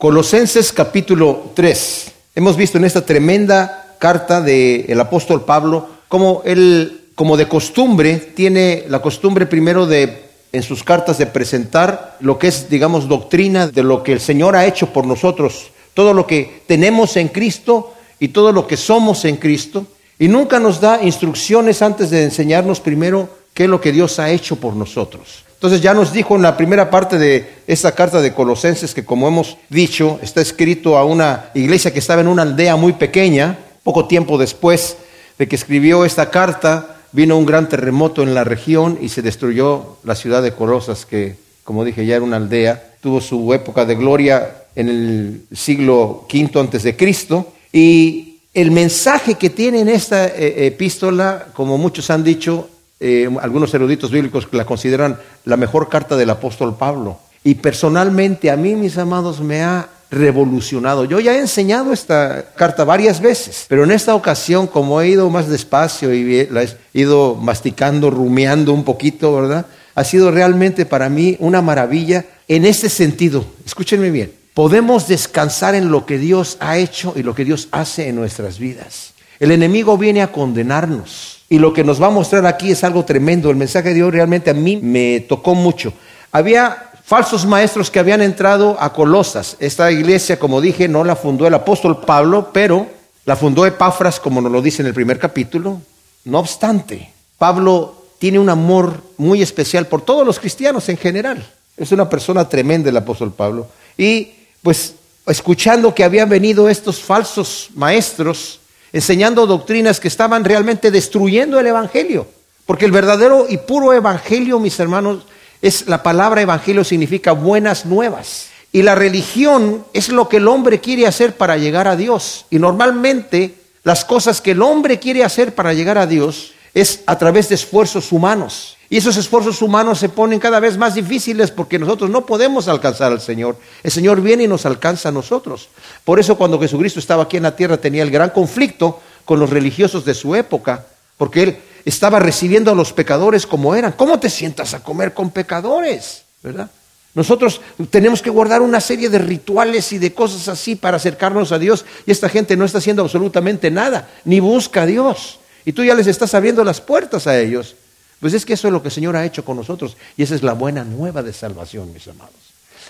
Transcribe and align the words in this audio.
Colosenses 0.00 0.72
capítulo 0.72 1.50
3. 1.54 2.12
Hemos 2.36 2.56
visto 2.56 2.78
en 2.78 2.84
esta 2.84 3.04
tremenda 3.04 3.96
carta 3.98 4.40
del 4.40 5.00
apóstol 5.00 5.44
Pablo 5.44 5.88
cómo 6.06 6.42
él, 6.44 7.08
como 7.16 7.36
de 7.36 7.48
costumbre, 7.48 8.14
tiene 8.14 8.84
la 8.86 9.02
costumbre 9.02 9.46
primero 9.46 9.86
de 9.86 10.28
en 10.52 10.62
sus 10.62 10.84
cartas 10.84 11.18
de 11.18 11.26
presentar 11.26 12.16
lo 12.20 12.38
que 12.38 12.46
es, 12.46 12.70
digamos, 12.70 13.08
doctrina 13.08 13.66
de 13.66 13.82
lo 13.82 14.04
que 14.04 14.12
el 14.12 14.20
Señor 14.20 14.54
ha 14.54 14.66
hecho 14.66 14.92
por 14.92 15.04
nosotros, 15.04 15.72
todo 15.94 16.14
lo 16.14 16.28
que 16.28 16.62
tenemos 16.68 17.16
en 17.16 17.26
Cristo 17.26 17.92
y 18.20 18.28
todo 18.28 18.52
lo 18.52 18.68
que 18.68 18.76
somos 18.76 19.24
en 19.24 19.34
Cristo. 19.34 19.84
Y 20.16 20.28
nunca 20.28 20.60
nos 20.60 20.80
da 20.80 21.02
instrucciones 21.02 21.82
antes 21.82 22.10
de 22.10 22.22
enseñarnos 22.22 22.78
primero 22.78 23.28
qué 23.52 23.64
es 23.64 23.68
lo 23.68 23.80
que 23.80 23.90
Dios 23.90 24.20
ha 24.20 24.30
hecho 24.30 24.54
por 24.54 24.76
nosotros. 24.76 25.47
Entonces 25.58 25.80
ya 25.80 25.92
nos 25.92 26.12
dijo 26.12 26.36
en 26.36 26.42
la 26.42 26.56
primera 26.56 26.88
parte 26.88 27.18
de 27.18 27.62
esta 27.66 27.90
carta 27.90 28.20
de 28.20 28.32
Colosenses 28.32 28.94
que 28.94 29.04
como 29.04 29.26
hemos 29.26 29.56
dicho, 29.68 30.20
está 30.22 30.40
escrito 30.40 30.96
a 30.96 31.04
una 31.04 31.50
iglesia 31.52 31.92
que 31.92 31.98
estaba 31.98 32.20
en 32.20 32.28
una 32.28 32.42
aldea 32.42 32.76
muy 32.76 32.92
pequeña. 32.92 33.58
Poco 33.82 34.06
tiempo 34.06 34.38
después 34.38 34.96
de 35.36 35.48
que 35.48 35.56
escribió 35.56 36.04
esta 36.04 36.30
carta, 36.30 37.00
vino 37.10 37.36
un 37.36 37.44
gran 37.44 37.68
terremoto 37.68 38.22
en 38.22 38.34
la 38.34 38.44
región 38.44 38.98
y 39.02 39.08
se 39.08 39.20
destruyó 39.20 39.96
la 40.04 40.14
ciudad 40.14 40.44
de 40.44 40.52
Colosas, 40.52 41.04
que 41.04 41.34
como 41.64 41.84
dije 41.84 42.06
ya 42.06 42.14
era 42.14 42.24
una 42.24 42.36
aldea. 42.36 42.92
Tuvo 43.00 43.20
su 43.20 43.52
época 43.52 43.84
de 43.84 43.96
gloria 43.96 44.62
en 44.76 44.88
el 44.88 45.42
siglo 45.52 46.24
V 46.32 46.60
antes 46.60 46.84
de 46.84 46.96
Cristo. 46.96 47.54
Y 47.72 48.42
el 48.54 48.70
mensaje 48.70 49.34
que 49.34 49.50
tiene 49.50 49.80
en 49.80 49.88
esta 49.88 50.26
eh, 50.28 50.66
epístola, 50.66 51.48
como 51.52 51.78
muchos 51.78 52.10
han 52.10 52.22
dicho, 52.22 52.68
eh, 53.00 53.28
algunos 53.40 53.72
eruditos 53.74 54.10
bíblicos 54.10 54.48
la 54.52 54.64
consideran 54.64 55.18
la 55.44 55.56
mejor 55.56 55.88
carta 55.88 56.16
del 56.16 56.30
apóstol 56.30 56.76
Pablo. 56.76 57.18
Y 57.44 57.54
personalmente 57.54 58.50
a 58.50 58.56
mí, 58.56 58.74
mis 58.74 58.98
amados, 58.98 59.40
me 59.40 59.62
ha 59.62 59.88
revolucionado. 60.10 61.04
Yo 61.04 61.20
ya 61.20 61.34
he 61.34 61.38
enseñado 61.38 61.92
esta 61.92 62.52
carta 62.56 62.84
varias 62.84 63.20
veces, 63.20 63.66
pero 63.68 63.84
en 63.84 63.90
esta 63.90 64.14
ocasión, 64.14 64.66
como 64.66 65.00
he 65.00 65.08
ido 65.08 65.28
más 65.30 65.48
despacio 65.48 66.12
y 66.14 66.46
la 66.46 66.64
he 66.64 66.76
ido 66.94 67.34
masticando, 67.34 68.10
rumiando 68.10 68.72
un 68.72 68.84
poquito, 68.84 69.34
¿verdad? 69.34 69.66
Ha 69.94 70.04
sido 70.04 70.30
realmente 70.30 70.86
para 70.86 71.08
mí 71.08 71.36
una 71.40 71.60
maravilla 71.60 72.24
en 72.46 72.64
este 72.64 72.88
sentido. 72.88 73.44
Escúchenme 73.66 74.10
bien. 74.10 74.32
Podemos 74.54 75.06
descansar 75.06 75.74
en 75.74 75.90
lo 75.90 76.06
que 76.06 76.18
Dios 76.18 76.56
ha 76.60 76.78
hecho 76.78 77.12
y 77.14 77.22
lo 77.22 77.34
que 77.34 77.44
Dios 77.44 77.68
hace 77.70 78.08
en 78.08 78.16
nuestras 78.16 78.58
vidas. 78.58 79.12
El 79.38 79.52
enemigo 79.52 79.96
viene 79.96 80.22
a 80.22 80.32
condenarnos 80.32 81.37
y 81.48 81.58
lo 81.58 81.72
que 81.72 81.84
nos 81.84 82.00
va 82.00 82.08
a 82.08 82.10
mostrar 82.10 82.46
aquí 82.46 82.70
es 82.70 82.84
algo 82.84 83.04
tremendo. 83.04 83.50
El 83.50 83.56
mensaje 83.56 83.88
de 83.88 83.94
Dios 83.94 84.12
realmente 84.12 84.50
a 84.50 84.54
mí 84.54 84.76
me 84.76 85.20
tocó 85.20 85.54
mucho. 85.54 85.92
Había 86.30 86.90
falsos 87.04 87.46
maestros 87.46 87.90
que 87.90 87.98
habían 87.98 88.20
entrado 88.20 88.76
a 88.78 88.92
Colosas. 88.92 89.56
Esta 89.60 89.90
iglesia, 89.90 90.38
como 90.38 90.60
dije, 90.60 90.88
no 90.88 91.04
la 91.04 91.16
fundó 91.16 91.46
el 91.46 91.54
apóstol 91.54 92.02
Pablo, 92.02 92.50
pero 92.52 92.86
la 93.24 93.34
fundó 93.34 93.64
Epafras, 93.64 94.20
como 94.20 94.40
nos 94.40 94.52
lo 94.52 94.60
dice 94.60 94.82
en 94.82 94.88
el 94.88 94.94
primer 94.94 95.18
capítulo. 95.18 95.80
No 96.24 96.38
obstante, 96.38 97.10
Pablo 97.38 97.94
tiene 98.18 98.38
un 98.38 98.50
amor 98.50 99.02
muy 99.16 99.40
especial 99.40 99.86
por 99.86 100.02
todos 100.02 100.26
los 100.26 100.38
cristianos 100.38 100.88
en 100.90 100.98
general. 100.98 101.46
Es 101.78 101.92
una 101.92 102.10
persona 102.10 102.48
tremenda 102.48 102.90
el 102.90 102.96
apóstol 102.96 103.32
Pablo. 103.32 103.68
Y 103.96 104.32
pues 104.62 104.94
escuchando 105.26 105.94
que 105.94 106.04
habían 106.04 106.28
venido 106.28 106.68
estos 106.68 107.00
falsos 107.00 107.70
maestros, 107.74 108.60
enseñando 108.92 109.46
doctrinas 109.46 110.00
que 110.00 110.08
estaban 110.08 110.44
realmente 110.44 110.90
destruyendo 110.90 111.58
el 111.60 111.66
Evangelio. 111.66 112.26
Porque 112.66 112.84
el 112.84 112.92
verdadero 112.92 113.46
y 113.48 113.58
puro 113.58 113.92
Evangelio, 113.92 114.58
mis 114.60 114.78
hermanos, 114.78 115.24
es 115.62 115.86
la 115.88 116.02
palabra 116.02 116.42
Evangelio 116.42 116.84
significa 116.84 117.32
buenas 117.32 117.86
nuevas. 117.86 118.48
Y 118.72 118.82
la 118.82 118.94
religión 118.94 119.84
es 119.92 120.08
lo 120.08 120.28
que 120.28 120.36
el 120.36 120.48
hombre 120.48 120.80
quiere 120.80 121.06
hacer 121.06 121.36
para 121.36 121.56
llegar 121.56 121.88
a 121.88 121.96
Dios. 121.96 122.46
Y 122.50 122.58
normalmente 122.58 123.54
las 123.82 124.04
cosas 124.04 124.40
que 124.40 124.52
el 124.52 124.62
hombre 124.62 124.98
quiere 124.98 125.24
hacer 125.24 125.54
para 125.54 125.72
llegar 125.72 125.98
a 125.98 126.06
Dios 126.06 126.52
es 126.74 127.02
a 127.06 127.16
través 127.18 127.48
de 127.48 127.54
esfuerzos 127.54 128.12
humanos. 128.12 128.77
Y 128.90 128.96
esos 128.96 129.16
esfuerzos 129.18 129.60
humanos 129.60 129.98
se 129.98 130.08
ponen 130.08 130.40
cada 130.40 130.60
vez 130.60 130.78
más 130.78 130.94
difíciles 130.94 131.50
porque 131.50 131.78
nosotros 131.78 132.08
no 132.08 132.24
podemos 132.24 132.68
alcanzar 132.68 133.12
al 133.12 133.20
Señor. 133.20 133.56
El 133.82 133.90
Señor 133.90 134.22
viene 134.22 134.44
y 134.44 134.48
nos 134.48 134.64
alcanza 134.64 135.10
a 135.10 135.12
nosotros. 135.12 135.68
Por 136.04 136.18
eso 136.18 136.38
cuando 136.38 136.58
Jesucristo 136.58 136.98
estaba 136.98 137.24
aquí 137.24 137.36
en 137.36 137.42
la 137.42 137.54
tierra 137.54 137.76
tenía 137.76 138.02
el 138.02 138.10
gran 138.10 138.30
conflicto 138.30 139.00
con 139.26 139.38
los 139.38 139.50
religiosos 139.50 140.06
de 140.06 140.14
su 140.14 140.34
época, 140.34 140.86
porque 141.18 141.42
Él 141.42 141.58
estaba 141.84 142.18
recibiendo 142.18 142.70
a 142.70 142.74
los 142.74 142.94
pecadores 142.94 143.46
como 143.46 143.74
eran. 143.74 143.92
¿Cómo 143.92 144.18
te 144.18 144.30
sientas 144.30 144.72
a 144.72 144.82
comer 144.82 145.12
con 145.12 145.30
pecadores? 145.30 146.22
¿Verdad? 146.42 146.70
Nosotros 147.14 147.60
tenemos 147.90 148.22
que 148.22 148.30
guardar 148.30 148.62
una 148.62 148.80
serie 148.80 149.10
de 149.10 149.18
rituales 149.18 149.92
y 149.92 149.98
de 149.98 150.14
cosas 150.14 150.48
así 150.48 150.76
para 150.76 150.96
acercarnos 150.96 151.52
a 151.52 151.58
Dios 151.58 151.84
y 152.06 152.12
esta 152.12 152.28
gente 152.28 152.56
no 152.56 152.64
está 152.64 152.78
haciendo 152.78 153.02
absolutamente 153.02 153.70
nada, 153.70 154.08
ni 154.24 154.40
busca 154.40 154.82
a 154.82 154.86
Dios. 154.86 155.40
Y 155.64 155.72
tú 155.72 155.84
ya 155.84 155.94
les 155.94 156.06
estás 156.06 156.32
abriendo 156.32 156.64
las 156.64 156.80
puertas 156.80 157.26
a 157.26 157.38
ellos. 157.38 157.74
Pues 158.20 158.34
es 158.34 158.44
que 158.44 158.54
eso 158.54 158.68
es 158.68 158.72
lo 158.72 158.82
que 158.82 158.88
el 158.88 158.94
Señor 158.94 159.16
ha 159.16 159.24
hecho 159.24 159.44
con 159.44 159.56
nosotros 159.56 159.96
y 160.16 160.22
esa 160.22 160.34
es 160.34 160.42
la 160.42 160.54
buena 160.54 160.84
nueva 160.84 161.22
de 161.22 161.32
salvación, 161.32 161.92
mis 161.92 162.08
amados. 162.08 162.34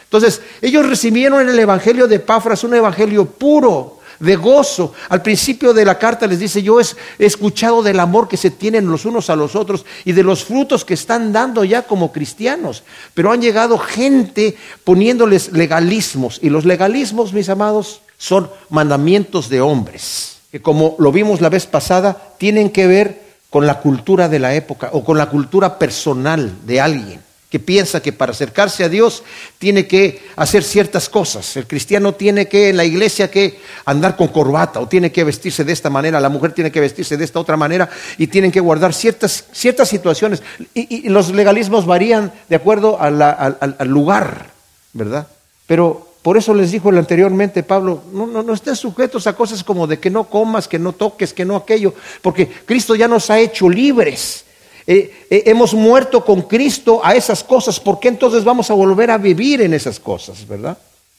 Entonces, 0.04 0.40
ellos 0.62 0.86
recibieron 0.86 1.42
en 1.42 1.50
el 1.50 1.58
Evangelio 1.58 2.08
de 2.08 2.18
Páfras 2.18 2.64
un 2.64 2.74
Evangelio 2.74 3.26
puro, 3.26 3.98
de 4.20 4.36
gozo. 4.36 4.92
Al 5.08 5.22
principio 5.22 5.72
de 5.72 5.84
la 5.84 5.98
carta 5.98 6.26
les 6.26 6.38
dice, 6.38 6.62
yo 6.62 6.80
he 6.80 6.84
escuchado 7.18 7.82
del 7.82 8.00
amor 8.00 8.28
que 8.28 8.36
se 8.36 8.50
tienen 8.50 8.90
los 8.90 9.04
unos 9.04 9.30
a 9.30 9.36
los 9.36 9.54
otros 9.54 9.84
y 10.04 10.12
de 10.12 10.22
los 10.22 10.44
frutos 10.44 10.84
que 10.84 10.94
están 10.94 11.32
dando 11.32 11.64
ya 11.64 11.82
como 11.82 12.12
cristianos. 12.12 12.82
Pero 13.14 13.32
han 13.32 13.40
llegado 13.40 13.78
gente 13.78 14.56
poniéndoles 14.84 15.52
legalismos. 15.52 16.38
Y 16.42 16.50
los 16.50 16.64
legalismos, 16.64 17.32
mis 17.32 17.48
amados, 17.48 18.02
son 18.16 18.50
mandamientos 18.68 19.48
de 19.48 19.60
hombres, 19.60 20.38
que 20.50 20.60
como 20.60 20.96
lo 20.98 21.12
vimos 21.12 21.40
la 21.40 21.48
vez 21.48 21.66
pasada, 21.66 22.34
tienen 22.38 22.70
que 22.70 22.86
ver 22.86 23.27
con 23.50 23.66
la 23.66 23.80
cultura 23.80 24.28
de 24.28 24.38
la 24.38 24.54
época 24.54 24.90
o 24.92 25.04
con 25.04 25.18
la 25.18 25.26
cultura 25.26 25.78
personal 25.78 26.52
de 26.64 26.80
alguien 26.80 27.28
que 27.50 27.58
piensa 27.58 28.02
que 28.02 28.12
para 28.12 28.32
acercarse 28.32 28.84
a 28.84 28.90
Dios 28.90 29.22
tiene 29.58 29.86
que 29.86 30.22
hacer 30.36 30.62
ciertas 30.62 31.08
cosas. 31.08 31.56
El 31.56 31.66
cristiano 31.66 32.12
tiene 32.12 32.46
que 32.46 32.68
en 32.68 32.76
la 32.76 32.84
iglesia 32.84 33.30
que 33.30 33.58
andar 33.86 34.16
con 34.16 34.28
corbata 34.28 34.80
o 34.80 34.88
tiene 34.88 35.10
que 35.10 35.24
vestirse 35.24 35.64
de 35.64 35.72
esta 35.72 35.88
manera, 35.88 36.20
la 36.20 36.28
mujer 36.28 36.52
tiene 36.52 36.70
que 36.70 36.80
vestirse 36.80 37.16
de 37.16 37.24
esta 37.24 37.40
otra 37.40 37.56
manera 37.56 37.88
y 38.18 38.26
tienen 38.26 38.52
que 38.52 38.60
guardar 38.60 38.92
ciertas, 38.92 39.46
ciertas 39.52 39.88
situaciones. 39.88 40.42
Y, 40.74 41.08
los 41.08 41.30
legalismos 41.30 41.86
varían 41.86 42.32
de 42.50 42.56
acuerdo 42.56 43.00
al, 43.00 43.22
al 43.22 43.88
lugar, 43.88 44.50
¿verdad? 44.92 45.26
Pero 45.66 46.07
por 46.22 46.36
eso 46.36 46.52
les 46.52 46.72
dijo 46.72 46.90
anteriormente 46.90 47.62
Pablo, 47.62 48.02
no, 48.12 48.26
no, 48.26 48.42
no 48.42 48.52
estén 48.52 48.76
sujetos 48.76 49.26
a 49.26 49.34
cosas 49.34 49.62
como 49.62 49.86
de 49.86 49.98
que 49.98 50.10
no 50.10 50.24
comas, 50.24 50.66
que 50.66 50.78
no 50.78 50.92
toques, 50.92 51.32
que 51.32 51.44
no 51.44 51.56
aquello, 51.56 51.94
porque 52.22 52.48
Cristo 52.48 52.94
ya 52.94 53.08
nos 53.08 53.30
ha 53.30 53.38
hecho 53.38 53.68
libres. 53.68 54.44
Eh, 54.86 55.26
eh, 55.28 55.42
hemos 55.46 55.74
muerto 55.74 56.24
con 56.24 56.42
Cristo 56.42 57.00
a 57.04 57.14
esas 57.14 57.44
cosas, 57.44 57.78
¿por 57.78 58.00
qué 58.00 58.08
entonces 58.08 58.42
vamos 58.42 58.70
a 58.70 58.74
volver 58.74 59.10
a 59.10 59.18
vivir 59.18 59.60
en 59.60 59.74
esas 59.74 60.00
cosas, 60.00 60.48
verdad? 60.48 60.78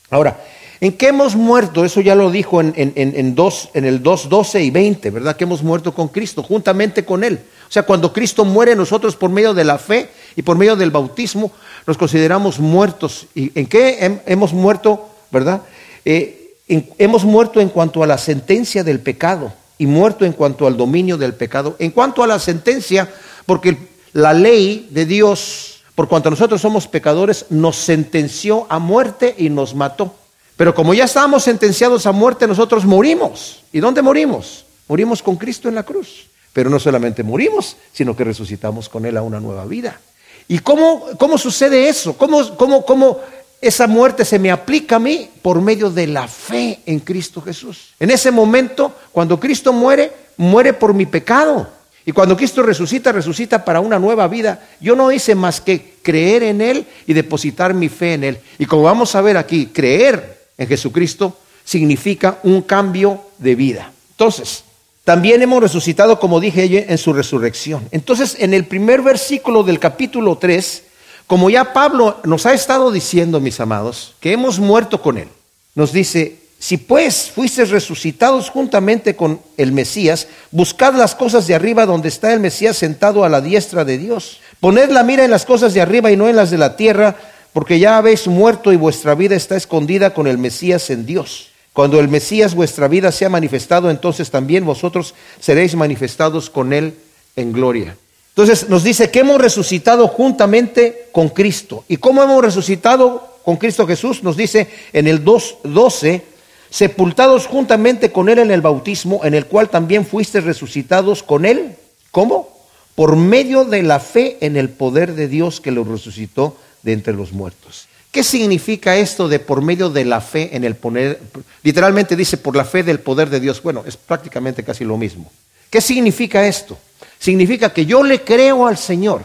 Ahora, 0.10 0.44
¿en 0.82 0.94
qué 0.94 1.10
hemos 1.10 1.36
muerto? 1.36 1.86
Eso 1.86 2.02
ya 2.02 2.16
lo 2.16 2.32
dijo 2.32 2.60
en, 2.62 2.74
en, 2.76 3.36
dos, 3.36 3.70
en 3.76 3.86
el 3.86 4.02
2, 4.02 4.28
12 4.28 4.64
y 4.64 4.72
20, 4.72 5.12
¿verdad? 5.12 5.36
Que 5.36 5.44
hemos 5.44 5.62
muerto 5.62 5.94
con 5.94 6.08
Cristo, 6.08 6.42
juntamente 6.42 7.06
con 7.06 7.24
Él. 7.24 7.40
O 7.70 7.72
sea, 7.72 7.84
cuando 7.84 8.12
Cristo 8.12 8.46
muere, 8.46 8.76
nosotros 8.76 9.16
por 9.16 9.30
medio 9.30 9.54
de 9.54 9.64
la 9.64 9.78
fe 9.78 10.10
y 10.36 10.42
por 10.42 10.58
medio 10.58 10.76
del 10.76 10.90
bautismo, 10.90 11.52
nos 11.86 12.00
consideramos 12.00 12.60
muertos. 12.60 13.28
¿Y 13.36 13.52
en 13.58 13.68
qué 13.68 14.22
hemos 14.26 14.54
muerto, 14.54 15.08
verdad? 15.30 15.62
Eh, 16.04 16.56
hemos 16.68 17.26
muerto 17.26 17.62
en 17.62 17.70
cuanto 17.70 18.02
a 18.02 18.08
la 18.08 18.18
sentencia 18.18 18.84
del 18.84 19.00
pecado 19.00 19.54
y 19.78 19.86
muerto 19.86 20.26
en 20.26 20.34
cuanto 20.34 20.66
al 20.66 20.78
dominio 20.78 21.16
del 21.16 21.36
pecado. 21.36 21.76
En 21.78 21.92
cuanto 21.92 22.24
a 22.24 22.28
la 22.28 22.40
sentencia, 22.40 23.08
porque 23.46 23.78
la 24.14 24.34
ley 24.34 24.88
de 24.90 25.06
Dios, 25.06 25.82
por 25.94 26.08
cuanto 26.08 26.32
nosotros 26.32 26.62
somos 26.62 26.88
pecadores, 26.88 27.46
nos 27.52 27.76
sentenció 27.76 28.66
a 28.70 28.80
muerte 28.80 29.36
y 29.38 29.50
nos 29.50 29.76
mató. 29.76 30.16
Pero 30.58 30.74
como 30.74 30.96
ya 30.96 31.04
estábamos 31.04 31.44
sentenciados 31.44 32.08
a 32.08 32.12
muerte, 32.12 32.48
nosotros 32.48 32.84
morimos. 32.84 33.62
¿Y 33.72 33.80
dónde 33.80 34.02
morimos? 34.02 34.66
Morimos 34.88 35.22
con 35.22 35.36
Cristo 35.36 35.70
en 35.70 35.76
la 35.76 35.84
cruz. 35.84 36.26
Pero 36.54 36.70
no 36.70 36.80
solamente 36.80 37.24
morimos, 37.24 37.78
sino 37.94 38.16
que 38.16 38.24
resucitamos 38.24 38.90
con 38.90 39.06
Él 39.06 39.18
a 39.18 39.22
una 39.22 39.40
nueva 39.40 39.66
vida. 39.66 40.00
¿Y 40.48 40.60
cómo, 40.60 41.06
cómo 41.18 41.38
sucede 41.38 41.90
eso? 41.90 42.18
¿Cómo, 42.18 42.58
cómo, 42.58 42.84
¿Cómo 42.84 43.20
esa 43.62 43.88
muerte 43.88 44.26
se 44.26 44.40
me 44.40 44.52
aplica 44.52 44.96
a 44.96 45.00
mí? 45.00 45.30
Por 45.42 45.62
medio 45.62 45.90
de 45.92 46.08
la 46.08 46.28
fe 46.28 46.80
en 46.86 47.00
Cristo 47.00 47.42
Jesús. 47.42 47.94
En 48.00 48.10
ese 48.10 48.32
momento, 48.32 48.94
cuando 49.12 49.40
Cristo 49.40 49.72
muere, 49.74 50.12
muere 50.38 50.74
por 50.74 50.94
mi 50.94 51.06
pecado. 51.06 51.70
Y 52.06 52.12
cuando 52.12 52.36
Cristo 52.36 52.64
resucita, 52.64 53.12
resucita 53.12 53.64
para 53.64 53.80
una 53.82 54.00
nueva 54.00 54.28
vida. 54.28 54.68
Yo 54.82 54.96
no 54.96 55.12
hice 55.12 55.36
más 55.36 55.62
que 55.62 55.98
creer 56.02 56.42
en 56.42 56.62
Él 56.62 56.88
y 57.06 57.14
depositar 57.14 57.76
mi 57.76 57.90
fe 57.90 58.16
en 58.16 58.24
Él. 58.24 58.40
Y 58.58 58.66
como 58.66 58.84
vamos 58.84 59.14
a 59.14 59.22
ver 59.22 59.38
aquí, 59.38 59.68
creer 59.68 60.48
en 60.58 60.68
Jesucristo 60.68 61.38
significa 61.64 62.40
un 62.42 62.64
cambio 62.64 63.22
de 63.38 63.54
vida. 63.54 63.92
Entonces, 64.12 64.64
también 65.10 65.42
hemos 65.42 65.64
resucitado, 65.64 66.20
como 66.20 66.40
dije 66.40 66.86
en 66.88 66.98
su 67.00 67.14
resurrección. 67.14 67.88
Entonces, 67.90 68.38
en 68.38 68.54
el 68.54 68.66
primer 68.66 69.02
versículo 69.02 69.64
del 69.64 69.80
capítulo 69.80 70.38
3, 70.38 70.84
como 71.26 71.50
ya 71.50 71.74
Pablo 71.74 72.20
nos 72.26 72.46
ha 72.46 72.54
estado 72.54 72.92
diciendo, 72.92 73.40
mis 73.40 73.60
amados, 73.60 74.14
que 74.20 74.34
hemos 74.34 74.60
muerto 74.60 75.02
con 75.02 75.18
Él. 75.18 75.28
nos 75.74 75.92
dice, 75.92 76.36
si 76.60 76.78
pues 76.78 77.32
fuisteis 77.34 77.72
resucitados 77.72 78.52
juntamente 78.52 79.16
con 79.16 79.42
el 79.58 79.72
Mesías, 79.72 80.28
buscad 80.52 80.94
las 80.94 81.16
cosas 81.16 81.48
de 81.48 81.56
arriba 81.56 81.88
donde 81.88 82.10
está 82.10 82.32
el 82.32 82.40
Mesías 82.40 82.78
sentado 82.78 83.24
a 83.24 83.30
la 83.30 83.42
diestra 83.42 83.86
de 83.86 83.98
Dios. 83.98 84.42
Poned 84.60 84.92
la 84.92 85.02
mira 85.02 85.26
en 85.26 85.32
las 85.32 85.44
cosas 85.44 85.74
de 85.74 85.82
arriba 85.82 86.12
y 86.12 86.18
no 86.18 86.30
en 86.30 86.36
las 86.36 86.52
de 86.52 86.60
la 86.60 86.76
tierra, 86.76 87.16
porque 87.52 87.80
ya 87.80 87.98
habéis 87.98 88.28
muerto 88.28 88.72
y 88.72 88.76
vuestra 88.76 89.16
vida 89.16 89.36
está 89.36 89.56
escondida 89.56 90.14
con 90.14 90.28
el 90.28 90.38
Mesías 90.38 90.92
en 90.92 91.08
Dios. 91.08 91.49
Cuando 91.80 92.02
el 92.02 92.10
Mesías 92.10 92.56
vuestra 92.56 92.90
vida 92.90 93.10
sea 93.10 93.30
manifestado, 93.30 93.90
entonces 93.90 94.30
también 94.30 94.66
vosotros 94.66 95.16
seréis 95.40 95.76
manifestados 95.76 96.50
con 96.50 96.74
él 96.74 96.94
en 97.38 97.54
gloria. 97.54 97.96
Entonces 98.36 98.68
nos 98.68 98.84
dice 98.84 99.10
que 99.10 99.20
hemos 99.20 99.40
resucitado 99.40 100.10
juntamente 100.10 101.08
con 101.14 101.30
Cristo. 101.30 101.86
¿Y 101.88 101.96
cómo 101.96 102.22
hemos 102.22 102.44
resucitado 102.44 103.38
con 103.46 103.56
Cristo 103.56 103.88
Jesús? 103.88 104.24
Nos 104.24 104.36
dice 104.36 104.68
en 104.92 105.08
el 105.08 105.24
2.12 105.24 106.22
sepultados 106.70 107.48
juntamente 107.48 108.12
con 108.12 108.28
Él 108.28 108.40
en 108.40 108.52
el 108.52 108.60
bautismo, 108.60 109.22
en 109.24 109.34
el 109.34 109.46
cual 109.46 109.70
también 109.70 110.06
fuiste 110.06 110.42
resucitados 110.42 111.24
con 111.24 111.46
Él. 111.46 111.78
¿Cómo? 112.12 112.50
Por 112.94 113.16
medio 113.16 113.64
de 113.64 113.84
la 113.84 114.02
fe 114.02 114.36
en 114.42 114.58
el 114.58 114.68
poder 114.68 115.14
de 115.14 115.30
Dios 115.30 115.62
que 115.62 115.72
lo 115.72 115.86
resucitó 115.86 116.58
de 116.84 116.92
entre 116.92 117.14
los 117.14 117.32
muertos. 117.32 117.89
¿Qué 118.12 118.24
significa 118.24 118.98
esto 118.98 119.28
de 119.28 119.40
por 119.40 119.62
medio 119.62 119.90
de 119.90 120.04
la 120.04 120.20
fe 120.20 120.56
en 120.56 120.64
el 120.64 120.76
poder? 120.76 121.20
Literalmente 121.62 122.16
dice 122.16 122.38
por 122.38 122.56
la 122.56 122.66
fe 122.66 122.82
del 122.82 123.00
poder 123.00 123.30
de 123.30 123.40
Dios. 123.40 123.62
Bueno, 123.62 123.84
es 123.86 123.98
prácticamente 123.98 124.64
casi 124.64 124.84
lo 124.84 124.98
mismo. 124.98 125.32
¿Qué 125.70 125.80
significa 125.80 126.48
esto? 126.48 126.78
Significa 127.20 127.72
que 127.72 127.86
yo 127.86 128.02
le 128.04 128.24
creo 128.24 128.66
al 128.66 128.78
Señor, 128.78 129.24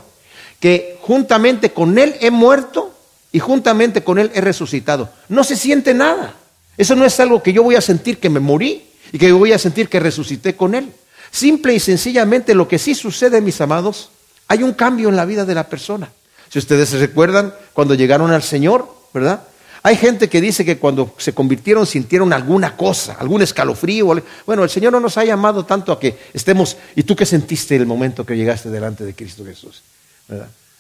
que 0.61 0.99
juntamente 1.01 1.71
con 1.71 1.99
Él 1.99 2.15
he 2.21 2.31
muerto 2.31 2.95
y 3.33 3.39
juntamente 3.39 4.05
con 4.05 4.19
Él 4.19 4.31
he 4.35 4.43
resucitado. 4.43 5.09
No 5.31 5.45
se 5.45 5.57
siente 5.57 5.95
nada. 5.95 6.35
Eso 6.77 6.95
no 6.95 7.07
es 7.07 7.19
algo 7.21 7.43
que 7.43 7.55
yo 7.55 7.63
voy 7.63 7.77
a 7.77 7.81
sentir 7.81 8.19
que 8.19 8.29
me 8.29 8.41
morí 8.41 8.85
y 9.13 9.19
que 9.19 9.29
yo 9.29 9.39
voy 9.39 9.53
a 9.53 9.59
sentir 9.59 9.89
que 9.89 9.99
resucité 9.99 10.57
con 10.57 10.75
Él. 10.75 10.93
Simple 11.31 11.75
y 11.75 11.81
sencillamente 11.81 12.55
lo 12.55 12.69
que 12.69 12.79
sí 12.79 12.95
sucede, 12.95 13.41
mis 13.41 13.61
amados, 13.61 14.11
hay 14.47 14.63
un 14.63 14.75
cambio 14.75 15.09
en 15.09 15.17
la 15.17 15.25
vida 15.25 15.47
de 15.47 15.55
la 15.55 15.69
persona. 15.69 16.11
Si 16.55 16.61
ustedes 16.61 16.89
se 16.89 16.99
recuerdan 16.99 17.53
cuando 17.73 17.95
llegaron 17.95 18.31
al 18.31 18.45
Señor, 18.45 18.89
¿verdad? 19.13 19.43
Hay 19.83 19.97
gente 19.97 20.29
que 20.29 20.41
dice 20.41 20.65
que 20.65 20.79
cuando 20.79 21.13
se 21.19 21.35
convirtieron 21.35 21.85
sintieron 21.85 22.33
alguna 22.33 22.77
cosa, 22.77 23.17
algún 23.19 23.43
escalofrío. 23.43 24.07
Bueno, 24.47 24.63
el 24.63 24.71
Señor 24.71 24.93
no 24.93 25.01
nos 25.01 25.19
ha 25.19 25.25
llamado 25.25 25.65
tanto 25.67 25.91
a 25.91 25.99
que 25.99 26.17
estemos. 26.33 26.77
¿Y 26.95 27.03
tú 27.03 27.17
qué 27.17 27.27
sentiste 27.27 27.75
el 27.75 27.87
momento 27.87 28.25
que 28.25 28.37
llegaste 28.37 28.71
delante 28.71 29.03
de 29.03 29.15
Cristo 29.15 29.45
Jesús? 29.45 29.83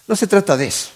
No 0.06 0.15
se 0.15 0.29
trata 0.29 0.56
de 0.56 0.69
eso, 0.69 0.91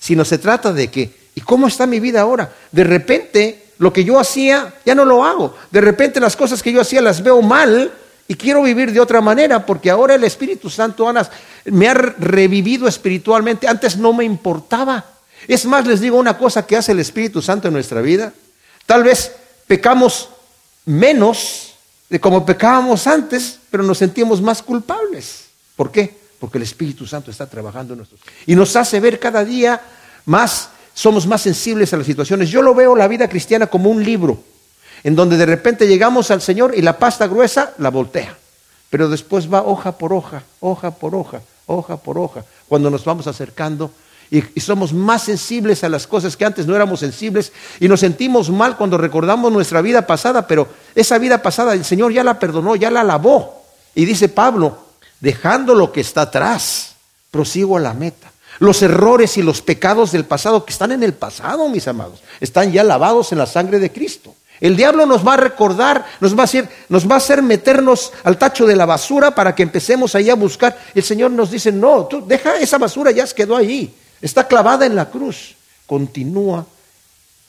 sino 0.00 0.24
se 0.24 0.38
trata 0.38 0.72
de 0.72 0.88
que, 0.88 1.14
¿y 1.34 1.42
cómo 1.42 1.66
está 1.66 1.86
mi 1.86 2.00
vida 2.00 2.22
ahora? 2.22 2.54
De 2.70 2.84
repente 2.84 3.66
lo 3.76 3.92
que 3.92 4.02
yo 4.02 4.18
hacía 4.18 4.76
ya 4.86 4.94
no 4.94 5.04
lo 5.04 5.26
hago. 5.26 5.54
De 5.70 5.82
repente 5.82 6.20
las 6.20 6.36
cosas 6.36 6.62
que 6.62 6.72
yo 6.72 6.80
hacía 6.80 7.02
las 7.02 7.22
veo 7.22 7.42
mal 7.42 7.92
y 8.32 8.34
quiero 8.34 8.62
vivir 8.62 8.92
de 8.92 8.98
otra 8.98 9.20
manera 9.20 9.66
porque 9.66 9.90
ahora 9.90 10.14
el 10.14 10.24
Espíritu 10.24 10.70
Santo 10.70 11.06
Ana, 11.06 11.28
me 11.66 11.86
ha 11.86 11.92
revivido 11.92 12.88
espiritualmente. 12.88 13.68
Antes 13.68 13.98
no 13.98 14.14
me 14.14 14.24
importaba. 14.24 15.04
Es 15.46 15.66
más, 15.66 15.86
les 15.86 16.00
digo 16.00 16.16
una 16.16 16.38
cosa 16.38 16.66
que 16.66 16.74
hace 16.74 16.92
el 16.92 17.00
Espíritu 17.00 17.42
Santo 17.42 17.68
en 17.68 17.74
nuestra 17.74 18.00
vida. 18.00 18.32
Tal 18.86 19.04
vez 19.04 19.32
pecamos 19.66 20.30
menos 20.86 21.74
de 22.08 22.18
como 22.20 22.46
pecábamos 22.46 23.06
antes, 23.06 23.58
pero 23.70 23.82
nos 23.82 23.98
sentimos 23.98 24.40
más 24.40 24.62
culpables. 24.62 25.48
¿Por 25.76 25.92
qué? 25.92 26.16
Porque 26.38 26.56
el 26.56 26.64
Espíritu 26.64 27.06
Santo 27.06 27.30
está 27.30 27.46
trabajando 27.46 27.92
en 27.92 27.98
nosotros. 27.98 28.22
Y 28.46 28.56
nos 28.56 28.74
hace 28.76 28.98
ver 28.98 29.20
cada 29.20 29.44
día 29.44 29.78
más 30.24 30.70
somos 30.94 31.26
más 31.26 31.42
sensibles 31.42 31.92
a 31.92 31.98
las 31.98 32.06
situaciones. 32.06 32.48
Yo 32.48 32.62
lo 32.62 32.74
veo 32.74 32.96
la 32.96 33.08
vida 33.08 33.28
cristiana 33.28 33.66
como 33.66 33.90
un 33.90 34.02
libro, 34.02 34.42
en 35.04 35.16
donde 35.16 35.36
de 35.36 35.46
repente 35.46 35.86
llegamos 35.86 36.30
al 36.30 36.42
Señor 36.42 36.74
y 36.76 36.82
la 36.82 36.98
pasta 36.98 37.26
gruesa 37.26 37.74
la 37.78 37.90
voltea, 37.90 38.36
pero 38.90 39.08
después 39.08 39.52
va 39.52 39.62
hoja 39.62 39.92
por 39.98 40.12
hoja, 40.12 40.42
hoja 40.60 40.90
por 40.90 41.14
hoja, 41.14 41.40
hoja 41.66 41.96
por 41.96 42.18
hoja, 42.18 42.44
cuando 42.68 42.90
nos 42.90 43.04
vamos 43.04 43.26
acercando 43.26 43.90
y, 44.32 44.60
somos 44.60 44.94
más 44.94 45.24
sensibles 45.24 45.84
a 45.84 45.90
las 45.90 46.06
cosas 46.06 46.38
que 46.38 46.46
antes 46.46 46.66
no 46.66 46.74
éramos 46.74 47.00
sensibles 47.00 47.52
y 47.78 47.86
nos 47.86 48.00
sentimos 48.00 48.48
mal 48.48 48.78
cuando 48.78 48.96
recordamos 48.96 49.52
nuestra 49.52 49.82
vida 49.82 50.06
pasada, 50.06 50.46
pero 50.46 50.68
esa 50.94 51.18
vida 51.18 51.42
pasada 51.42 51.74
el 51.74 51.84
Señor 51.84 52.12
ya 52.12 52.24
la 52.24 52.38
perdonó, 52.38 52.74
ya 52.74 52.90
la 52.90 53.04
lavó. 53.04 53.62
Y 53.94 54.06
dice 54.06 54.30
Pablo, 54.30 54.78
dejando 55.20 55.74
lo 55.74 55.92
que 55.92 56.00
está 56.00 56.22
atrás, 56.22 56.94
prosigo 57.30 57.76
a 57.76 57.80
la 57.80 57.92
meta. 57.92 58.32
Los 58.58 58.80
errores 58.80 59.36
y 59.36 59.42
los 59.42 59.60
pecados 59.60 60.12
del 60.12 60.24
pasado 60.24 60.64
que 60.64 60.72
están 60.72 60.92
en 60.92 61.02
el 61.02 61.12
pasado, 61.12 61.68
mis 61.68 61.86
amados, 61.86 62.22
están 62.40 62.72
ya 62.72 62.84
lavados 62.84 63.32
en 63.32 63.38
la 63.38 63.46
sangre 63.46 63.78
de 63.80 63.92
Cristo. 63.92 64.34
El 64.62 64.76
diablo 64.76 65.06
nos 65.06 65.26
va 65.26 65.34
a 65.34 65.38
recordar, 65.38 66.06
nos 66.20 66.36
va 66.36 66.42
a 66.42 66.44
hacer, 66.44 66.68
nos 66.88 67.10
va 67.10 67.16
a 67.16 67.18
hacer 67.18 67.42
meternos 67.42 68.12
al 68.22 68.38
tacho 68.38 68.64
de 68.64 68.76
la 68.76 68.86
basura 68.86 69.34
para 69.34 69.56
que 69.56 69.64
empecemos 69.64 70.14
ahí 70.14 70.30
a 70.30 70.36
buscar. 70.36 70.78
El 70.94 71.02
Señor 71.02 71.32
nos 71.32 71.50
dice, 71.50 71.72
no, 71.72 72.06
tú 72.06 72.24
deja 72.24 72.56
esa 72.58 72.78
basura, 72.78 73.10
ya 73.10 73.26
se 73.26 73.34
quedó 73.34 73.56
ahí. 73.56 73.92
Está 74.20 74.46
clavada 74.46 74.86
en 74.86 74.94
la 74.94 75.10
cruz. 75.10 75.56
Continúa 75.84 76.64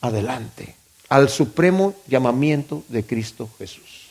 adelante 0.00 0.74
al 1.08 1.28
supremo 1.28 1.94
llamamiento 2.08 2.82
de 2.88 3.06
Cristo 3.06 3.48
Jesús. 3.58 4.08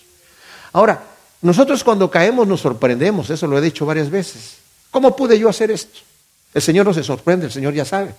Ahora, 0.71 1.03
nosotros 1.41 1.83
cuando 1.83 2.09
caemos 2.09 2.47
nos 2.47 2.61
sorprendemos, 2.61 3.29
eso 3.29 3.47
lo 3.47 3.57
he 3.57 3.61
dicho 3.61 3.85
varias 3.85 4.09
veces. 4.09 4.59
¿Cómo 4.91 5.13
pude 5.13 5.38
yo 5.38 5.50
hacer 5.50 5.71
esto? 5.71 6.00
El 6.53 6.61
Señor 6.61 6.85
no 6.85 6.94
se 6.94 7.03
sorprende, 7.03 7.47
el 7.47 7.51
Señor 7.51 7.73
ya 7.73 7.83
sabe. 7.83 8.15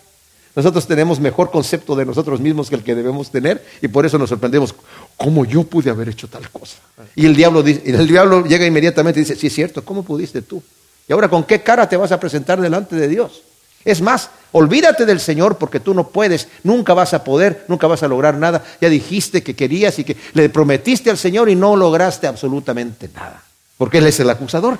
Nosotros 0.56 0.87
tenemos 0.87 1.19
mejor 1.19 1.51
concepto 1.51 1.97
de 1.97 2.05
nosotros 2.05 2.41
mismos 2.41 2.69
que 2.69 2.77
el 2.77 2.85
que 2.85 2.95
debemos 2.95 3.31
tener 3.31 3.65
y 3.83 3.89
por 3.89 4.06
eso 4.06 4.19
nos 4.19 4.29
sorprendemos. 4.29 4.75
¿Cómo 5.17 5.45
yo 5.45 5.65
pude 5.65 5.91
haber 5.91 6.09
hecho 6.09 6.29
tal 6.29 6.49
cosa? 6.51 6.77
Y 7.17 7.27
el 7.27 7.35
diablo, 7.35 7.61
el 7.61 8.06
diablo 8.06 8.45
llega 8.47 8.65
inmediatamente 8.65 9.19
y 9.19 9.25
dice, 9.25 9.35
sí 9.35 9.49
es 9.49 9.55
cierto, 9.55 9.85
¿cómo 9.85 10.05
pudiste 10.05 10.43
tú? 10.43 10.62
Y 11.09 11.12
ahora, 11.12 11.29
¿con 11.29 11.45
qué 11.45 11.62
cara 11.62 11.89
te 11.89 11.97
vas 11.97 12.12
a 12.12 12.21
presentar 12.21 12.61
delante 12.61 12.95
de 12.95 13.09
Dios? 13.09 13.43
Es 13.85 14.01
más, 14.01 14.31
olvídate 14.53 15.05
del 15.05 15.21
Señor 15.21 15.59
porque 15.59 15.81
tú 15.81 15.93
no 15.93 16.09
puedes, 16.09 16.49
nunca 16.62 16.95
vas 16.95 17.12
a 17.15 17.25
poder, 17.25 17.65
nunca 17.69 17.87
vas 17.87 18.03
a 18.03 18.09
lograr 18.09 18.37
nada. 18.37 18.65
Ya 18.81 18.89
dijiste 18.89 19.43
que 19.43 19.55
querías 19.55 19.99
y 19.99 20.05
que 20.05 20.17
le 20.33 20.49
prometiste 20.49 21.11
al 21.11 21.19
Señor 21.19 21.51
y 21.51 21.56
no 21.56 21.77
lograste 21.77 22.27
absolutamente 22.27 23.11
nada. 23.12 23.43
Porque 23.77 23.99
Él 23.99 24.06
es 24.06 24.21
el 24.21 24.31
acusador, 24.31 24.79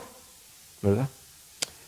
¿verdad? 0.81 1.09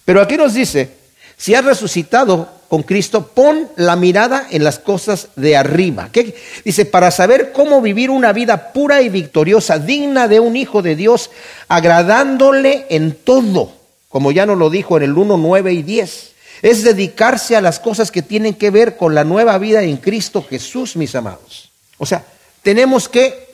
Pero 0.05 0.21
aquí 0.21 0.37
nos 0.37 0.53
dice 0.53 1.06
si 1.37 1.55
has 1.55 1.65
resucitado 1.65 2.49
con 2.69 2.83
Cristo, 2.83 3.29
pon 3.29 3.69
la 3.77 3.95
mirada 3.95 4.47
en 4.51 4.65
las 4.65 4.79
cosas 4.79 5.29
de 5.37 5.57
arriba. 5.57 6.09
¿Qué? 6.11 6.35
Dice, 6.65 6.85
para 6.85 7.11
saber 7.11 7.53
cómo 7.53 7.81
vivir 7.81 8.11
una 8.11 8.33
vida 8.33 8.73
pura 8.73 9.03
y 9.03 9.09
victoriosa, 9.09 9.79
digna 9.79 10.29
de 10.29 10.41
un 10.41 10.57
hijo 10.57 10.83
de 10.83 10.97
Dios, 10.97 11.31
agradándole 11.69 12.87
en 12.89 13.15
todo, 13.15 13.73
como 14.09 14.33
ya 14.33 14.47
nos 14.47 14.59
lo 14.59 14.71
dijo 14.71 14.97
en 14.97 15.05
el 15.05 15.17
1, 15.17 15.37
9 15.37 15.73
y 15.73 15.83
10. 15.83 16.33
Es 16.63 16.83
dedicarse 16.83 17.55
a 17.55 17.61
las 17.61 17.79
cosas 17.79 18.11
que 18.11 18.23
tienen 18.23 18.55
que 18.55 18.71
ver 18.71 18.97
con 18.97 19.15
la 19.15 19.25
nueva 19.25 19.59
vida 19.59 19.83
en 19.83 19.99
Cristo 19.99 20.45
Jesús, 20.49 20.97
mis 20.97 21.15
amados. 21.15 21.71
O 21.99 22.07
sea, 22.07 22.25
tenemos 22.63 23.09
que, 23.09 23.46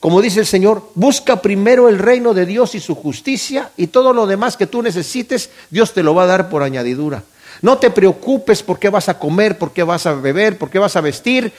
como 0.00 0.22
dice 0.22 0.40
el 0.40 0.46
Señor, 0.46 0.82
busca 0.94 1.42
primero 1.42 1.88
el 1.88 1.98
reino 1.98 2.32
de 2.32 2.46
Dios 2.46 2.74
y 2.76 2.80
su 2.80 2.94
justicia 2.94 3.70
y 3.76 3.88
todo 3.88 4.12
lo 4.12 4.26
demás 4.26 4.56
que 4.56 4.68
tú 4.68 4.80
necesites, 4.80 5.50
Dios 5.70 5.92
te 5.92 6.04
lo 6.04 6.14
va 6.14 6.22
a 6.22 6.26
dar 6.26 6.48
por 6.48 6.62
añadidura. 6.62 7.24
No 7.62 7.78
te 7.78 7.90
preocupes 7.90 8.62
por 8.62 8.78
qué 8.78 8.90
vas 8.90 9.08
a 9.08 9.18
comer, 9.18 9.58
por 9.58 9.72
qué 9.72 9.82
vas 9.82 10.06
a 10.06 10.14
beber, 10.14 10.56
por 10.56 10.70
qué 10.70 10.78
vas 10.78 10.94
a 10.94 11.00
vestir. 11.00 11.52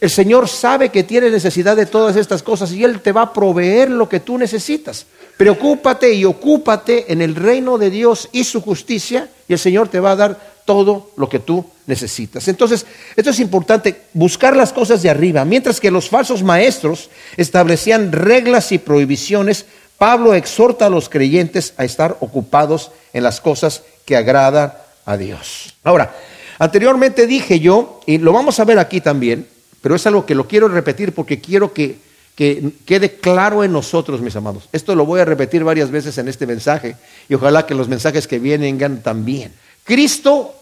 El 0.00 0.08
Señor 0.08 0.48
sabe 0.48 0.88
que 0.88 1.04
tienes 1.04 1.32
necesidad 1.32 1.76
de 1.76 1.84
todas 1.84 2.16
estas 2.16 2.42
cosas 2.42 2.72
y 2.72 2.82
Él 2.82 3.00
te 3.00 3.12
va 3.12 3.22
a 3.22 3.32
proveer 3.32 3.90
lo 3.90 4.08
que 4.08 4.20
tú 4.20 4.38
necesitas. 4.38 5.04
Preocúpate 5.36 6.14
y 6.14 6.24
ocúpate 6.24 7.12
en 7.12 7.20
el 7.20 7.34
reino 7.34 7.76
de 7.76 7.90
Dios 7.90 8.30
y 8.32 8.44
su 8.44 8.62
justicia 8.62 9.28
y 9.48 9.52
el 9.52 9.58
Señor 9.58 9.88
te 9.88 10.00
va 10.00 10.12
a 10.12 10.16
dar 10.16 10.40
todo 10.64 11.10
lo 11.16 11.28
que 11.28 11.40
tú 11.40 11.66
necesitas. 11.86 12.48
Entonces, 12.48 12.86
esto 13.16 13.30
es 13.30 13.40
importante, 13.40 14.02
buscar 14.12 14.56
las 14.56 14.72
cosas 14.72 15.02
de 15.02 15.10
arriba. 15.10 15.44
Mientras 15.44 15.80
que 15.80 15.90
los 15.90 16.08
falsos 16.08 16.42
maestros 16.42 17.10
establecían 17.36 18.12
reglas 18.12 18.72
y 18.72 18.78
prohibiciones, 18.78 19.66
Pablo 19.98 20.34
exhorta 20.34 20.86
a 20.86 20.90
los 20.90 21.08
creyentes 21.08 21.74
a 21.76 21.84
estar 21.84 22.16
ocupados 22.20 22.90
en 23.12 23.22
las 23.22 23.40
cosas 23.40 23.82
que 24.04 24.16
agradan 24.16 24.74
a 25.04 25.16
Dios. 25.16 25.74
Ahora, 25.84 26.14
anteriormente 26.58 27.26
dije 27.26 27.60
yo, 27.60 28.00
y 28.06 28.18
lo 28.18 28.32
vamos 28.32 28.58
a 28.60 28.64
ver 28.64 28.78
aquí 28.78 29.00
también, 29.00 29.46
pero 29.80 29.94
es 29.94 30.06
algo 30.06 30.26
que 30.26 30.34
lo 30.34 30.46
quiero 30.46 30.68
repetir 30.68 31.12
porque 31.12 31.40
quiero 31.40 31.72
que, 31.72 31.98
que 32.34 32.72
quede 32.86 33.16
claro 33.16 33.64
en 33.64 33.72
nosotros, 33.72 34.20
mis 34.20 34.36
amados. 34.36 34.68
Esto 34.72 34.94
lo 34.94 35.06
voy 35.06 35.20
a 35.20 35.24
repetir 35.24 35.64
varias 35.64 35.90
veces 35.90 36.16
en 36.18 36.28
este 36.28 36.46
mensaje 36.46 36.96
y 37.28 37.34
ojalá 37.34 37.66
que 37.66 37.74
los 37.74 37.88
mensajes 37.88 38.26
que 38.26 38.38
vienen 38.38 39.02
también. 39.02 39.52
Cristo, 39.84 40.54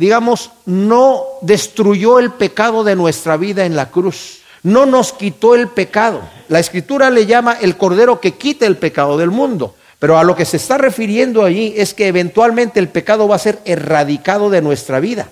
digamos, 0.00 0.50
no 0.64 1.24
destruyó 1.42 2.18
el 2.18 2.32
pecado 2.32 2.84
de 2.84 2.96
nuestra 2.96 3.36
vida 3.36 3.66
en 3.66 3.76
la 3.76 3.90
cruz. 3.90 4.40
No 4.62 4.86
nos 4.86 5.12
quitó 5.12 5.54
el 5.54 5.68
pecado. 5.68 6.22
La 6.48 6.58
escritura 6.58 7.10
le 7.10 7.26
llama 7.26 7.58
el 7.60 7.76
cordero 7.76 8.18
que 8.18 8.32
quita 8.32 8.64
el 8.64 8.78
pecado 8.78 9.18
del 9.18 9.30
mundo. 9.30 9.74
Pero 9.98 10.16
a 10.16 10.24
lo 10.24 10.34
que 10.34 10.46
se 10.46 10.56
está 10.56 10.78
refiriendo 10.78 11.44
allí 11.44 11.74
es 11.76 11.92
que 11.92 12.08
eventualmente 12.08 12.80
el 12.80 12.88
pecado 12.88 13.28
va 13.28 13.36
a 13.36 13.40
ser 13.40 13.58
erradicado 13.66 14.48
de 14.48 14.62
nuestra 14.62 15.00
vida. 15.00 15.28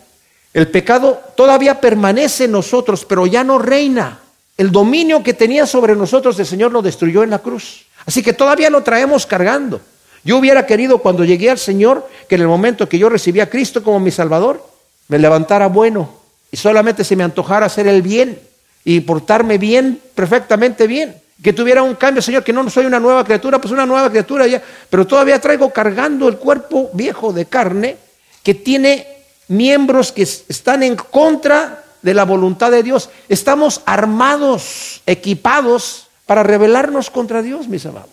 El 0.52 0.68
pecado 0.68 1.18
todavía 1.34 1.80
permanece 1.80 2.44
en 2.44 2.52
nosotros, 2.52 3.06
pero 3.06 3.26
ya 3.26 3.44
no 3.44 3.58
reina. 3.58 4.18
El 4.58 4.70
dominio 4.70 5.22
que 5.22 5.32
tenía 5.32 5.66
sobre 5.66 5.96
nosotros 5.96 6.38
el 6.38 6.44
Señor 6.44 6.72
lo 6.72 6.82
destruyó 6.82 7.22
en 7.22 7.30
la 7.30 7.38
cruz. 7.38 7.86
Así 8.04 8.22
que 8.22 8.34
todavía 8.34 8.68
lo 8.68 8.82
traemos 8.82 9.24
cargando. 9.24 9.80
Yo 10.24 10.36
hubiera 10.36 10.66
querido 10.66 10.98
cuando 10.98 11.24
llegué 11.24 11.50
al 11.50 11.58
Señor 11.58 12.08
que 12.28 12.34
en 12.34 12.42
el 12.42 12.48
momento 12.48 12.88
que 12.88 12.98
yo 12.98 13.08
recibí 13.08 13.40
a 13.40 13.48
Cristo 13.48 13.82
como 13.82 14.00
mi 14.00 14.10
Salvador, 14.10 14.64
me 15.08 15.18
levantara 15.18 15.68
bueno 15.68 16.18
y 16.50 16.56
solamente 16.56 17.04
se 17.04 17.16
me 17.16 17.24
antojara 17.24 17.66
hacer 17.66 17.86
el 17.86 18.02
bien 18.02 18.40
y 18.84 19.00
portarme 19.00 19.58
bien, 19.58 20.00
perfectamente 20.14 20.86
bien. 20.86 21.20
Que 21.42 21.52
tuviera 21.52 21.82
un 21.82 21.94
cambio, 21.94 22.20
Señor, 22.20 22.42
que 22.42 22.52
no 22.52 22.68
soy 22.68 22.86
una 22.86 22.98
nueva 22.98 23.24
criatura, 23.24 23.60
pues 23.60 23.72
una 23.72 23.86
nueva 23.86 24.10
criatura 24.10 24.46
ya, 24.46 24.62
pero 24.90 25.06
todavía 25.06 25.40
traigo 25.40 25.70
cargando 25.72 26.26
el 26.28 26.36
cuerpo 26.36 26.90
viejo 26.94 27.32
de 27.32 27.46
carne 27.46 27.96
que 28.42 28.54
tiene 28.54 29.06
miembros 29.46 30.10
que 30.10 30.22
están 30.22 30.82
en 30.82 30.96
contra 30.96 31.84
de 32.02 32.14
la 32.14 32.24
voluntad 32.24 32.70
de 32.70 32.82
Dios. 32.82 33.10
Estamos 33.28 33.82
armados, 33.86 35.02
equipados 35.06 36.08
para 36.26 36.42
rebelarnos 36.42 37.10
contra 37.10 37.40
Dios, 37.40 37.68
mis 37.68 37.86
amados, 37.86 38.10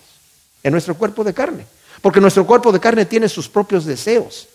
en 0.63 0.71
nuestro 0.71 0.95
cuerpo 0.95 1.23
de 1.23 1.33
carne. 1.33 1.65
Porque 2.05 2.21
nuestro 2.21 2.45
cuerpo 2.45 2.71
de 2.71 2.79
carne 2.79 3.07
tiene 3.07 3.27
sus 3.27 3.49
propios 3.49 3.83
deseos. 3.83 4.47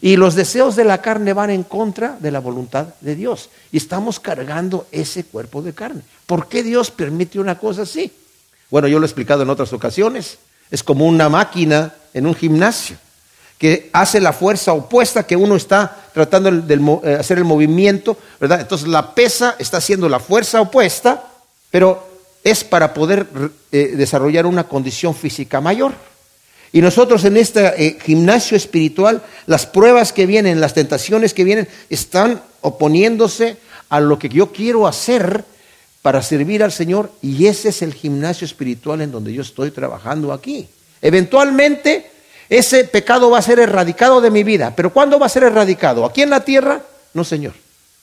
Y 0.00 0.16
los 0.16 0.34
deseos 0.34 0.74
de 0.74 0.82
la 0.82 1.00
carne 1.00 1.34
van 1.34 1.50
en 1.50 1.62
contra 1.62 2.16
de 2.18 2.32
la 2.32 2.40
voluntad 2.40 2.88
de 3.00 3.14
Dios. 3.14 3.48
Y 3.70 3.76
estamos 3.76 4.18
cargando 4.18 4.88
ese 4.90 5.22
cuerpo 5.22 5.62
de 5.62 5.72
carne. 5.72 6.02
¿Por 6.26 6.48
qué 6.48 6.64
Dios 6.64 6.90
permite 6.90 7.38
una 7.38 7.60
cosa 7.60 7.82
así? 7.82 8.10
Bueno, 8.72 8.88
yo 8.88 8.98
lo 8.98 9.04
he 9.04 9.06
explicado 9.06 9.44
en 9.44 9.50
otras 9.50 9.72
ocasiones. 9.72 10.38
Es 10.68 10.82
como 10.82 11.06
una 11.06 11.28
máquina 11.28 11.94
en 12.12 12.26
un 12.26 12.34
gimnasio 12.34 12.96
que 13.56 13.88
hace 13.92 14.20
la 14.20 14.32
fuerza 14.32 14.72
opuesta 14.72 15.24
que 15.24 15.36
uno 15.36 15.54
está 15.54 16.08
tratando 16.12 16.50
de 16.50 16.74
eh, 17.04 17.14
hacer 17.20 17.38
el 17.38 17.44
movimiento, 17.44 18.18
¿verdad? 18.40 18.62
Entonces 18.62 18.88
la 18.88 19.14
pesa 19.14 19.54
está 19.60 19.76
haciendo 19.76 20.08
la 20.08 20.18
fuerza 20.18 20.60
opuesta, 20.60 21.22
pero 21.70 22.04
es 22.42 22.64
para 22.64 22.92
poder 22.92 23.28
eh, 23.70 23.94
desarrollar 23.96 24.44
una 24.44 24.64
condición 24.64 25.14
física 25.14 25.60
mayor. 25.60 25.92
Y 26.72 26.80
nosotros 26.80 27.24
en 27.24 27.36
este 27.36 27.86
eh, 27.86 27.98
gimnasio 28.02 28.56
espiritual, 28.56 29.22
las 29.46 29.66
pruebas 29.66 30.12
que 30.12 30.26
vienen, 30.26 30.60
las 30.60 30.74
tentaciones 30.74 31.32
que 31.32 31.44
vienen, 31.44 31.68
están 31.90 32.42
oponiéndose 32.60 33.56
a 33.88 34.00
lo 34.00 34.18
que 34.18 34.28
yo 34.28 34.52
quiero 34.52 34.86
hacer 34.86 35.44
para 36.02 36.22
servir 36.22 36.62
al 36.62 36.72
Señor 36.72 37.10
y 37.22 37.46
ese 37.46 37.70
es 37.70 37.82
el 37.82 37.94
gimnasio 37.94 38.44
espiritual 38.44 39.00
en 39.00 39.10
donde 39.10 39.32
yo 39.32 39.42
estoy 39.42 39.70
trabajando 39.70 40.32
aquí. 40.32 40.68
Eventualmente 41.02 42.10
ese 42.48 42.84
pecado 42.84 43.30
va 43.30 43.38
a 43.38 43.42
ser 43.42 43.58
erradicado 43.58 44.20
de 44.20 44.30
mi 44.30 44.44
vida, 44.44 44.72
pero 44.76 44.92
¿cuándo 44.92 45.18
va 45.18 45.26
a 45.26 45.30
ser 45.30 45.42
erradicado? 45.42 46.04
¿Aquí 46.04 46.22
en 46.22 46.30
la 46.30 46.44
tierra? 46.44 46.82
No, 47.12 47.24
Señor, 47.24 47.54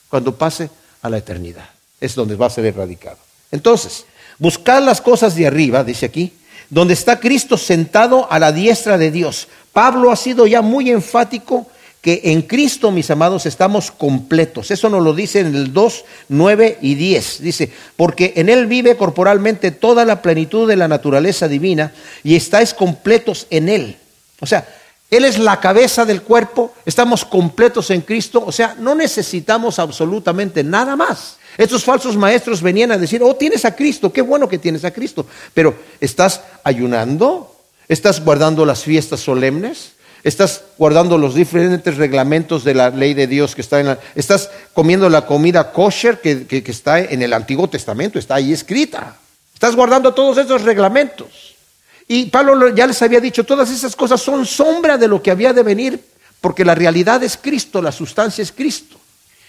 cuando 0.10 0.36
pase 0.36 0.70
a 1.02 1.10
la 1.10 1.18
eternidad. 1.18 1.70
Es 2.02 2.16
donde 2.16 2.36
va 2.36 2.48
a 2.48 2.50
ser 2.50 2.66
erradicado. 2.66 3.18
Entonces, 3.52 4.06
buscar 4.40 4.82
las 4.82 5.00
cosas 5.00 5.36
de 5.36 5.48
arriba, 5.48 5.84
dice 5.84 6.08
aquí, 6.08 6.34
donde 6.70 6.94
está 6.94 7.20
Cristo 7.20 7.58
sentado 7.58 8.32
a 8.32 8.40
la 8.40 8.52
diestra 8.52 8.98
de 8.98 9.12
Dios. 9.12 9.48
Pablo 9.72 10.12
ha 10.12 10.16
sido 10.16 10.48
ya 10.48 10.62
muy 10.62 10.90
enfático 10.90 11.68
que 12.04 12.20
en 12.26 12.42
Cristo, 12.42 12.92
mis 12.92 13.10
amados, 13.12 13.46
estamos 13.46 13.90
completos. 13.90 14.72
Eso 14.72 14.90
nos 14.90 15.02
lo 15.02 15.14
dice 15.14 15.40
en 15.40 15.56
el 15.56 15.72
2, 15.72 16.04
9 16.28 16.80
y 16.82 16.96
10. 16.96 17.42
Dice, 17.42 17.72
porque 17.96 18.34
en 18.36 18.50
Él 18.50 18.68
vive 18.68 18.98
corporalmente 18.98 19.72
toda 19.72 20.04
la 20.04 20.22
plenitud 20.22 20.68
de 20.68 20.76
la 20.76 20.90
naturaleza 20.90 21.48
divina 21.48 21.94
y 22.22 22.36
estáis 22.36 22.74
completos 22.74 23.48
en 23.50 23.70
Él. 23.70 23.96
O 24.42 24.46
sea, 24.46 24.68
Él 25.10 25.24
es 25.24 25.40
la 25.40 25.62
cabeza 25.62 26.04
del 26.04 26.24
cuerpo, 26.24 26.74
estamos 26.86 27.24
completos 27.24 27.90
en 27.90 28.02
Cristo, 28.02 28.44
o 28.46 28.52
sea, 28.52 28.76
no 28.78 28.96
necesitamos 28.96 29.80
absolutamente 29.80 30.62
nada 30.62 30.98
más. 30.98 31.38
Estos 31.58 31.84
falsos 31.84 32.18
maestros 32.18 32.62
venían 32.62 32.92
a 32.92 32.98
decir, 32.98 33.22
oh, 33.24 33.36
tienes 33.36 33.66
a 33.66 33.76
Cristo, 33.76 34.12
qué 34.12 34.22
bueno 34.22 34.50
que 34.50 34.58
tienes 34.58 34.86
a 34.86 34.92
Cristo, 34.92 35.26
pero 35.54 35.76
¿estás 36.00 36.42
ayunando? 36.64 37.56
¿Estás 37.88 38.24
guardando 38.24 38.66
las 38.66 38.84
fiestas 38.84 39.20
solemnes? 39.20 39.92
¿Estás 40.24 40.64
guardando 40.78 41.18
los 41.18 41.36
diferentes 41.36 41.98
reglamentos 41.98 42.64
de 42.64 42.74
la 42.74 42.90
ley 42.90 43.14
de 43.14 43.28
Dios 43.28 43.56
que 43.56 43.62
está 43.62 43.80
en 43.82 43.88
la... 43.88 44.00
¿Estás 44.16 44.50
comiendo 44.74 45.10
la 45.10 45.26
comida 45.26 45.72
kosher 45.72 46.22
que, 46.22 46.48
que 46.48 46.64
está 46.72 47.00
en 47.00 47.22
el 47.22 47.34
Antiguo 47.34 47.68
Testamento? 47.70 48.18
Está 48.18 48.36
ahí 48.36 48.54
escrita. 48.54 49.18
¿Estás 49.54 49.76
guardando 49.76 50.14
todos 50.14 50.38
esos 50.38 50.62
reglamentos? 50.62 51.56
Y 52.08 52.28
Pablo 52.28 52.74
ya 52.74 52.88
les 52.88 53.02
había 53.02 53.20
dicho, 53.20 53.44
todas 53.44 53.70
esas 53.70 53.96
cosas 53.96 54.22
son 54.22 54.46
sombra 54.46 54.98
de 54.98 55.08
lo 55.08 55.22
que 55.22 55.32
había 55.32 55.54
de 55.54 55.64
venir, 55.64 56.00
porque 56.42 56.66
la 56.66 56.76
realidad 56.76 57.22
es 57.24 57.38
Cristo, 57.38 57.82
la 57.82 57.92
sustancia 57.92 58.42
es 58.42 58.52
Cristo 58.52 59.03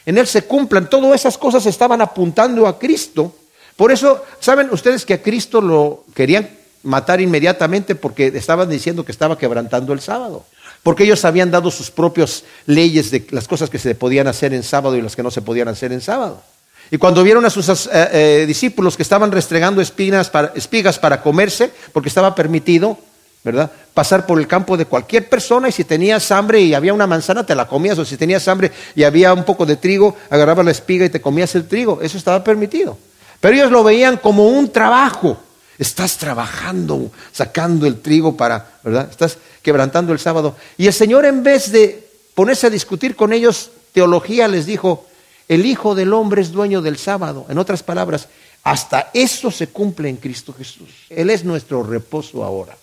en 0.06 0.18
Él 0.18 0.26
se 0.26 0.42
cumplan. 0.42 0.88
Todas 0.88 1.20
esas 1.20 1.38
cosas 1.38 1.66
estaban 1.66 2.00
apuntando 2.00 2.66
a 2.66 2.78
Cristo. 2.78 3.34
Por 3.76 3.90
eso, 3.90 4.24
¿saben 4.40 4.68
ustedes 4.70 5.04
que 5.04 5.14
a 5.14 5.22
Cristo 5.22 5.60
lo 5.60 6.04
querían 6.14 6.48
matar 6.82 7.20
inmediatamente 7.20 7.94
porque 7.94 8.28
estaban 8.28 8.68
diciendo 8.68 9.04
que 9.04 9.12
estaba 9.12 9.38
quebrantando 9.38 9.92
el 9.92 10.00
sábado? 10.00 10.44
Porque 10.82 11.04
ellos 11.04 11.24
habían 11.24 11.50
dado 11.50 11.70
sus 11.70 11.90
propias 11.90 12.44
leyes 12.66 13.10
de 13.10 13.26
las 13.30 13.48
cosas 13.48 13.70
que 13.70 13.78
se 13.78 13.94
podían 13.94 14.26
hacer 14.26 14.52
en 14.52 14.62
sábado 14.62 14.96
y 14.96 15.02
las 15.02 15.16
que 15.16 15.22
no 15.22 15.30
se 15.30 15.42
podían 15.42 15.68
hacer 15.68 15.92
en 15.92 16.00
sábado. 16.00 16.42
Y 16.90 16.98
cuando 16.98 17.22
vieron 17.22 17.44
a 17.46 17.50
sus 17.50 17.68
eh, 17.86 17.90
eh, 17.92 18.44
discípulos 18.46 18.96
que 18.96 19.02
estaban 19.02 19.32
restregando 19.32 19.80
espinas 19.80 20.30
espigas 20.54 20.98
para 20.98 21.22
comerse, 21.22 21.72
porque 21.92 22.08
estaba 22.08 22.34
permitido, 22.34 22.98
¿verdad? 23.44 23.70
Pasar 23.92 24.24
por 24.24 24.40
el 24.40 24.48
campo 24.48 24.76
de 24.76 24.86
cualquier 24.86 25.28
persona 25.28 25.68
y 25.68 25.72
si 25.72 25.84
tenías 25.84 26.32
hambre 26.32 26.62
y 26.62 26.72
había 26.72 26.94
una 26.94 27.06
manzana 27.06 27.44
te 27.44 27.54
la 27.54 27.68
comías 27.68 27.98
o 27.98 28.04
si 28.04 28.16
tenías 28.16 28.48
hambre 28.48 28.72
y 28.96 29.04
había 29.04 29.34
un 29.34 29.44
poco 29.44 29.66
de 29.66 29.76
trigo, 29.76 30.16
agarrabas 30.30 30.64
la 30.64 30.70
espiga 30.70 31.04
y 31.04 31.10
te 31.10 31.20
comías 31.20 31.54
el 31.54 31.68
trigo. 31.68 32.00
Eso 32.00 32.16
estaba 32.16 32.42
permitido. 32.42 32.96
Pero 33.40 33.54
ellos 33.54 33.70
lo 33.70 33.84
veían 33.84 34.16
como 34.16 34.48
un 34.48 34.72
trabajo. 34.72 35.36
Estás 35.78 36.16
trabajando, 36.16 37.10
sacando 37.32 37.86
el 37.86 38.00
trigo 38.00 38.34
para, 38.36 38.78
¿verdad? 38.82 39.08
Estás 39.10 39.36
quebrantando 39.60 40.12
el 40.12 40.18
sábado. 40.18 40.56
Y 40.78 40.86
el 40.86 40.94
Señor 40.94 41.26
en 41.26 41.42
vez 41.42 41.70
de 41.70 42.08
ponerse 42.34 42.68
a 42.68 42.70
discutir 42.70 43.14
con 43.14 43.32
ellos 43.32 43.70
teología 43.92 44.48
les 44.48 44.64
dijo, 44.64 45.06
el 45.48 45.66
Hijo 45.66 45.94
del 45.94 46.14
Hombre 46.14 46.40
es 46.40 46.52
dueño 46.52 46.80
del 46.80 46.96
sábado. 46.96 47.44
En 47.50 47.58
otras 47.58 47.82
palabras, 47.82 48.28
hasta 48.62 49.10
eso 49.12 49.50
se 49.50 49.66
cumple 49.66 50.08
en 50.08 50.16
Cristo 50.16 50.54
Jesús. 50.56 50.88
Él 51.10 51.28
es 51.28 51.44
nuestro 51.44 51.82
reposo 51.82 52.42
ahora. 52.42 52.74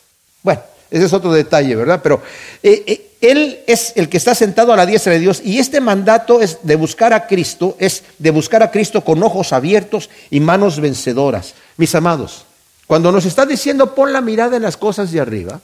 Bueno, 0.44 0.62
ese 0.90 1.06
es 1.06 1.14
otro 1.14 1.32
detalle, 1.32 1.76
¿verdad? 1.76 2.02
Pero 2.04 2.22
eh, 2.62 2.84
eh, 2.86 3.12
Él 3.22 3.60
es 3.66 3.94
el 3.96 4.10
que 4.10 4.18
está 4.18 4.36
sentado 4.36 4.74
a 4.74 4.76
la 4.76 4.86
diestra 4.86 5.14
de 5.14 5.20
Dios 5.20 5.42
y 5.44 5.60
este 5.60 5.80
mandato 5.80 6.42
es 6.42 6.60
de 6.64 6.76
buscar 6.76 7.14
a 7.14 7.28
Cristo, 7.28 7.76
es 7.80 8.04
de 8.20 8.32
buscar 8.32 8.62
a 8.62 8.72
Cristo 8.72 9.02
con 9.02 9.24
ojos 9.24 9.54
abiertos 9.54 10.10
y 10.30 10.40
manos 10.40 10.80
vencedoras. 10.80 11.54
Mis 11.78 11.96
amados, 11.96 12.46
cuando 12.88 13.12
nos 13.12 13.26
está 13.26 13.46
diciendo 13.46 13.96
pon 13.96 14.12
la 14.12 14.22
mirada 14.22 14.58
en 14.58 14.64
las 14.64 14.76
cosas 14.76 15.12
de 15.12 15.22
arriba, 15.22 15.62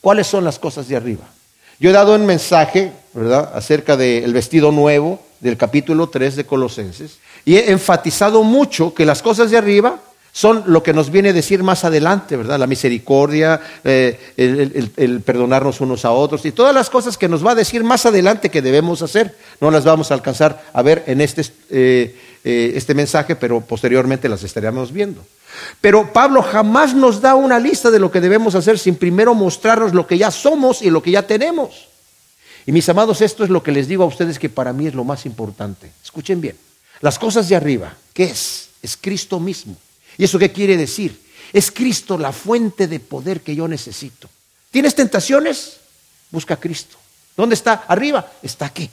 ¿cuáles 0.00 0.26
son 0.26 0.44
las 0.44 0.58
cosas 0.58 0.88
de 0.88 0.96
arriba? 0.96 1.24
Yo 1.78 1.90
he 1.90 1.92
dado 1.92 2.14
un 2.14 2.26
mensaje, 2.26 2.92
¿verdad?, 3.14 3.52
acerca 3.54 3.96
del 3.96 4.32
vestido 4.32 4.70
nuevo 4.72 5.20
del 5.40 5.56
capítulo 5.56 6.08
3 6.08 6.36
de 6.36 6.46
Colosenses 6.46 7.18
y 7.44 7.56
he 7.56 7.70
enfatizado 7.70 8.42
mucho 8.42 8.94
que 8.94 9.06
las 9.06 9.22
cosas 9.22 9.50
de 9.50 9.58
arriba 9.58 9.98
son 10.32 10.64
lo 10.66 10.82
que 10.82 10.92
nos 10.92 11.10
viene 11.10 11.30
a 11.30 11.32
decir 11.32 11.62
más 11.62 11.84
adelante, 11.84 12.36
¿verdad? 12.36 12.58
La 12.58 12.66
misericordia, 12.66 13.60
eh, 13.84 14.18
el, 14.36 15.20
perdonarnos 15.22 15.80
unos 15.80 16.04
a 16.04 16.12
otros 16.12 16.44
y 16.46 16.52
todas 16.52 16.74
las 16.74 16.88
cosas 16.88 17.18
que 17.18 17.28
nos 17.28 17.44
va 17.44 17.52
a 17.52 17.56
decir 17.56 17.82
más 17.82 18.06
adelante 18.06 18.50
que 18.50 18.62
debemos 18.62 19.02
hacer. 19.02 19.34
No 19.60 19.70
las 19.70 19.84
vamos 19.84 20.10
a 20.10 20.14
alcanzar 20.14 20.64
a 20.72 20.82
ver 20.82 21.02
en 21.06 21.20
este, 21.20 21.42
eh, 21.70 22.16
eh, 22.44 22.72
este 22.74 22.94
mensaje, 22.94 23.34
pero 23.36 23.60
posteriormente 23.60 24.28
las 24.28 24.42
estaríamos 24.44 24.92
viendo. 24.92 25.24
Pero 25.80 26.12
Pablo 26.12 26.42
jamás 26.42 26.94
nos 26.94 27.20
da 27.20 27.34
una 27.34 27.58
lista 27.58 27.90
de 27.90 27.98
lo 27.98 28.10
que 28.10 28.20
debemos 28.20 28.54
hacer 28.54 28.78
sin 28.78 28.94
primero 28.94 29.34
mostrarnos 29.34 29.94
lo 29.94 30.06
que 30.06 30.16
ya 30.16 30.30
somos 30.30 30.80
y 30.80 30.90
lo 30.90 31.02
que 31.02 31.10
ya 31.10 31.22
tenemos. 31.22 31.88
Y 32.66 32.72
mis 32.72 32.88
amados, 32.88 33.20
esto 33.20 33.42
es 33.42 33.50
lo 33.50 33.62
que 33.62 33.72
les 33.72 33.88
digo 33.88 34.04
a 34.04 34.06
ustedes 34.06 34.38
que 34.38 34.48
para 34.48 34.72
mí 34.72 34.86
es 34.86 34.94
lo 34.94 35.02
más 35.02 35.26
importante. 35.26 35.90
Escuchen 36.04 36.40
bien. 36.40 36.56
Las 37.00 37.18
cosas 37.18 37.48
de 37.48 37.56
arriba, 37.56 37.94
¿qué 38.12 38.24
es? 38.24 38.68
Es 38.82 38.96
Cristo 38.96 39.40
mismo. 39.40 39.76
¿Y 40.20 40.24
eso 40.24 40.38
qué 40.38 40.52
quiere 40.52 40.76
decir? 40.76 41.18
Es 41.50 41.70
Cristo 41.70 42.18
la 42.18 42.30
fuente 42.30 42.86
de 42.86 43.00
poder 43.00 43.40
que 43.40 43.56
yo 43.56 43.66
necesito. 43.66 44.28
¿Tienes 44.70 44.94
tentaciones? 44.94 45.78
Busca 46.30 46.54
a 46.54 46.60
Cristo. 46.60 46.98
¿Dónde 47.34 47.54
está? 47.54 47.84
Arriba. 47.88 48.30
Está 48.42 48.66
aquí, 48.66 48.90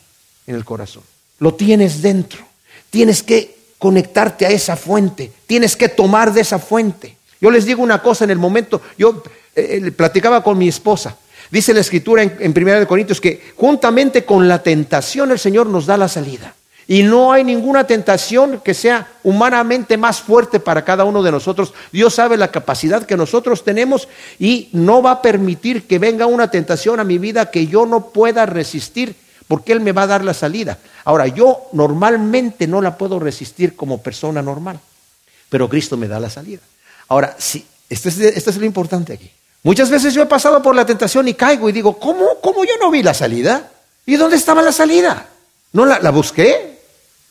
en 0.47 0.55
el 0.55 0.63
corazón. 0.63 1.03
Lo 1.39 1.53
tienes 1.53 2.01
dentro. 2.01 2.47
Tienes 2.89 3.23
que 3.23 3.57
conectarte 3.77 4.45
a 4.45 4.51
esa 4.51 4.77
fuente. 4.77 5.33
Tienes 5.45 5.75
que 5.75 5.89
tomar 5.89 6.31
de 6.31 6.39
esa 6.39 6.59
fuente. 6.59 7.17
Yo 7.41 7.51
les 7.51 7.65
digo 7.65 7.83
una 7.83 8.01
cosa 8.01 8.23
en 8.23 8.31
el 8.31 8.39
momento, 8.39 8.81
yo 8.97 9.21
eh, 9.53 9.81
eh, 9.85 9.91
platicaba 9.91 10.41
con 10.41 10.57
mi 10.57 10.69
esposa. 10.69 11.17
Dice 11.51 11.73
la 11.73 11.81
escritura 11.81 12.23
en, 12.23 12.37
en 12.39 12.53
1 12.57 12.87
Corintios 12.87 13.19
que 13.19 13.51
juntamente 13.57 14.23
con 14.23 14.47
la 14.47 14.63
tentación 14.63 15.31
el 15.31 15.39
Señor 15.39 15.67
nos 15.67 15.85
da 15.85 15.97
la 15.97 16.07
salida. 16.07 16.55
Y 16.89 17.03
no 17.03 17.33
hay 17.33 17.43
ninguna 17.43 17.85
tentación 17.85 18.61
que 18.63 18.73
sea 18.73 19.07
humanamente 19.23 19.97
más 19.97 20.21
fuerte 20.21 20.61
para 20.61 20.85
cada 20.85 21.03
uno 21.03 21.21
de 21.21 21.31
nosotros. 21.31 21.73
Dios 21.91 22.15
sabe 22.15 22.37
la 22.37 22.49
capacidad 22.49 23.05
que 23.05 23.17
nosotros 23.17 23.65
tenemos 23.65 24.07
y 24.39 24.69
no 24.71 25.01
va 25.01 25.11
a 25.11 25.21
permitir 25.21 25.85
que 25.85 25.99
venga 25.99 26.27
una 26.27 26.49
tentación 26.49 27.01
a 27.01 27.03
mi 27.03 27.17
vida 27.17 27.51
que 27.51 27.67
yo 27.67 27.85
no 27.85 28.07
pueda 28.11 28.45
resistir 28.45 29.15
porque 29.49 29.73
Él 29.73 29.81
me 29.81 29.91
va 29.91 30.03
a 30.03 30.07
dar 30.07 30.23
la 30.23 30.33
salida. 30.33 30.77
Ahora, 31.03 31.27
yo 31.27 31.63
normalmente 31.73 32.67
no 32.67 32.81
la 32.81 32.97
puedo 32.97 33.19
resistir 33.19 33.75
como 33.75 34.01
persona 34.01 34.41
normal. 34.41 34.79
pero 35.49 35.69
Cristo 35.69 35.95
me 35.95 36.09
da 36.09 36.19
la 36.19 36.29
salida. 36.29 36.61
Ahora, 37.07 37.35
sí, 37.37 37.65
esto 37.89 38.09
es, 38.09 38.57
lo 38.57 38.65
importante 38.65 39.13
aquí. 39.13 39.31
Muchas 39.63 39.89
veces 39.89 40.13
yo 40.13 40.21
he 40.21 40.25
pasado 40.25 40.61
por 40.61 40.75
la 40.75 40.85
tentación 40.85 41.27
y 41.27 41.33
caigo 41.33 41.69
y 41.69 41.71
digo, 41.73 41.97
¿cómo, 41.97 42.39
cómo 42.41 42.63
yo 42.63 42.73
no 42.81 42.91
vi 42.91 43.01
la 43.03 43.13
salida? 43.13 43.71
¿Y 44.05 44.15
dónde 44.15 44.37
estaba 44.37 44.61
la 44.61 44.73
salida? 44.73 45.27
¿No 45.71 45.85
la 45.85 46.11
busqué? 46.11 46.76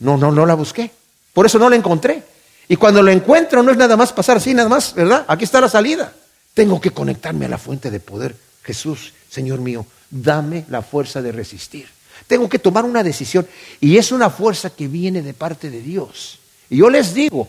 No, 0.01 0.17
no, 0.17 0.31
no 0.31 0.47
la 0.47 0.55
busqué. 0.55 0.91
Por 1.33 1.47
eso 1.47 1.59
no 1.59 1.69
la 1.69 1.77
encontré. 1.77 2.23
Y 2.69 2.77
cuando 2.77 3.03
lo 3.03 3.11
encuentro 3.11 3.63
no 3.63 3.71
es 3.71 3.77
nada 3.77 3.97
más 3.97 4.13
pasar 4.13 4.39
así, 4.39 4.55
nada 4.55 4.69
más, 4.69 4.95
¿verdad? 4.95 5.25
Aquí 5.29 5.45
está 5.45 5.61
la 5.61 5.69
salida. 5.69 6.13
Tengo 6.55 6.81
que 6.81 6.91
conectarme 6.91 7.47
a 7.47 7.49
la 7.49 7.59
fuente 7.59 7.91
de 7.91 8.01
poder. 8.01 8.35
Jesús, 8.63 9.13
Señor 9.31 9.61
mío, 9.61 9.87
dame 10.11 10.65
la 10.69 10.83
fuerza 10.83 11.23
de 11.23 11.33
resistir. 11.33 11.89
Tengo 12.27 12.49
que 12.49 12.59
tomar 12.59 12.85
una 12.85 13.03
decisión. 13.03 13.47
Y 13.81 13.99
es 13.99 14.11
una 14.11 14.31
fuerza 14.31 14.71
que 14.71 14.89
viene 14.89 15.23
de 15.23 15.35
parte 15.35 15.71
de 15.71 15.81
Dios. 15.81 16.39
Y 16.69 16.79
yo 16.79 16.91
les 16.91 17.15
digo, 17.15 17.49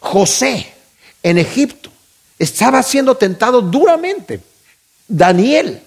José 0.00 0.74
en 1.22 1.38
Egipto 1.38 1.90
estaba 2.38 2.82
siendo 2.82 3.16
tentado 3.16 3.62
duramente. 3.62 4.40
Daniel 5.06 5.82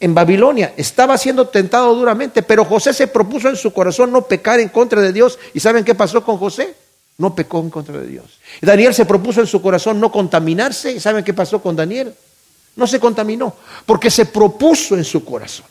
en 0.00 0.14
Babilonia 0.14 0.72
estaba 0.78 1.18
siendo 1.18 1.48
tentado 1.48 1.94
duramente, 1.94 2.42
pero 2.42 2.64
José 2.64 2.94
se 2.94 3.06
propuso 3.06 3.50
en 3.50 3.56
su 3.56 3.72
corazón 3.72 4.10
no 4.10 4.22
pecar 4.22 4.58
en 4.58 4.70
contra 4.70 5.02
de 5.02 5.12
Dios. 5.12 5.38
¿Y 5.52 5.60
saben 5.60 5.84
qué 5.84 5.94
pasó 5.94 6.24
con 6.24 6.38
José? 6.38 6.74
No 7.18 7.34
pecó 7.34 7.60
en 7.60 7.68
contra 7.68 7.98
de 7.98 8.06
Dios. 8.06 8.40
Daniel 8.62 8.94
se 8.94 9.04
propuso 9.04 9.42
en 9.42 9.46
su 9.46 9.60
corazón 9.60 10.00
no 10.00 10.10
contaminarse. 10.10 10.92
¿Y 10.92 11.00
saben 11.00 11.22
qué 11.22 11.34
pasó 11.34 11.60
con 11.60 11.76
Daniel? 11.76 12.14
No 12.76 12.86
se 12.86 12.98
contaminó, 12.98 13.54
porque 13.84 14.10
se 14.10 14.24
propuso 14.24 14.96
en 14.96 15.04
su 15.04 15.22
corazón. 15.22 15.66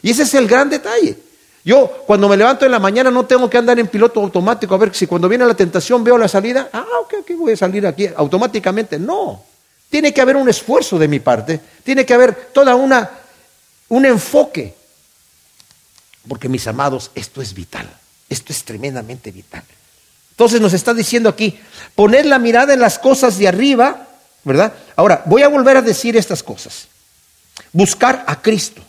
Y 0.00 0.10
ese 0.10 0.22
es 0.22 0.32
el 0.32 0.48
gran 0.48 0.70
detalle. 0.70 1.18
Yo 1.62 2.04
cuando 2.06 2.28
me 2.28 2.38
levanto 2.38 2.64
en 2.64 2.70
la 2.70 2.78
mañana 2.78 3.10
no 3.10 3.26
tengo 3.26 3.50
que 3.50 3.58
andar 3.58 3.78
en 3.78 3.88
piloto 3.88 4.20
automático 4.20 4.74
a 4.74 4.78
ver 4.78 4.94
si 4.94 5.06
cuando 5.06 5.28
viene 5.28 5.44
la 5.44 5.54
tentación 5.54 6.02
veo 6.02 6.16
la 6.16 6.28
salida. 6.28 6.70
Ah, 6.72 6.86
ok, 7.02 7.14
ok, 7.20 7.30
voy 7.36 7.52
a 7.52 7.56
salir 7.56 7.86
aquí 7.86 8.08
automáticamente. 8.16 8.98
No. 8.98 9.42
Tiene 9.90 10.14
que 10.14 10.22
haber 10.22 10.36
un 10.36 10.48
esfuerzo 10.48 10.98
de 10.98 11.08
mi 11.08 11.20
parte. 11.20 11.60
Tiene 11.82 12.06
que 12.06 12.14
haber 12.14 12.34
toda 12.52 12.74
una 12.76 13.10
un 13.88 14.04
enfoque. 14.06 14.74
Porque 16.28 16.48
mis 16.48 16.66
amados, 16.66 17.10
esto 17.14 17.40
es 17.40 17.54
vital. 17.54 17.88
Esto 18.28 18.52
es 18.52 18.64
tremendamente 18.64 19.30
vital. 19.30 19.62
Entonces 20.30 20.60
nos 20.60 20.72
está 20.72 20.92
diciendo 20.92 21.28
aquí, 21.28 21.58
poner 21.94 22.26
la 22.26 22.38
mirada 22.38 22.74
en 22.74 22.80
las 22.80 22.98
cosas 22.98 23.38
de 23.38 23.48
arriba, 23.48 24.08
¿verdad? 24.44 24.72
Ahora, 24.96 25.22
voy 25.26 25.42
a 25.42 25.48
volver 25.48 25.76
a 25.76 25.82
decir 25.82 26.16
estas 26.16 26.42
cosas. 26.42 26.88
Buscar 27.72 28.24
a 28.26 28.42
Cristo. 28.42 28.82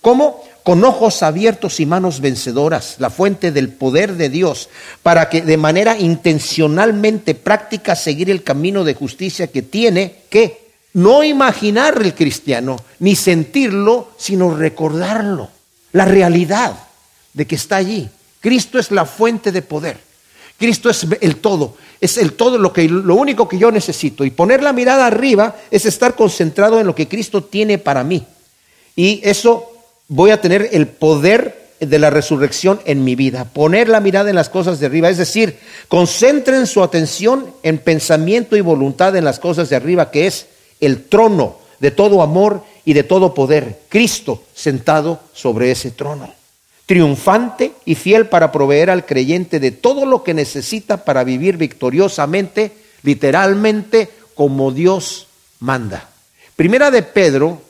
¿Cómo? 0.00 0.42
Con 0.62 0.84
ojos 0.84 1.22
abiertos 1.22 1.80
y 1.80 1.86
manos 1.86 2.20
vencedoras, 2.20 2.96
la 2.98 3.10
fuente 3.10 3.52
del 3.52 3.70
poder 3.70 4.14
de 4.14 4.28
Dios, 4.28 4.68
para 5.02 5.28
que 5.28 5.42
de 5.42 5.56
manera 5.56 5.98
intencionalmente 5.98 7.34
práctica 7.34 7.96
seguir 7.96 8.30
el 8.30 8.42
camino 8.42 8.84
de 8.84 8.94
justicia 8.94 9.48
que 9.48 9.62
tiene 9.62 10.22
que 10.30 10.67
no 10.94 11.22
imaginar 11.22 12.00
el 12.02 12.14
cristiano, 12.14 12.76
ni 12.98 13.14
sentirlo, 13.14 14.10
sino 14.16 14.56
recordarlo. 14.56 15.50
La 15.92 16.04
realidad 16.04 16.78
de 17.32 17.46
que 17.46 17.54
está 17.54 17.76
allí. 17.76 18.08
Cristo 18.40 18.78
es 18.78 18.90
la 18.90 19.04
fuente 19.04 19.52
de 19.52 19.62
poder. 19.62 19.98
Cristo 20.58 20.90
es 20.90 21.06
el 21.20 21.36
todo, 21.36 21.76
es 22.00 22.18
el 22.18 22.32
todo 22.32 22.58
lo, 22.58 22.72
que, 22.72 22.88
lo 22.88 23.14
único 23.14 23.48
que 23.48 23.58
yo 23.58 23.70
necesito. 23.70 24.24
Y 24.24 24.30
poner 24.30 24.62
la 24.62 24.72
mirada 24.72 25.06
arriba 25.06 25.56
es 25.70 25.86
estar 25.86 26.16
concentrado 26.16 26.80
en 26.80 26.86
lo 26.86 26.94
que 26.94 27.06
Cristo 27.06 27.44
tiene 27.44 27.78
para 27.78 28.02
mí. 28.02 28.26
Y 28.96 29.20
eso 29.22 29.72
voy 30.08 30.32
a 30.32 30.40
tener 30.40 30.70
el 30.72 30.88
poder 30.88 31.68
de 31.78 31.98
la 32.00 32.10
resurrección 32.10 32.80
en 32.86 33.04
mi 33.04 33.14
vida. 33.14 33.44
Poner 33.44 33.88
la 33.88 34.00
mirada 34.00 34.30
en 34.30 34.36
las 34.36 34.48
cosas 34.48 34.80
de 34.80 34.86
arriba, 34.86 35.08
es 35.08 35.18
decir, 35.18 35.58
concentren 35.86 36.66
su 36.66 36.82
atención 36.82 37.54
en 37.62 37.78
pensamiento 37.78 38.56
y 38.56 38.60
voluntad 38.60 39.14
en 39.14 39.24
las 39.24 39.38
cosas 39.38 39.68
de 39.68 39.76
arriba, 39.76 40.10
que 40.10 40.26
es 40.26 40.46
el 40.80 41.04
trono 41.04 41.56
de 41.80 41.90
todo 41.90 42.22
amor 42.22 42.62
y 42.84 42.92
de 42.92 43.04
todo 43.04 43.34
poder. 43.34 43.80
Cristo 43.88 44.42
sentado 44.54 45.20
sobre 45.32 45.70
ese 45.70 45.90
trono 45.90 46.38
triunfante 46.88 47.72
y 47.84 47.96
fiel 47.96 48.28
para 48.28 48.50
proveer 48.50 48.88
al 48.88 49.04
creyente 49.04 49.60
de 49.60 49.72
todo 49.72 50.06
lo 50.06 50.24
que 50.24 50.32
necesita 50.32 51.04
para 51.04 51.22
vivir 51.22 51.58
victoriosamente, 51.58 52.72
literalmente 53.02 54.08
como 54.34 54.72
Dios 54.72 55.26
manda. 55.60 56.08
Primera 56.56 56.90
de 56.90 57.02
Pedro, 57.02 57.60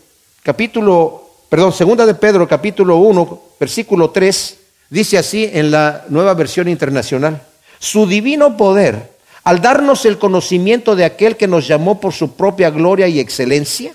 capítulo, 0.44 1.30
perdón, 1.48 1.72
segunda 1.72 2.06
de 2.06 2.14
Pedro, 2.14 2.46
capítulo 2.46 2.98
1, 2.98 3.42
versículo 3.59 4.11
3, 4.11 4.56
dice 4.88 5.18
así 5.18 5.50
en 5.52 5.72
la 5.72 6.04
nueva 6.11 6.35
versión 6.35 6.68
internacional, 6.68 7.42
su 7.80 8.06
divino 8.06 8.56
poder, 8.56 9.17
al 9.48 9.62
darnos 9.62 10.04
el 10.04 10.18
conocimiento 10.18 10.94
de 10.94 11.06
aquel 11.06 11.38
que 11.38 11.48
nos 11.48 11.66
llamó 11.66 12.02
por 12.02 12.12
su 12.12 12.34
propia 12.34 12.68
gloria 12.68 13.08
y 13.08 13.18
excelencia, 13.18 13.94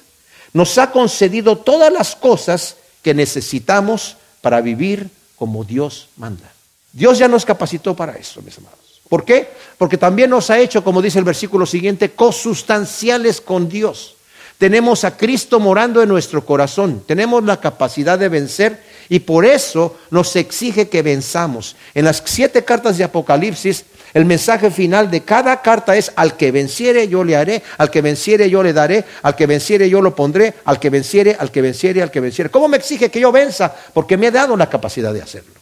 nos 0.51 0.79
ha 0.79 0.89
concedido 0.89 1.59
todas 1.59 1.93
las 1.93 2.15
cosas 2.15 2.77
que 3.03 3.13
necesitamos 3.13 4.17
para 4.41 4.61
vivir 4.61 5.11
como 5.35 5.63
Dios 5.63 6.09
manda. 6.17 6.51
Dios 6.91 7.19
ya 7.19 7.27
nos 7.27 7.45
capacitó 7.45 7.95
para 7.95 8.13
eso, 8.13 8.41
mis 8.41 8.57
amados. 8.57 8.79
¿Por 9.07 9.25
qué? 9.25 9.47
Porque 9.77 9.99
también 9.99 10.31
nos 10.31 10.49
ha 10.49 10.57
hecho, 10.57 10.83
como 10.83 11.03
dice 11.03 11.19
el 11.19 11.25
versículo 11.25 11.67
siguiente, 11.67 12.09
cosustanciales 12.13 13.39
con 13.39 13.69
Dios. 13.69 14.15
Tenemos 14.57 15.03
a 15.03 15.17
Cristo 15.17 15.59
morando 15.59 16.01
en 16.01 16.09
nuestro 16.09 16.43
corazón, 16.43 17.03
tenemos 17.05 17.43
la 17.43 17.59
capacidad 17.59 18.17
de 18.17 18.29
vencer 18.29 18.81
y 19.07 19.19
por 19.19 19.45
eso 19.45 19.97
nos 20.09 20.35
exige 20.35 20.89
que 20.89 21.03
venzamos. 21.03 21.75
En 21.93 22.05
las 22.05 22.23
siete 22.25 22.63
cartas 22.63 22.97
de 22.97 23.03
Apocalipsis 23.03 23.85
el 24.13 24.26
mensaje 24.26 24.69
final 24.69 25.10
de 25.10 25.21
cada 25.21 25.62
carta 25.62 25.95
es 25.95 26.12
al 26.15 26.38
que 26.38 26.52
venciere 26.52 27.08
yo 27.08 27.23
le 27.23 27.36
haré, 27.36 27.63
al 27.78 27.89
que 27.89 28.02
venciere 28.02 28.49
yo 28.49 28.62
le 28.62 28.71
daré, 28.71 29.04
al 29.23 29.36
que 29.36 29.47
venciere 29.47 29.89
yo 29.89 30.02
lo 30.02 30.15
pondré, 30.15 30.54
al 30.65 30.80
que 30.80 30.91
venciere, 30.91 31.36
al 31.39 31.52
que 31.52 31.62
venciere, 31.62 32.04
al 32.04 32.12
que 32.12 32.19
venciere. 32.19 32.52
¿Cómo 32.52 32.67
me 32.67 32.78
exige 32.78 33.10
que 33.10 33.19
yo 33.19 33.32
venza? 33.32 33.73
Porque 33.93 34.17
me 34.17 34.28
ha 34.28 34.32
dado 34.32 34.56
la 34.56 34.69
capacidad 34.69 35.13
de 35.13 35.21
hacerlo. 35.21 35.54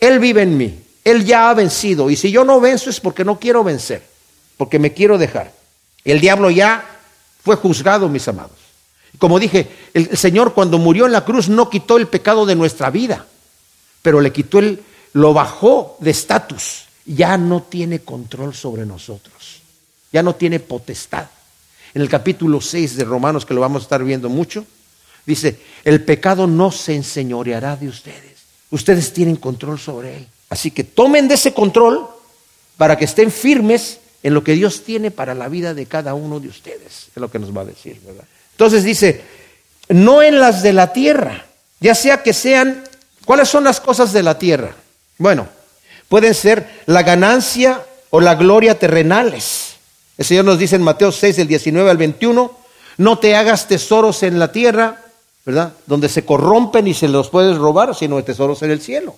Él 0.00 0.18
vive 0.20 0.42
en 0.42 0.56
mí, 0.56 0.78
Él 1.04 1.24
ya 1.24 1.50
ha 1.50 1.54
vencido 1.54 2.08
y 2.08 2.16
si 2.16 2.30
yo 2.30 2.44
no 2.44 2.60
venzo 2.60 2.88
es 2.88 2.98
porque 2.98 3.24
no 3.24 3.38
quiero 3.38 3.62
vencer, 3.62 4.02
porque 4.56 4.78
me 4.78 4.94
quiero 4.94 5.18
dejar. 5.18 5.52
El 6.04 6.20
diablo 6.20 6.50
ya 6.50 6.84
fue 7.44 7.56
juzgado, 7.56 8.08
mis 8.08 8.26
amados. 8.26 8.56
Como 9.18 9.38
dije, 9.38 9.68
el 9.92 10.16
Señor 10.16 10.54
cuando 10.54 10.78
murió 10.78 11.04
en 11.04 11.12
la 11.12 11.24
cruz 11.24 11.48
no 11.48 11.68
quitó 11.68 11.98
el 11.98 12.06
pecado 12.06 12.46
de 12.46 12.54
nuestra 12.54 12.88
vida, 12.88 13.26
pero 14.00 14.20
le 14.20 14.32
quitó 14.32 14.60
el, 14.60 14.82
lo 15.12 15.34
bajó 15.34 15.96
de 16.00 16.10
estatus 16.10 16.87
ya 17.08 17.38
no 17.38 17.62
tiene 17.62 18.00
control 18.00 18.54
sobre 18.54 18.84
nosotros, 18.84 19.62
ya 20.12 20.22
no 20.22 20.34
tiene 20.34 20.60
potestad. 20.60 21.26
En 21.94 22.02
el 22.02 22.08
capítulo 22.08 22.60
6 22.60 22.96
de 22.96 23.04
Romanos, 23.04 23.46
que 23.46 23.54
lo 23.54 23.62
vamos 23.62 23.82
a 23.82 23.84
estar 23.84 24.04
viendo 24.04 24.28
mucho, 24.28 24.66
dice, 25.24 25.58
el 25.84 26.04
pecado 26.04 26.46
no 26.46 26.70
se 26.70 26.94
enseñoreará 26.94 27.76
de 27.76 27.88
ustedes, 27.88 28.42
ustedes 28.70 29.12
tienen 29.12 29.36
control 29.36 29.78
sobre 29.78 30.18
él. 30.18 30.26
Así 30.50 30.70
que 30.70 30.84
tomen 30.84 31.28
de 31.28 31.34
ese 31.34 31.54
control 31.54 32.06
para 32.76 32.96
que 32.96 33.06
estén 33.06 33.30
firmes 33.30 34.00
en 34.22 34.34
lo 34.34 34.44
que 34.44 34.52
Dios 34.52 34.84
tiene 34.84 35.10
para 35.10 35.34
la 35.34 35.48
vida 35.48 35.72
de 35.72 35.86
cada 35.86 36.12
uno 36.14 36.40
de 36.40 36.48
ustedes, 36.48 37.08
es 37.08 37.16
lo 37.16 37.30
que 37.30 37.38
nos 37.38 37.56
va 37.56 37.62
a 37.62 37.66
decir, 37.66 38.00
¿verdad? 38.04 38.24
Entonces 38.52 38.84
dice, 38.84 39.22
no 39.88 40.22
en 40.22 40.38
las 40.38 40.62
de 40.62 40.74
la 40.74 40.92
tierra, 40.92 41.46
ya 41.80 41.94
sea 41.94 42.22
que 42.22 42.34
sean, 42.34 42.84
¿cuáles 43.24 43.48
son 43.48 43.64
las 43.64 43.80
cosas 43.80 44.12
de 44.12 44.22
la 44.22 44.38
tierra? 44.38 44.74
Bueno, 45.16 45.48
Pueden 46.08 46.34
ser 46.34 46.68
la 46.86 47.02
ganancia 47.02 47.82
o 48.10 48.20
la 48.20 48.34
gloria 48.34 48.78
terrenales. 48.78 49.76
El 50.16 50.24
Señor 50.24 50.44
nos 50.44 50.58
dice 50.58 50.76
en 50.76 50.82
Mateo 50.82 51.12
6, 51.12 51.36
del 51.36 51.48
19 51.48 51.90
al 51.90 51.96
21, 51.96 52.50
no 52.96 53.18
te 53.18 53.36
hagas 53.36 53.68
tesoros 53.68 54.22
en 54.22 54.38
la 54.38 54.50
tierra, 54.50 55.02
¿verdad? 55.44 55.74
Donde 55.86 56.08
se 56.08 56.24
corrompen 56.24 56.88
y 56.88 56.94
se 56.94 57.08
los 57.08 57.28
puedes 57.28 57.56
robar, 57.56 57.94
sino 57.94 58.22
tesoros 58.24 58.62
en 58.62 58.70
el 58.70 58.80
cielo. 58.80 59.14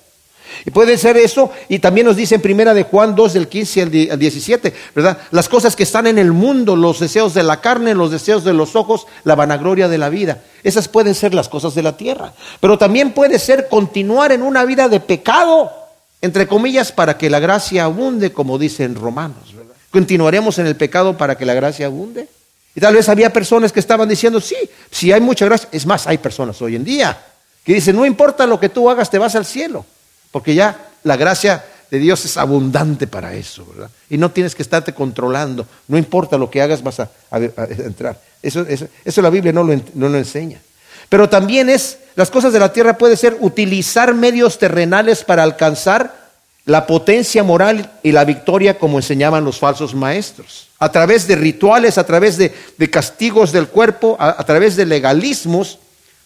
Y 0.66 0.72
puede 0.72 0.98
ser 0.98 1.16
eso, 1.16 1.50
y 1.68 1.79
también 1.79 2.07
nos 2.07 2.16
dice 2.16 2.35
en 2.35 2.42
primera 2.42 2.74
de 2.74 2.83
Juan 2.83 3.14
2, 3.14 3.33
del 3.35 3.48
15 3.48 3.83
al 3.83 4.18
17, 4.18 4.74
¿verdad? 4.94 5.18
Las 5.31 5.48
cosas 5.48 5.76
que 5.76 5.85
están 5.85 6.09
en 6.09 6.18
el 6.18 6.33
mundo, 6.33 6.76
los 6.76 6.98
deseos 6.98 7.35
de 7.35 7.44
la 7.44 7.61
carne, 7.61 7.94
los 7.94 8.11
deseos 8.11 8.44
de 8.44 8.53
los 8.53 8.74
ojos, 8.74 9.07
la 9.24 9.37
vanagloria 9.37 9.88
de 9.88 9.98
la 9.98 10.09
vida. 10.09 10.42
Esas 10.64 10.88
pueden 10.88 11.14
ser 11.14 11.35
las 11.35 11.48
cosas 11.48 11.74
de 11.74 11.83
la 11.83 11.96
tierra. 11.96 12.35
Pero 12.61 12.76
también 12.76 13.12
puede 13.12 13.38
ser 13.38 13.68
continuar 13.68 14.33
en 14.33 14.42
una 14.42 14.64
vida 14.64 14.88
de 14.88 15.00
pecado 15.00 15.79
entre 16.22 16.46
comillas, 16.46 16.92
para 16.92 17.16
que 17.16 17.30
la 17.30 17.40
gracia 17.40 17.85
abunde, 17.85 18.33
como 18.33 18.59
dicen 18.59 18.94
Romanos. 18.94 19.54
Continuaremos 19.90 20.59
en 20.59 20.66
el 20.66 20.76
pecado 20.76 21.16
para 21.16 21.37
que 21.37 21.46
la 21.46 21.54
gracia 21.54 21.87
abunde. 21.87 22.28
Y 22.74 22.80
tal 22.80 22.94
vez 22.94 23.09
había 23.09 23.33
personas 23.33 23.72
que 23.72 23.80
estaban 23.80 24.09
diciendo, 24.09 24.40
sí, 24.40 24.56
si 24.90 25.12
hay 25.12 25.20
mucha 25.20 25.46
gracia. 25.46 25.68
Es 25.72 25.87
más, 25.87 26.06
hay 26.06 26.18
personas 26.18 26.61
hoy 26.62 26.76
en 26.76 26.85
día 26.85 27.18
que 27.64 27.74
dicen, 27.74 27.96
no 27.96 28.06
importa 28.06 28.46
lo 28.46 28.61
que 28.61 28.68
tú 28.68 28.88
hagas, 28.88 29.11
te 29.11 29.18
vas 29.18 29.35
al 29.35 29.44
cielo. 29.44 29.85
Porque 30.30 30.54
ya 30.54 30.90
la 31.02 31.16
gracia 31.16 31.64
de 31.90 31.98
Dios 31.98 32.24
es 32.24 32.37
abundante 32.37 33.06
para 33.06 33.35
eso. 33.35 33.66
Y 34.09 34.16
no 34.16 34.30
tienes 34.30 34.54
que 34.54 34.62
estarte 34.62 34.94
controlando. 34.94 35.66
No 35.88 35.98
importa 35.98 36.38
lo 36.38 36.50
que 36.50 36.62
hagas, 36.62 36.83
vas 36.83 37.00
a, 37.00 37.11
entrar. 37.33 38.20
Eso, 38.42 38.64
eso, 39.04 39.22
la 39.22 39.30
Biblia 39.30 39.52
no 39.52 39.64
lo, 39.64 39.74
no 39.94 40.09
lo 40.09 40.18
enseña. 40.18 40.61
Pero 41.10 41.28
también 41.28 41.68
es, 41.68 41.98
las 42.14 42.30
cosas 42.30 42.54
de 42.54 42.60
la 42.60 42.72
tierra 42.72 42.96
puede 42.96 43.16
ser 43.16 43.36
utilizar 43.40 44.14
medios 44.14 44.58
terrenales 44.58 45.24
para 45.24 45.42
alcanzar 45.42 46.30
la 46.64 46.86
potencia 46.86 47.42
moral 47.42 47.90
y 48.02 48.12
la 48.12 48.24
victoria 48.24 48.78
como 48.78 48.98
enseñaban 48.98 49.44
los 49.44 49.58
falsos 49.58 49.94
maestros. 49.94 50.68
A 50.78 50.92
través 50.92 51.26
de 51.26 51.34
rituales, 51.34 51.98
a 51.98 52.06
través 52.06 52.38
de, 52.38 52.54
castigos 52.90 53.50
del 53.50 53.66
cuerpo, 53.66 54.16
a, 54.20 54.40
a 54.40 54.44
través 54.44 54.76
de 54.76 54.86
legalismos, 54.86 55.80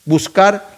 buscar 0.04 0.68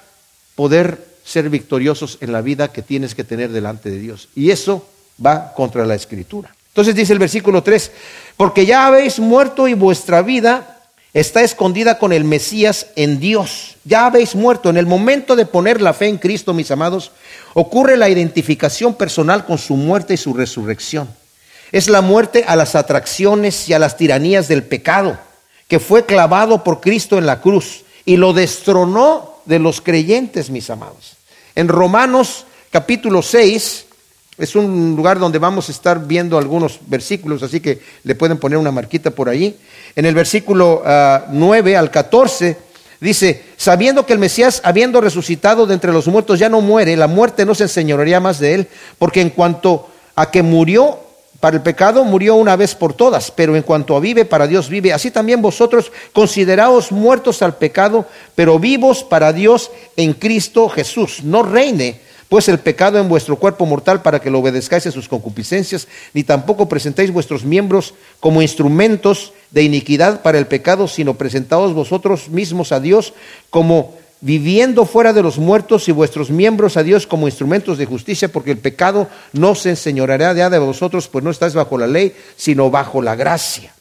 poder 0.54 1.04
ser 1.24 1.50
victoriosos 1.50 2.18
en 2.20 2.30
la 2.32 2.42
vida 2.42 2.68
que 2.68 2.82
tienes 2.82 3.16
que 3.16 3.24
tener 3.24 3.50
delante 3.50 3.90
de 3.90 3.98
Dios. 3.98 4.28
Y 4.36 4.52
eso 4.52 4.86
va 5.24 5.52
contra 5.52 5.84
la 5.84 5.96
escritura. 5.96 6.54
Entonces 6.68 6.94
dice 6.94 7.12
el 7.12 7.18
versículo 7.18 7.62
3, 7.62 7.90
porque 8.36 8.66
ya 8.66 8.86
habéis 8.86 9.18
muerto 9.18 9.66
y 9.66 9.74
vuestra 9.74 10.22
vida 10.22 10.75
está 11.20 11.40
escondida 11.40 11.98
con 11.98 12.12
el 12.12 12.24
Mesías 12.24 12.88
en 12.94 13.18
Dios. 13.18 13.76
Ya 13.84 14.04
habéis 14.04 14.34
muerto. 14.34 14.68
En 14.68 14.76
el 14.76 14.84
momento 14.84 15.34
de 15.34 15.46
poner 15.46 15.80
la 15.80 15.94
fe 15.94 16.08
en 16.08 16.18
Cristo, 16.18 16.52
mis 16.52 16.70
amados, 16.70 17.10
ocurre 17.54 17.96
la 17.96 18.10
identificación 18.10 18.94
personal 18.94 19.46
con 19.46 19.56
su 19.56 19.76
muerte 19.76 20.12
y 20.12 20.18
su 20.18 20.34
resurrección. 20.34 21.08
Es 21.72 21.88
la 21.88 22.02
muerte 22.02 22.44
a 22.46 22.54
las 22.54 22.74
atracciones 22.74 23.66
y 23.66 23.72
a 23.72 23.78
las 23.78 23.96
tiranías 23.96 24.46
del 24.46 24.62
pecado, 24.62 25.18
que 25.68 25.80
fue 25.80 26.04
clavado 26.04 26.62
por 26.62 26.82
Cristo 26.82 27.16
en 27.16 27.24
la 27.24 27.40
cruz 27.40 27.84
y 28.04 28.18
lo 28.18 28.34
destronó 28.34 29.40
de 29.46 29.58
los 29.58 29.80
creyentes, 29.80 30.50
mis 30.50 30.68
amados. 30.68 31.16
En 31.54 31.68
Romanos 31.68 32.44
capítulo 32.70 33.22
6, 33.22 33.85
es 34.38 34.54
un 34.54 34.94
lugar 34.96 35.18
donde 35.18 35.38
vamos 35.38 35.68
a 35.68 35.72
estar 35.72 36.06
viendo 36.06 36.36
algunos 36.36 36.80
versículos, 36.86 37.42
así 37.42 37.60
que 37.60 37.80
le 38.04 38.14
pueden 38.14 38.38
poner 38.38 38.58
una 38.58 38.70
marquita 38.70 39.10
por 39.10 39.28
ahí. 39.28 39.56
En 39.94 40.04
el 40.04 40.14
versículo 40.14 40.82
9 41.30 41.76
ah, 41.76 41.80
al 41.80 41.90
14 41.90 42.56
dice, 43.00 43.44
sabiendo 43.56 44.04
que 44.04 44.12
el 44.12 44.18
Mesías, 44.18 44.60
habiendo 44.62 45.00
resucitado 45.00 45.66
de 45.66 45.74
entre 45.74 45.92
los 45.92 46.06
muertos, 46.06 46.38
ya 46.38 46.50
no 46.50 46.60
muere, 46.60 46.96
la 46.96 47.06
muerte 47.06 47.46
no 47.46 47.54
se 47.54 47.64
enseñorearía 47.64 48.20
más 48.20 48.38
de 48.38 48.54
él, 48.54 48.68
porque 48.98 49.22
en 49.22 49.30
cuanto 49.30 49.88
a 50.14 50.30
que 50.30 50.42
murió 50.42 50.98
para 51.40 51.56
el 51.56 51.62
pecado, 51.62 52.04
murió 52.04 52.34
una 52.34 52.56
vez 52.56 52.74
por 52.74 52.94
todas, 52.94 53.30
pero 53.30 53.56
en 53.56 53.62
cuanto 53.62 53.96
a 53.96 54.00
vive, 54.00 54.24
para 54.24 54.46
Dios 54.46 54.68
vive. 54.68 54.92
Así 54.92 55.10
también 55.10 55.40
vosotros 55.40 55.92
consideraos 56.12 56.92
muertos 56.92 57.40
al 57.42 57.56
pecado, 57.56 58.06
pero 58.34 58.58
vivos 58.58 59.02
para 59.02 59.32
Dios 59.32 59.70
en 59.96 60.14
Cristo 60.14 60.68
Jesús. 60.68 61.22
No 61.22 61.42
reine 61.42 62.05
pues 62.28 62.48
el 62.48 62.58
pecado 62.58 62.98
en 62.98 63.08
vuestro 63.08 63.36
cuerpo 63.36 63.66
mortal 63.66 64.02
para 64.02 64.20
que 64.20 64.30
lo 64.30 64.40
obedezcáis 64.40 64.86
a 64.86 64.90
sus 64.90 65.08
concupiscencias, 65.08 65.86
ni 66.12 66.24
tampoco 66.24 66.68
presentéis 66.68 67.12
vuestros 67.12 67.44
miembros 67.44 67.94
como 68.20 68.42
instrumentos 68.42 69.32
de 69.50 69.62
iniquidad 69.62 70.22
para 70.22 70.38
el 70.38 70.46
pecado, 70.46 70.88
sino 70.88 71.14
presentaos 71.14 71.72
vosotros 71.72 72.28
mismos 72.28 72.72
a 72.72 72.80
Dios 72.80 73.14
como 73.50 73.94
viviendo 74.20 74.86
fuera 74.86 75.12
de 75.12 75.22
los 75.22 75.38
muertos 75.38 75.88
y 75.88 75.92
vuestros 75.92 76.30
miembros 76.30 76.76
a 76.76 76.82
Dios 76.82 77.06
como 77.06 77.28
instrumentos 77.28 77.78
de 77.78 77.86
justicia, 77.86 78.32
porque 78.32 78.50
el 78.50 78.58
pecado 78.58 79.08
no 79.32 79.54
se 79.54 79.70
enseñoreará 79.70 80.50
de 80.50 80.58
vosotros, 80.58 81.08
pues 81.08 81.22
no 81.22 81.30
estáis 81.30 81.54
bajo 81.54 81.78
la 81.78 81.86
ley, 81.86 82.14
sino 82.36 82.70
bajo 82.70 83.02
la 83.02 83.14
gracia. 83.14 83.72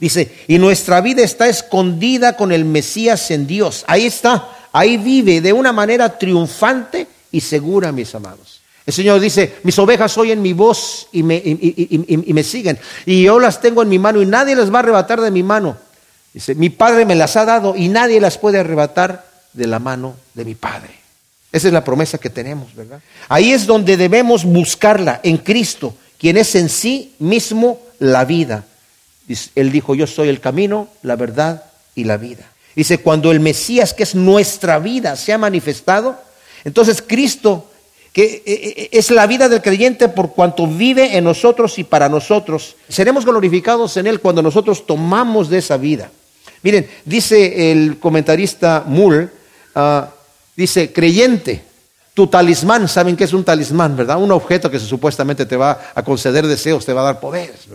Dice, 0.00 0.32
y 0.48 0.58
nuestra 0.58 1.00
vida 1.00 1.22
está 1.22 1.48
escondida 1.48 2.36
con 2.36 2.50
el 2.50 2.64
Mesías 2.64 3.30
en 3.30 3.46
Dios. 3.46 3.84
Ahí 3.86 4.06
está, 4.06 4.48
ahí 4.72 4.96
vive 4.96 5.40
de 5.40 5.52
una 5.52 5.72
manera 5.72 6.18
triunfante 6.18 7.06
y 7.34 7.40
segura, 7.40 7.90
mis 7.90 8.14
amados. 8.14 8.60
El 8.86 8.94
Señor 8.94 9.18
dice, 9.18 9.56
mis 9.64 9.76
ovejas 9.80 10.16
oyen 10.18 10.40
mi 10.40 10.52
voz 10.52 11.08
y 11.10 11.24
me, 11.24 11.36
y, 11.36 12.32
me, 12.32 12.44
siguen. 12.44 12.78
Y 13.06 13.24
yo 13.24 13.40
las 13.40 13.60
tengo 13.60 13.82
en 13.82 13.88
mi 13.88 13.98
mano 13.98 14.22
y 14.22 14.26
nadie 14.26 14.54
las 14.54 14.72
va 14.72 14.76
a 14.76 14.82
arrebatar 14.82 15.20
de 15.20 15.32
mi 15.32 15.42
mano. 15.42 15.76
Dice, 16.32 16.54
mi 16.54 16.70
Padre 16.70 17.04
me 17.04 17.16
las 17.16 17.36
ha 17.36 17.44
dado 17.44 17.74
y 17.74 17.88
nadie 17.88 18.20
las 18.20 18.38
puede 18.38 18.60
arrebatar 18.60 19.26
de 19.52 19.66
la 19.66 19.80
mano 19.80 20.14
de 20.34 20.44
mi 20.44 20.54
Padre. 20.54 20.90
Esa 21.50 21.66
es 21.66 21.72
la 21.72 21.82
promesa 21.82 22.18
que 22.18 22.30
tenemos, 22.30 22.72
¿verdad? 22.76 23.00
Ahí 23.28 23.52
es 23.52 23.66
donde 23.66 23.96
debemos 23.96 24.44
buscarla, 24.44 25.20
en 25.24 25.38
Cristo, 25.38 25.96
quien 26.18 26.36
es 26.36 26.54
en 26.54 26.68
sí 26.68 27.14
mismo 27.18 27.80
la 27.98 28.24
vida. 28.24 28.64
Él 29.56 29.72
dijo, 29.72 29.96
yo 29.96 30.06
soy 30.06 30.28
el 30.28 30.40
camino, 30.40 30.88
la 31.02 31.16
verdad 31.16 31.64
y 31.96 32.04
la 32.04 32.16
vida. 32.16 32.44
Dice, 32.76 32.98
cuando 32.98 33.32
el 33.32 33.40
Mesías, 33.40 33.92
que 33.92 34.04
es 34.04 34.14
nuestra 34.14 34.78
vida, 34.78 35.16
se 35.16 35.32
ha 35.32 35.38
manifestado, 35.38 36.18
entonces 36.64 37.02
Cristo, 37.06 37.70
que 38.12 38.24
eh, 38.24 38.42
eh, 38.46 38.88
es 38.92 39.10
la 39.10 39.26
vida 39.26 39.48
del 39.48 39.60
creyente 39.60 40.08
por 40.08 40.32
cuanto 40.32 40.66
vive 40.66 41.16
en 41.16 41.24
nosotros 41.24 41.78
y 41.78 41.84
para 41.84 42.08
nosotros, 42.08 42.76
seremos 42.88 43.24
glorificados 43.24 43.96
en 43.96 44.06
Él 44.06 44.20
cuando 44.20 44.42
nosotros 44.42 44.86
tomamos 44.86 45.48
de 45.50 45.58
esa 45.58 45.76
vida. 45.76 46.10
Miren, 46.62 46.88
dice 47.04 47.72
el 47.72 47.98
comentarista 47.98 48.84
Mull, 48.86 49.30
ah, 49.74 50.08
dice, 50.56 50.92
creyente, 50.92 51.62
tu 52.14 52.28
talismán, 52.28 52.88
¿saben 52.88 53.16
qué 53.16 53.24
es 53.24 53.32
un 53.32 53.44
talismán, 53.44 53.96
verdad? 53.96 54.22
Un 54.22 54.30
objeto 54.30 54.70
que 54.70 54.78
supuestamente 54.78 55.44
te 55.44 55.56
va 55.56 55.78
a 55.94 56.02
conceder 56.02 56.46
deseos, 56.46 56.86
te 56.86 56.92
va 56.92 57.02
a 57.02 57.04
dar 57.04 57.20
poderes. 57.20 57.66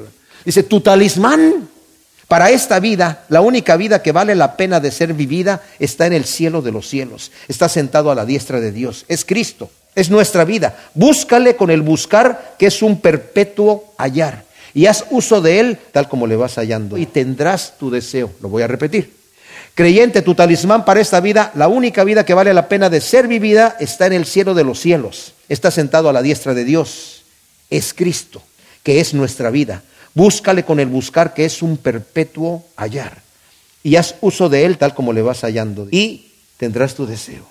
Dice, 0.45 0.63
tu 0.63 0.79
talismán 0.79 1.67
para 2.29 2.51
esta 2.51 2.79
vida, 2.79 3.23
la 3.27 3.41
única 3.41 3.75
vida 3.75 4.03
que 4.03 4.11
vale 4.11 4.35
la 4.35 4.55
pena 4.55 4.79
de 4.79 4.91
ser 4.91 5.13
vivida 5.15 5.63
está 5.79 6.05
en 6.05 6.13
el 6.13 6.25
cielo 6.25 6.61
de 6.61 6.71
los 6.71 6.87
cielos. 6.87 7.31
Está 7.47 7.67
sentado 7.67 8.11
a 8.11 8.15
la 8.15 8.23
diestra 8.23 8.59
de 8.59 8.71
Dios. 8.71 9.03
Es 9.07 9.25
Cristo. 9.25 9.71
Es 9.95 10.11
nuestra 10.11 10.45
vida. 10.45 10.77
Búscale 10.93 11.55
con 11.55 11.71
el 11.71 11.81
buscar, 11.81 12.53
que 12.59 12.67
es 12.67 12.83
un 12.83 13.01
perpetuo 13.01 13.95
hallar. 13.97 14.43
Y 14.75 14.85
haz 14.85 15.05
uso 15.09 15.41
de 15.41 15.59
él 15.59 15.79
tal 15.91 16.07
como 16.07 16.27
le 16.27 16.35
vas 16.35 16.53
hallando. 16.59 16.99
Y 16.99 17.07
tendrás 17.07 17.79
tu 17.79 17.89
deseo. 17.89 18.31
Lo 18.41 18.49
voy 18.49 18.61
a 18.61 18.67
repetir. 18.67 19.11
Creyente, 19.73 20.21
tu 20.21 20.35
talismán 20.35 20.85
para 20.85 21.01
esta 21.01 21.21
vida, 21.21 21.51
la 21.55 21.67
única 21.67 22.03
vida 22.03 22.25
que 22.25 22.35
vale 22.35 22.53
la 22.53 22.69
pena 22.69 22.91
de 22.91 23.01
ser 23.01 23.27
vivida 23.27 23.75
está 23.79 24.05
en 24.05 24.13
el 24.13 24.27
cielo 24.27 24.53
de 24.53 24.63
los 24.63 24.79
cielos. 24.79 25.33
Está 25.49 25.71
sentado 25.71 26.09
a 26.09 26.13
la 26.13 26.21
diestra 26.21 26.53
de 26.53 26.63
Dios. 26.63 27.23
Es 27.71 27.91
Cristo, 27.95 28.43
que 28.83 28.99
es 28.99 29.15
nuestra 29.15 29.49
vida. 29.49 29.81
Búscale 30.19 30.65
con 30.65 30.81
el 30.81 30.87
buscar, 30.87 31.33
que 31.33 31.45
es 31.45 31.61
un 31.61 31.77
perpetuo 31.77 32.65
hallar. 32.75 33.21
Y 33.83 33.95
haz 33.95 34.15
uso 34.19 34.49
de 34.49 34.65
él 34.65 34.77
tal 34.77 34.93
como 34.93 35.13
le 35.13 35.21
vas 35.21 35.45
hallando. 35.45 35.87
Y 35.91 36.33
tendrás 36.57 36.93
tu 36.93 37.05
deseo. 37.05 37.45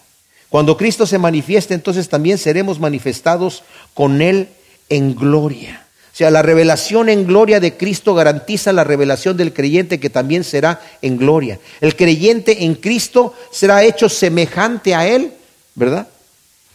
Cuando 0.50 0.76
Cristo 0.76 1.06
se 1.06 1.16
manifieste, 1.16 1.72
entonces 1.72 2.10
también 2.10 2.36
seremos 2.36 2.78
manifestados 2.78 3.62
con 3.94 4.20
él 4.20 4.48
en 4.90 5.14
gloria. 5.14 5.86
O 6.12 6.16
sea, 6.18 6.30
la 6.30 6.42
revelación 6.42 7.08
en 7.08 7.26
gloria 7.26 7.58
de 7.58 7.74
Cristo 7.74 8.14
garantiza 8.14 8.70
la 8.74 8.84
revelación 8.84 9.38
del 9.38 9.54
creyente 9.54 9.98
que 9.98 10.10
también 10.10 10.44
será 10.44 10.82
en 11.00 11.16
gloria. 11.16 11.58
El 11.80 11.96
creyente 11.96 12.64
en 12.64 12.74
Cristo 12.74 13.32
será 13.50 13.82
hecho 13.82 14.10
semejante 14.10 14.94
a 14.94 15.08
Él, 15.08 15.32
¿verdad? 15.74 16.06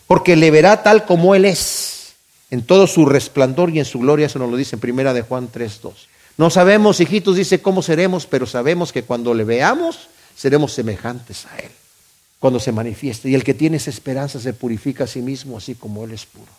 Porque 0.08 0.36
le 0.36 0.50
verá 0.50 0.82
tal 0.82 1.06
como 1.06 1.36
Él 1.36 1.46
es 1.46 1.83
en 2.54 2.62
todo 2.62 2.86
su 2.86 3.08
resplandor 3.08 3.72
y 3.72 3.80
en 3.80 3.86
su 3.86 3.98
gloria, 3.98 4.28
eso 4.28 4.38
nos 4.38 4.52
lo 4.52 4.56
dice 4.56 4.76
en 4.76 4.80
primera 4.80 5.12
de 5.12 5.24
Juan 5.24 5.50
3.2. 5.52 5.92
No 6.38 6.52
sabemos, 6.52 7.00
hijitos, 7.00 7.36
dice 7.36 7.64
cómo 7.64 7.82
seremos, 7.82 8.28
pero 8.28 8.46
sabemos 8.46 8.94
que 8.94 9.02
cuando 9.02 9.34
le 9.34 9.44
veamos, 9.44 10.08
seremos 10.36 10.72
semejantes 10.72 11.48
a 11.48 11.58
Él, 11.58 11.72
cuando 12.38 12.60
se 12.60 12.72
manifieste. 12.72 13.28
Y 13.28 13.34
el 13.34 13.44
que 13.44 13.56
tiene 13.56 13.78
esa 13.78 13.90
esperanza 13.90 14.40
se 14.40 14.54
purifica 14.54 15.06
a 15.06 15.08
sí 15.08 15.24
mismo, 15.24 15.58
así 15.58 15.74
como 15.74 16.04
Él 16.04 16.12
es 16.12 16.28
puro. 16.28 16.52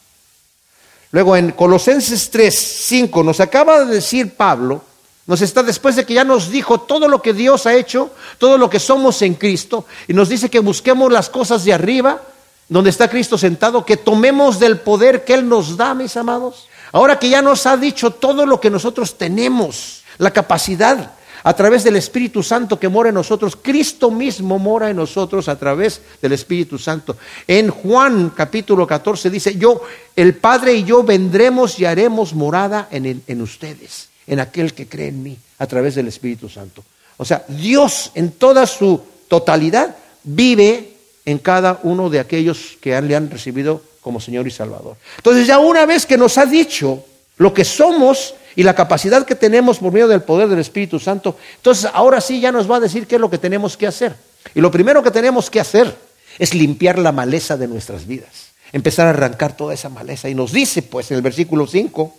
Luego 1.12 1.37
en 1.37 1.52
Colosenses 1.52 2.33
3.5 2.33 3.24
nos 3.24 3.38
acaba 3.38 3.85
de 3.85 3.94
decir 3.94 4.35
Pablo, 4.35 4.83
nos 5.28 5.42
está 5.42 5.62
después 5.62 5.94
de 5.94 6.04
que 6.04 6.14
ya 6.14 6.24
nos 6.24 6.50
dijo 6.50 6.80
todo 6.80 7.07
lo 7.07 7.22
que 7.22 7.35
Dios 7.35 7.66
ha 7.66 7.74
hecho, 7.76 8.11
todo 8.38 8.59
lo 8.59 8.68
que 8.68 8.80
somos 8.80 9.22
en 9.22 9.35
Cristo, 9.35 9.87
y 10.09 10.12
nos 10.12 10.28
dice 10.28 10.50
que 10.50 10.59
busquemos 10.59 11.12
las 11.12 11.30
cosas 11.30 11.64
de 11.64 11.72
arriba, 11.72 12.20
donde 12.68 12.90
está 12.90 13.09
Cristo 13.09 13.38
sentado, 13.38 13.85
que 13.85 13.96
tomemos 13.96 14.59
del 14.59 14.79
poder 14.79 15.24
que 15.24 15.35
Él 15.35 15.48
nos 15.48 15.77
da, 15.77 15.94
mis 15.94 16.16
amados. 16.16 16.68
Ahora 16.92 17.18
que 17.18 17.29
ya 17.29 17.42
nos 17.42 17.66
ha 17.66 17.77
dicho 17.77 18.12
todo 18.12 18.46
lo 18.46 18.61
que 18.61 18.70
nosotros 18.70 19.18
tenemos, 19.18 20.05
la 20.18 20.31
capacidad 20.31 21.12
a 21.42 21.53
través 21.55 21.85
del 21.85 21.96
Espíritu 21.96 22.42
Santo 22.42 22.81
que 22.81 22.88
mora 22.88 23.11
en 23.11 23.16
nosotros, 23.16 23.57
Cristo 23.61 24.11
mismo 24.11 24.59
mora 24.59 24.88
en 24.88 24.96
nosotros 24.96 25.48
a 25.48 25.59
través 25.59 26.00
del 26.22 26.33
Espíritu 26.33 26.79
Santo. 26.79 27.16
En 27.46 27.68
Juan 27.70 28.31
capítulo 28.31 28.87
14 28.87 29.29
dice, 29.29 29.57
yo, 29.57 29.83
el 30.16 30.37
Padre 30.37 30.72
y 30.72 30.85
yo 30.85 31.03
vendremos 31.03 31.79
y 31.79 31.85
haremos 31.85 32.33
morada 32.33 32.88
en, 32.90 33.22
en 33.27 33.42
ustedes, 33.42 34.09
en 34.27 34.40
aquel 34.40 34.72
que 34.72 34.88
cree 34.88 35.09
en 35.09 35.22
mí, 35.22 35.37
a 35.59 35.66
través 35.66 35.96
del 35.96 36.09
Espíritu 36.09 36.48
Santo. 36.48 36.83
O 37.18 37.27
sea, 37.27 37.44
Dios 37.46 38.11
en 38.14 38.33
toda 38.33 38.66
su 38.66 39.03
totalidad 39.29 39.96
vive 40.22 40.93
en 41.24 41.38
cada 41.38 41.80
uno 41.82 42.10
de 42.10 42.20
aquellos 42.20 42.76
que 42.80 43.00
le 43.00 43.16
han 43.16 43.30
recibido 43.30 43.82
como 44.00 44.20
Señor 44.20 44.46
y 44.46 44.50
Salvador. 44.50 44.96
Entonces 45.16 45.46
ya 45.46 45.58
una 45.58 45.87
vez 45.87 46.04
que 46.06 46.18
nos 46.18 46.37
ha 46.38 46.46
dicho 46.46 47.04
lo 47.38 47.54
que 47.54 47.64
somos 47.64 48.34
y 48.54 48.62
la 48.62 48.74
capacidad 48.74 49.24
que 49.24 49.34
tenemos 49.34 49.78
por 49.78 49.92
medio 49.92 50.06
del 50.06 50.22
poder 50.22 50.48
del 50.48 50.58
Espíritu 50.58 51.00
Santo, 51.00 51.37
entonces 51.56 51.90
ahora 51.92 52.20
sí 52.20 52.40
ya 52.40 52.52
nos 52.52 52.70
va 52.70 52.76
a 52.76 52.80
decir 52.80 53.06
qué 53.06 53.16
es 53.16 53.20
lo 53.20 53.30
que 53.30 53.38
tenemos 53.38 53.76
que 53.76 53.87
hacer. 53.87 54.14
Y 54.54 54.60
lo 54.60 54.70
primero 54.70 55.02
que 55.02 55.10
tenemos 55.10 55.50
que 55.50 55.60
hacer 55.60 55.96
es 56.38 56.54
limpiar 56.54 56.98
la 56.98 57.12
maleza 57.12 57.56
de 57.56 57.66
nuestras 57.66 58.06
vidas, 58.06 58.52
empezar 58.72 59.06
a 59.06 59.10
arrancar 59.10 59.56
toda 59.56 59.74
esa 59.74 59.88
maleza. 59.88 60.28
Y 60.28 60.34
nos 60.34 60.52
dice 60.52 60.82
pues 60.82 61.10
en 61.10 61.16
el 61.16 61.22
versículo 61.22 61.66
5, 61.66 62.14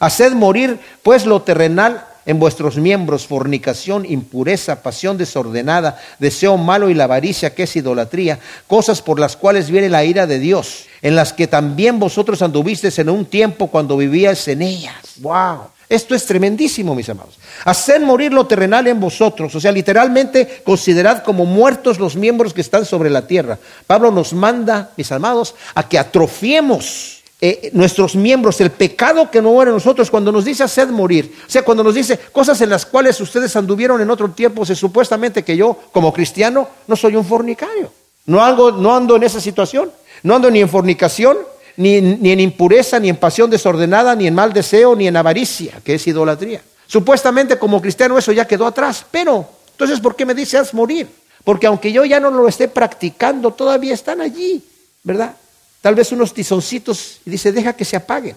haced 0.00 0.32
morir 0.32 0.78
pues 1.02 1.26
lo 1.26 1.42
terrenal 1.42 2.06
en 2.26 2.38
vuestros 2.38 2.76
miembros 2.76 3.26
fornicación, 3.26 4.04
impureza, 4.04 4.82
pasión 4.82 5.16
desordenada, 5.16 5.98
deseo 6.18 6.56
malo 6.56 6.90
y 6.90 6.94
la 6.94 7.04
avaricia 7.04 7.54
que 7.54 7.62
es 7.62 7.76
idolatría, 7.76 8.38
cosas 8.66 9.00
por 9.00 9.18
las 9.18 9.36
cuales 9.36 9.70
viene 9.70 9.88
la 9.88 10.04
ira 10.04 10.26
de 10.26 10.38
Dios, 10.38 10.86
en 11.02 11.14
las 11.14 11.32
que 11.32 11.46
también 11.46 11.98
vosotros 11.98 12.42
anduvisteis 12.42 12.98
en 12.98 13.08
un 13.08 13.24
tiempo 13.24 13.68
cuando 13.68 13.96
vivíais 13.96 14.46
en 14.48 14.62
ellas. 14.62 14.96
Wow. 15.20 15.68
Esto 15.88 16.16
es 16.16 16.26
tremendísimo, 16.26 16.96
mis 16.96 17.08
amados. 17.08 17.38
Hacer 17.64 18.00
morir 18.00 18.32
lo 18.32 18.46
terrenal 18.46 18.88
en 18.88 18.98
vosotros, 18.98 19.54
o 19.54 19.60
sea, 19.60 19.70
literalmente 19.70 20.62
considerad 20.64 21.22
como 21.22 21.44
muertos 21.44 22.00
los 22.00 22.16
miembros 22.16 22.52
que 22.52 22.60
están 22.60 22.84
sobre 22.84 23.08
la 23.08 23.26
tierra. 23.28 23.58
Pablo 23.86 24.10
nos 24.10 24.32
manda, 24.32 24.90
mis 24.96 25.12
amados, 25.12 25.54
a 25.76 25.88
que 25.88 25.96
atrofiemos 25.96 27.15
eh, 27.38 27.70
nuestros 27.74 28.16
miembros, 28.16 28.60
el 28.62 28.70
pecado 28.70 29.30
que 29.30 29.42
no 29.42 29.52
muere 29.52 29.70
en 29.70 29.76
nosotros, 29.76 30.10
cuando 30.10 30.32
nos 30.32 30.44
dice 30.44 30.62
hacer 30.62 30.88
morir, 30.88 31.34
o 31.46 31.50
sea, 31.50 31.62
cuando 31.62 31.84
nos 31.84 31.94
dice 31.94 32.18
cosas 32.32 32.60
en 32.62 32.70
las 32.70 32.86
cuales 32.86 33.20
ustedes 33.20 33.54
anduvieron 33.56 34.00
en 34.00 34.10
otro 34.10 34.30
tiempo, 34.30 34.62
es 34.62 34.78
supuestamente 34.78 35.44
que 35.44 35.56
yo, 35.56 35.78
como 35.92 36.12
cristiano, 36.12 36.68
no 36.86 36.96
soy 36.96 37.14
un 37.14 37.24
fornicario. 37.24 37.92
No, 38.24 38.72
no 38.72 38.96
ando 38.96 39.16
en 39.16 39.22
esa 39.22 39.40
situación, 39.40 39.92
no 40.22 40.36
ando 40.36 40.50
ni 40.50 40.60
en 40.60 40.68
fornicación, 40.68 41.36
ni, 41.76 42.00
ni 42.00 42.30
en 42.32 42.40
impureza, 42.40 42.98
ni 42.98 43.10
en 43.10 43.16
pasión 43.16 43.50
desordenada, 43.50 44.14
ni 44.16 44.26
en 44.26 44.34
mal 44.34 44.52
deseo, 44.52 44.96
ni 44.96 45.06
en 45.06 45.16
avaricia, 45.16 45.80
que 45.84 45.94
es 45.94 46.06
idolatría. 46.06 46.62
Supuestamente 46.86 47.58
como 47.58 47.80
cristiano 47.80 48.16
eso 48.16 48.32
ya 48.32 48.46
quedó 48.46 48.66
atrás, 48.66 49.04
pero 49.10 49.46
entonces 49.72 50.00
¿por 50.00 50.16
qué 50.16 50.24
me 50.24 50.34
dice 50.34 50.56
haz 50.56 50.72
morir? 50.72 51.08
Porque 51.44 51.66
aunque 51.66 51.92
yo 51.92 52.04
ya 52.04 52.18
no 52.18 52.30
lo 52.30 52.48
esté 52.48 52.68
practicando, 52.68 53.52
todavía 53.52 53.94
están 53.94 54.20
allí, 54.20 54.64
¿verdad? 55.02 55.36
Tal 55.86 55.94
vez 55.94 56.10
unos 56.10 56.34
tizoncitos 56.34 57.20
y 57.24 57.30
dice, 57.30 57.52
deja 57.52 57.74
que 57.74 57.84
se 57.84 57.94
apaguen. 57.94 58.34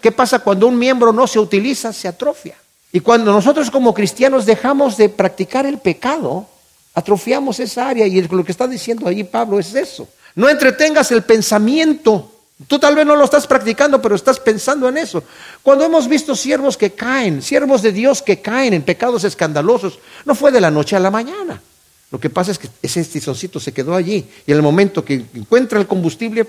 ¿Qué 0.00 0.10
pasa 0.10 0.40
cuando 0.40 0.66
un 0.66 0.76
miembro 0.76 1.12
no 1.12 1.28
se 1.28 1.38
utiliza? 1.38 1.92
Se 1.92 2.08
atrofia. 2.08 2.56
Y 2.90 2.98
cuando 2.98 3.32
nosotros 3.32 3.70
como 3.70 3.94
cristianos 3.94 4.46
dejamos 4.46 4.96
de 4.96 5.08
practicar 5.08 5.64
el 5.64 5.78
pecado, 5.78 6.48
atrofiamos 6.94 7.60
esa 7.60 7.88
área 7.88 8.04
y 8.04 8.20
lo 8.22 8.44
que 8.44 8.50
está 8.50 8.66
diciendo 8.66 9.06
allí 9.06 9.22
Pablo 9.22 9.60
es 9.60 9.76
eso. 9.76 10.08
No 10.34 10.48
entretengas 10.48 11.12
el 11.12 11.22
pensamiento. 11.22 12.32
Tú 12.66 12.80
tal 12.80 12.96
vez 12.96 13.06
no 13.06 13.14
lo 13.14 13.22
estás 13.22 13.46
practicando, 13.46 14.02
pero 14.02 14.16
estás 14.16 14.40
pensando 14.40 14.88
en 14.88 14.98
eso. 14.98 15.22
Cuando 15.62 15.84
hemos 15.84 16.08
visto 16.08 16.34
siervos 16.34 16.76
que 16.76 16.94
caen, 16.94 17.42
siervos 17.42 17.80
de 17.80 17.92
Dios 17.92 18.22
que 18.22 18.40
caen 18.40 18.74
en 18.74 18.82
pecados 18.82 19.22
escandalosos, 19.22 20.00
no 20.24 20.34
fue 20.34 20.50
de 20.50 20.60
la 20.60 20.72
noche 20.72 20.96
a 20.96 20.98
la 20.98 21.12
mañana. 21.12 21.62
Lo 22.10 22.18
que 22.18 22.30
pasa 22.30 22.52
es 22.52 22.58
que 22.58 22.68
ese 22.82 23.04
tizoncito 23.04 23.60
se 23.60 23.72
quedó 23.72 23.94
allí 23.94 24.26
y 24.46 24.50
en 24.50 24.56
el 24.56 24.62
momento 24.62 25.04
que 25.04 25.26
encuentra 25.34 25.78
el 25.78 25.86
combustible, 25.86 26.46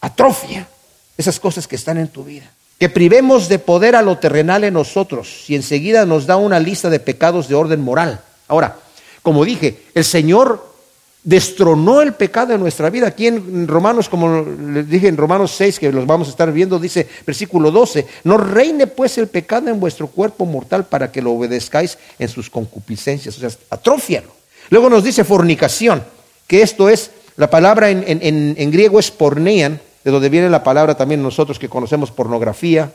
atrofia 0.00 0.68
esas 1.16 1.40
cosas 1.40 1.66
que 1.66 1.76
están 1.76 1.98
en 1.98 2.08
tu 2.08 2.24
vida. 2.24 2.50
Que 2.78 2.88
privemos 2.88 3.48
de 3.48 3.58
poder 3.58 3.96
a 3.96 4.02
lo 4.02 4.18
terrenal 4.18 4.64
en 4.64 4.74
nosotros 4.74 5.44
y 5.48 5.54
enseguida 5.54 6.04
nos 6.04 6.26
da 6.26 6.36
una 6.36 6.60
lista 6.60 6.90
de 6.90 7.00
pecados 7.00 7.48
de 7.48 7.54
orden 7.54 7.80
moral. 7.80 8.20
Ahora, 8.48 8.76
como 9.22 9.44
dije, 9.44 9.82
el 9.94 10.04
Señor 10.04 10.76
destronó 11.26 12.02
el 12.02 12.12
pecado 12.12 12.54
en 12.54 12.60
nuestra 12.60 12.88
vida. 12.88 13.08
Aquí 13.08 13.26
en 13.26 13.66
Romanos, 13.66 14.08
como 14.08 14.42
les 14.42 14.88
dije 14.88 15.08
en 15.08 15.16
Romanos 15.16 15.52
6, 15.56 15.80
que 15.80 15.90
los 15.90 16.06
vamos 16.06 16.28
a 16.28 16.30
estar 16.30 16.52
viendo, 16.52 16.78
dice 16.78 17.08
versículo 17.26 17.72
12, 17.72 18.06
no 18.22 18.36
reine 18.36 18.86
pues 18.86 19.18
el 19.18 19.26
pecado 19.26 19.68
en 19.68 19.80
vuestro 19.80 20.06
cuerpo 20.06 20.46
mortal 20.46 20.84
para 20.84 21.10
que 21.10 21.20
lo 21.20 21.32
obedezcáis 21.32 21.98
en 22.18 22.28
sus 22.28 22.48
concupiscencias. 22.48 23.36
O 23.36 23.40
sea, 23.40 23.50
atrofialo. 23.70 24.30
Luego 24.70 24.88
nos 24.88 25.02
dice 25.02 25.24
fornicación, 25.24 26.04
que 26.46 26.62
esto 26.62 26.88
es, 26.88 27.10
la 27.36 27.50
palabra 27.50 27.90
en, 27.90 28.04
en 28.06 28.70
griego 28.70 29.00
es 29.00 29.10
pornean, 29.10 29.80
de 30.06 30.12
donde 30.12 30.28
viene 30.28 30.48
la 30.48 30.62
palabra 30.62 30.94
también 30.94 31.20
nosotros 31.20 31.58
que 31.58 31.68
conocemos 31.68 32.12
pornografía, 32.12 32.92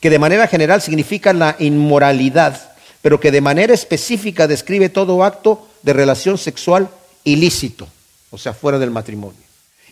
que 0.00 0.10
de 0.10 0.18
manera 0.18 0.46
general 0.46 0.82
significa 0.82 1.32
la 1.32 1.56
inmoralidad, 1.58 2.74
pero 3.00 3.18
que 3.18 3.30
de 3.30 3.40
manera 3.40 3.72
específica 3.72 4.46
describe 4.46 4.90
todo 4.90 5.24
acto 5.24 5.66
de 5.80 5.94
relación 5.94 6.36
sexual 6.36 6.90
ilícito, 7.24 7.88
o 8.30 8.36
sea, 8.36 8.52
fuera 8.52 8.78
del 8.78 8.90
matrimonio. 8.90 9.40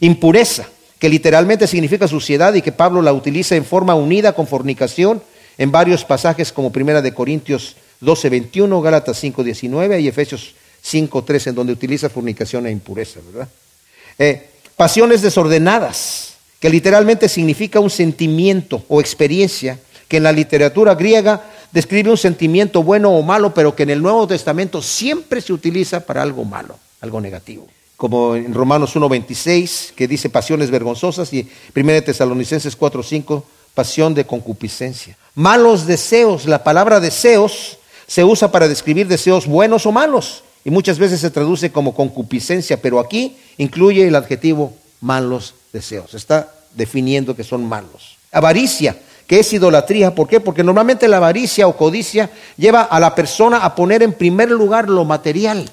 Impureza, 0.01 0.67
que 0.99 1.09
literalmente 1.09 1.67
significa 1.67 2.07
suciedad 2.07 2.53
y 2.53 2.61
que 2.61 2.73
Pablo 2.73 3.01
la 3.01 3.15
utiliza 3.15 3.57
en 3.57 3.65
forma 3.65 3.95
unida 3.95 4.35
con 4.35 4.47
fornicación 4.47 5.23
en 5.57 5.73
varios 5.73 6.05
pasajes 6.05 6.53
como 6.53 6.71
Primera 6.71 7.01
de 7.01 7.15
Corintios 7.15 7.77
12, 8.01 8.29
21, 8.29 8.83
Gálatas 8.83 9.19
5, 9.19 9.43
19 9.43 9.99
y 9.99 10.09
Efesios 10.09 10.55
5, 10.83 11.25
3, 11.25 11.47
en 11.47 11.55
donde 11.55 11.73
utiliza 11.73 12.11
fornicación 12.11 12.67
e 12.67 12.71
impureza, 12.71 13.21
¿verdad? 13.33 13.49
Eh, 14.19 14.51
pasiones 14.77 15.23
desordenadas, 15.23 16.31
que 16.61 16.71
literalmente 16.71 17.29
significa 17.29 17.81
un 17.81 17.91
sentimiento 17.91 18.85
o 18.89 19.01
experiencia 19.01 19.81
que 20.07 20.19
en 20.19 20.25
la 20.25 20.33
literatura 20.33 20.95
griega 20.95 21.43
describe 21.73 22.11
un 22.11 22.19
sentimiento 22.19 22.83
bueno 22.83 23.11
o 23.11 23.23
malo, 23.23 23.55
pero 23.55 23.75
que 23.75 23.85
en 23.85 23.91
el 23.91 24.03
Nuevo 24.03 24.27
Testamento 24.27 24.83
siempre 24.83 25.41
se 25.41 25.53
utiliza 25.53 26.01
para 26.01 26.23
algo 26.23 26.45
malo, 26.45 26.79
algo 27.01 27.21
negativo. 27.21 27.67
Como 27.97 28.37
en 28.37 28.53
Romanos 28.53 28.95
1.26, 28.95 29.93
que 29.95 30.09
dice 30.09 30.29
pasiones 30.29 30.71
vergonzosas, 30.71 31.33
y 31.33 31.49
1 31.75 32.03
Tesalonicenses 32.03 32.79
4.5, 32.79 33.43
pasión 33.73 34.15
de 34.15 34.27
concupiscencia. 34.27 35.17
Malos 35.35 35.87
deseos, 35.87 36.45
la 36.47 36.65
palabra 36.65 37.01
deseos 37.01 37.79
se 38.07 38.25
usa 38.25 38.51
para 38.51 38.69
describir 38.69 39.07
deseos 39.07 39.47
buenos 39.47 39.87
o 39.87 39.93
malos, 39.93 40.43
y 40.65 40.71
muchas 40.71 40.99
veces 40.99 41.21
se 41.21 41.31
traduce 41.31 41.71
como 41.71 41.95
concupiscencia, 41.95 42.83
pero 42.83 42.99
aquí 42.99 43.37
incluye 43.57 44.07
el 44.07 44.17
adjetivo 44.17 44.75
malos 45.01 45.55
deseos. 45.73 46.15
Está 46.15 46.53
definiendo 46.75 47.35
que 47.35 47.45
son 47.45 47.65
malos. 47.65 48.17
Avaricia, 48.33 48.97
que 49.27 49.41
es 49.41 49.53
idolatría. 49.53 50.15
¿Por 50.15 50.29
qué? 50.29 50.41
Porque 50.41 50.65
normalmente 50.65 51.09
la 51.09 51.19
avaricia 51.19 51.67
o 51.67 51.77
codicia 51.77 52.31
lleva 52.57 52.83
a 52.83 52.99
la 53.01 53.15
persona 53.15 53.59
a 53.59 53.75
poner 53.75 54.03
en 54.03 54.13
primer 54.13 54.51
lugar 54.51 54.89
lo 54.89 55.05
material. 55.05 55.71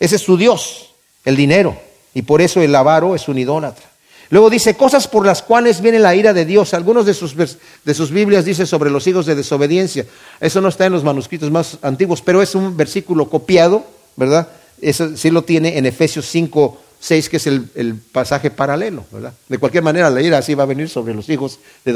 Ese 0.00 0.16
es 0.16 0.22
su 0.22 0.36
Dios, 0.36 0.90
el 1.24 1.36
dinero. 1.36 1.76
Y 2.14 2.22
por 2.22 2.40
eso 2.40 2.60
el 2.60 2.74
avaro 2.74 3.14
es 3.14 3.28
un 3.28 3.38
idólatra. 3.38 3.84
Luego 4.30 4.48
dice 4.50 4.74
cosas 4.74 5.06
por 5.06 5.26
las 5.26 5.42
cuales 5.42 5.80
viene 5.80 5.98
la 5.98 6.14
ira 6.14 6.32
de 6.32 6.44
Dios. 6.44 6.74
Algunos 6.74 7.06
de 7.06 7.14
sus, 7.14 7.36
de 7.36 7.94
sus 7.94 8.10
Biblias 8.10 8.44
dice 8.44 8.66
sobre 8.66 8.90
los 8.90 9.06
hijos 9.06 9.26
de 9.26 9.34
desobediencia. 9.34 10.06
Eso 10.40 10.60
no 10.60 10.68
está 10.68 10.86
en 10.86 10.92
los 10.92 11.04
manuscritos 11.04 11.50
más 11.50 11.78
antiguos, 11.82 12.22
pero 12.22 12.40
es 12.42 12.54
un 12.54 12.76
versículo 12.76 13.28
copiado, 13.28 13.84
¿verdad? 14.16 14.48
Eso 14.80 15.16
sí 15.16 15.30
lo 15.30 15.42
tiene 15.42 15.78
en 15.78 15.86
Efesios 15.86 16.26
5, 16.26 16.80
6, 17.04 17.28
que 17.28 17.36
es 17.36 17.46
el, 17.46 18.00
pasaje 18.12 18.50
paralelo, 18.50 19.04
¿verdad? 19.12 19.34
De 19.46 19.58
cualquier 19.58 19.82
manera, 19.82 20.08
la 20.08 20.22
ira 20.22 20.38
así 20.38 20.54
va 20.54 20.62
a 20.62 20.66
venir 20.66 20.88
sobre 20.88 21.12
los 21.12 21.28
hijos 21.28 21.58
de, 21.84 21.92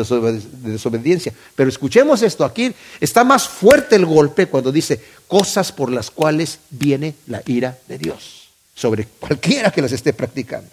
desobediencia. 0.65 1.33
Pero 1.57 1.71
escuchemos 1.71 2.21
esto, 2.21 2.45
aquí 2.45 2.75
está 3.01 3.25
más 3.25 3.49
fuerte 3.49 3.97
el 3.97 4.05
golpe 4.05 4.49
cuando 4.49 4.71
dice 4.71 5.01
cosas 5.27 5.73
por 5.73 5.91
las 5.91 6.11
cuales 6.11 6.59
viene 6.69 7.15
la 7.27 7.43
ira 7.47 7.79
de 7.89 7.97
Dios, 7.97 8.51
sobre 8.75 9.07
cualquiera 9.19 9.71
que 9.71 9.81
las 9.81 9.93
esté 9.93 10.13
practicando. 10.13 10.69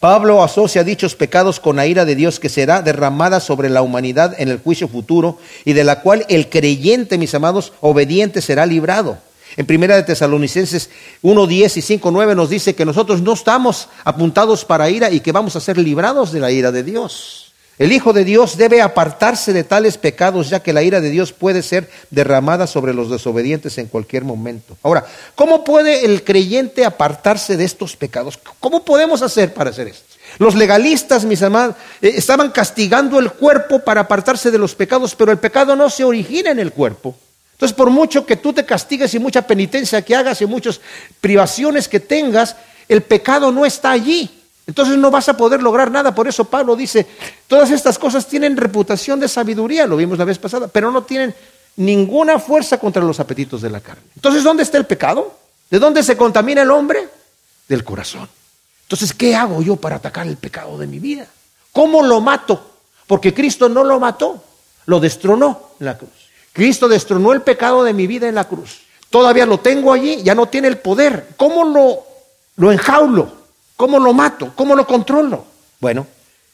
Pablo 0.00 0.42
asocia 0.42 0.84
dichos 0.84 1.16
pecados 1.16 1.58
con 1.58 1.76
la 1.76 1.86
ira 1.86 2.04
de 2.04 2.14
Dios 2.14 2.40
que 2.40 2.50
será 2.50 2.82
derramada 2.82 3.40
sobre 3.40 3.70
la 3.70 3.80
humanidad 3.80 4.34
en 4.38 4.50
el 4.50 4.58
juicio 4.58 4.86
futuro 4.86 5.38
y 5.64 5.72
de 5.72 5.84
la 5.84 6.02
cual 6.02 6.26
el 6.28 6.50
creyente, 6.50 7.16
mis 7.16 7.34
amados, 7.34 7.72
obediente 7.80 8.42
será 8.42 8.66
librado. 8.66 9.16
En 9.56 9.66
primera 9.66 9.96
de 9.96 10.02
Tesalonicenses 10.02 10.90
1.10 11.22 11.76
y 11.76 11.98
5.9 11.98 12.34
nos 12.34 12.50
dice 12.50 12.74
que 12.74 12.84
nosotros 12.84 13.20
no 13.20 13.34
estamos 13.34 13.88
apuntados 14.04 14.64
para 14.64 14.88
ira 14.88 15.10
y 15.10 15.20
que 15.20 15.32
vamos 15.32 15.56
a 15.56 15.60
ser 15.60 15.78
librados 15.78 16.32
de 16.32 16.40
la 16.40 16.50
ira 16.50 16.72
de 16.72 16.82
Dios. 16.82 17.52
El 17.78 17.90
Hijo 17.90 18.12
de 18.12 18.24
Dios 18.24 18.56
debe 18.58 18.82
apartarse 18.82 19.52
de 19.52 19.64
tales 19.64 19.96
pecados 19.96 20.50
ya 20.50 20.60
que 20.60 20.72
la 20.72 20.82
ira 20.82 21.00
de 21.00 21.10
Dios 21.10 21.32
puede 21.32 21.62
ser 21.62 21.90
derramada 22.10 22.66
sobre 22.66 22.94
los 22.94 23.10
desobedientes 23.10 23.78
en 23.78 23.86
cualquier 23.86 24.24
momento. 24.24 24.76
Ahora, 24.82 25.06
¿cómo 25.34 25.64
puede 25.64 26.04
el 26.04 26.22
creyente 26.22 26.84
apartarse 26.84 27.56
de 27.56 27.64
estos 27.64 27.96
pecados? 27.96 28.38
¿Cómo 28.60 28.84
podemos 28.84 29.22
hacer 29.22 29.54
para 29.54 29.70
hacer 29.70 29.88
esto? 29.88 30.04
Los 30.38 30.54
legalistas, 30.54 31.24
mis 31.24 31.42
amados, 31.42 31.76
eh, 32.00 32.12
estaban 32.16 32.50
castigando 32.50 33.18
el 33.18 33.32
cuerpo 33.32 33.80
para 33.80 34.02
apartarse 34.02 34.50
de 34.50 34.58
los 34.58 34.74
pecados, 34.74 35.14
pero 35.14 35.32
el 35.32 35.38
pecado 35.38 35.74
no 35.74 35.90
se 35.90 36.04
origina 36.04 36.50
en 36.50 36.58
el 36.58 36.72
cuerpo. 36.72 37.16
Entonces, 37.62 37.76
por 37.76 37.90
mucho 37.90 38.26
que 38.26 38.34
tú 38.34 38.52
te 38.52 38.66
castigues 38.66 39.14
y 39.14 39.20
mucha 39.20 39.46
penitencia 39.46 40.02
que 40.02 40.16
hagas 40.16 40.42
y 40.42 40.46
muchas 40.46 40.80
privaciones 41.20 41.86
que 41.86 42.00
tengas, 42.00 42.56
el 42.88 43.04
pecado 43.04 43.52
no 43.52 43.64
está 43.64 43.92
allí. 43.92 44.28
Entonces 44.66 44.96
no 44.96 45.12
vas 45.12 45.28
a 45.28 45.36
poder 45.36 45.62
lograr 45.62 45.88
nada. 45.88 46.12
Por 46.12 46.26
eso 46.26 46.44
Pablo 46.44 46.74
dice, 46.74 47.06
todas 47.46 47.70
estas 47.70 48.00
cosas 48.00 48.26
tienen 48.26 48.56
reputación 48.56 49.20
de 49.20 49.28
sabiduría, 49.28 49.86
lo 49.86 49.96
vimos 49.96 50.18
la 50.18 50.24
vez 50.24 50.40
pasada, 50.40 50.66
pero 50.66 50.90
no 50.90 51.04
tienen 51.04 51.32
ninguna 51.76 52.40
fuerza 52.40 52.78
contra 52.78 53.04
los 53.04 53.20
apetitos 53.20 53.62
de 53.62 53.70
la 53.70 53.78
carne. 53.78 54.02
Entonces, 54.16 54.42
¿dónde 54.42 54.64
está 54.64 54.78
el 54.78 54.86
pecado? 54.86 55.32
¿De 55.70 55.78
dónde 55.78 56.02
se 56.02 56.16
contamina 56.16 56.62
el 56.62 56.70
hombre? 56.72 57.08
Del 57.68 57.84
corazón. 57.84 58.28
Entonces, 58.86 59.14
¿qué 59.14 59.36
hago 59.36 59.62
yo 59.62 59.76
para 59.76 59.94
atacar 59.94 60.26
el 60.26 60.36
pecado 60.36 60.78
de 60.78 60.88
mi 60.88 60.98
vida? 60.98 61.28
¿Cómo 61.70 62.02
lo 62.02 62.20
mato? 62.20 62.72
Porque 63.06 63.32
Cristo 63.32 63.68
no 63.68 63.84
lo 63.84 64.00
mató, 64.00 64.42
lo 64.86 64.98
destronó 64.98 65.74
en 65.78 65.86
la 65.86 65.96
cruz. 65.96 66.21
Cristo 66.52 66.88
destronó 66.88 67.32
el 67.32 67.42
pecado 67.42 67.84
de 67.84 67.92
mi 67.92 68.06
vida 68.06 68.28
en 68.28 68.34
la 68.34 68.44
cruz. 68.44 68.82
Todavía 69.10 69.46
lo 69.46 69.60
tengo 69.60 69.92
allí, 69.92 70.22
ya 70.22 70.34
no 70.34 70.46
tiene 70.46 70.68
el 70.68 70.78
poder. 70.78 71.28
¿Cómo 71.36 71.64
lo, 71.64 71.98
lo 72.56 72.72
enjaulo? 72.72 73.32
¿Cómo 73.76 73.98
lo 73.98 74.12
mato? 74.12 74.52
¿Cómo 74.54 74.74
lo 74.74 74.86
controlo? 74.86 75.44
Bueno, 75.80 76.06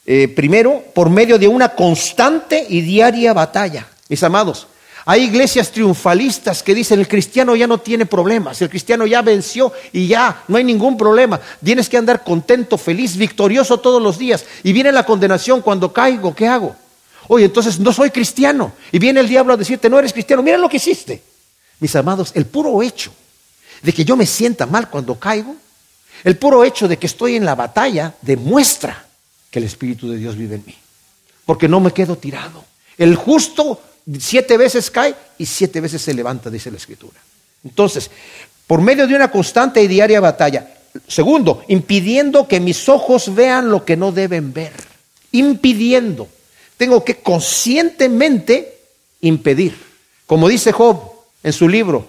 eh, 0.06 0.28
primero, 0.28 0.82
por 0.94 1.10
medio 1.10 1.38
de 1.38 1.46
una 1.46 1.70
constante 1.74 2.64
y 2.68 2.80
diaria 2.80 3.32
batalla. 3.32 3.86
Mis 4.08 4.22
amados, 4.22 4.66
Hay 5.10 5.22
iglesias 5.22 5.70
triunfalistas 5.70 6.62
que 6.62 6.74
dicen 6.74 7.00
el 7.00 7.08
cristiano 7.08 7.56
ya 7.56 7.66
no 7.66 7.78
tiene 7.78 8.04
problemas, 8.04 8.60
el 8.60 8.68
cristiano 8.68 9.06
ya 9.06 9.22
venció 9.22 9.72
y 9.90 10.06
ya 10.06 10.42
no 10.48 10.58
hay 10.58 10.64
ningún 10.64 10.98
problema. 10.98 11.40
Tienes 11.64 11.88
que 11.88 11.96
andar 11.96 12.22
contento, 12.22 12.76
feliz, 12.76 13.16
victorioso 13.16 13.80
todos 13.80 14.02
los 14.02 14.18
días. 14.18 14.44
Y 14.62 14.74
viene 14.74 14.92
la 14.92 15.06
condenación 15.06 15.62
cuando 15.62 15.94
caigo, 15.94 16.34
¿qué 16.34 16.46
hago? 16.46 16.76
Oye, 17.28 17.44
entonces 17.44 17.78
no 17.78 17.92
soy 17.92 18.10
cristiano. 18.10 18.72
Y 18.90 18.98
viene 18.98 19.20
el 19.20 19.28
diablo 19.28 19.54
a 19.54 19.56
decirte, 19.56 19.88
no 19.88 19.98
eres 19.98 20.12
cristiano, 20.12 20.42
mira 20.42 20.58
lo 20.58 20.68
que 20.68 20.78
hiciste. 20.78 21.22
Mis 21.80 21.94
amados, 21.94 22.32
el 22.34 22.46
puro 22.46 22.82
hecho 22.82 23.12
de 23.82 23.92
que 23.92 24.04
yo 24.04 24.16
me 24.16 24.26
sienta 24.26 24.66
mal 24.66 24.90
cuando 24.90 25.18
caigo, 25.18 25.54
el 26.24 26.36
puro 26.36 26.64
hecho 26.64 26.88
de 26.88 26.98
que 26.98 27.06
estoy 27.06 27.36
en 27.36 27.44
la 27.44 27.54
batalla 27.54 28.14
demuestra 28.22 29.06
que 29.50 29.60
el 29.60 29.66
Espíritu 29.66 30.10
de 30.10 30.16
Dios 30.16 30.36
vive 30.36 30.56
en 30.56 30.64
mí. 30.66 30.74
Porque 31.46 31.68
no 31.68 31.80
me 31.80 31.92
quedo 31.92 32.16
tirado. 32.16 32.64
El 32.96 33.14
justo 33.14 33.80
siete 34.18 34.56
veces 34.56 34.90
cae 34.90 35.14
y 35.38 35.46
siete 35.46 35.80
veces 35.80 36.02
se 36.02 36.14
levanta, 36.14 36.50
dice 36.50 36.70
la 36.70 36.78
Escritura. 36.78 37.18
Entonces, 37.64 38.10
por 38.66 38.80
medio 38.80 39.06
de 39.06 39.14
una 39.14 39.30
constante 39.30 39.82
y 39.82 39.86
diaria 39.86 40.20
batalla. 40.20 40.74
Segundo, 41.06 41.62
impidiendo 41.68 42.48
que 42.48 42.60
mis 42.60 42.88
ojos 42.88 43.34
vean 43.34 43.70
lo 43.70 43.84
que 43.84 43.96
no 43.96 44.12
deben 44.12 44.52
ver. 44.52 44.72
Impidiendo. 45.32 46.28
Tengo 46.78 47.04
que 47.04 47.16
conscientemente 47.16 48.78
impedir. 49.20 49.76
Como 50.26 50.48
dice 50.48 50.72
Job 50.72 51.00
en 51.42 51.52
su 51.52 51.68
libro, 51.68 52.06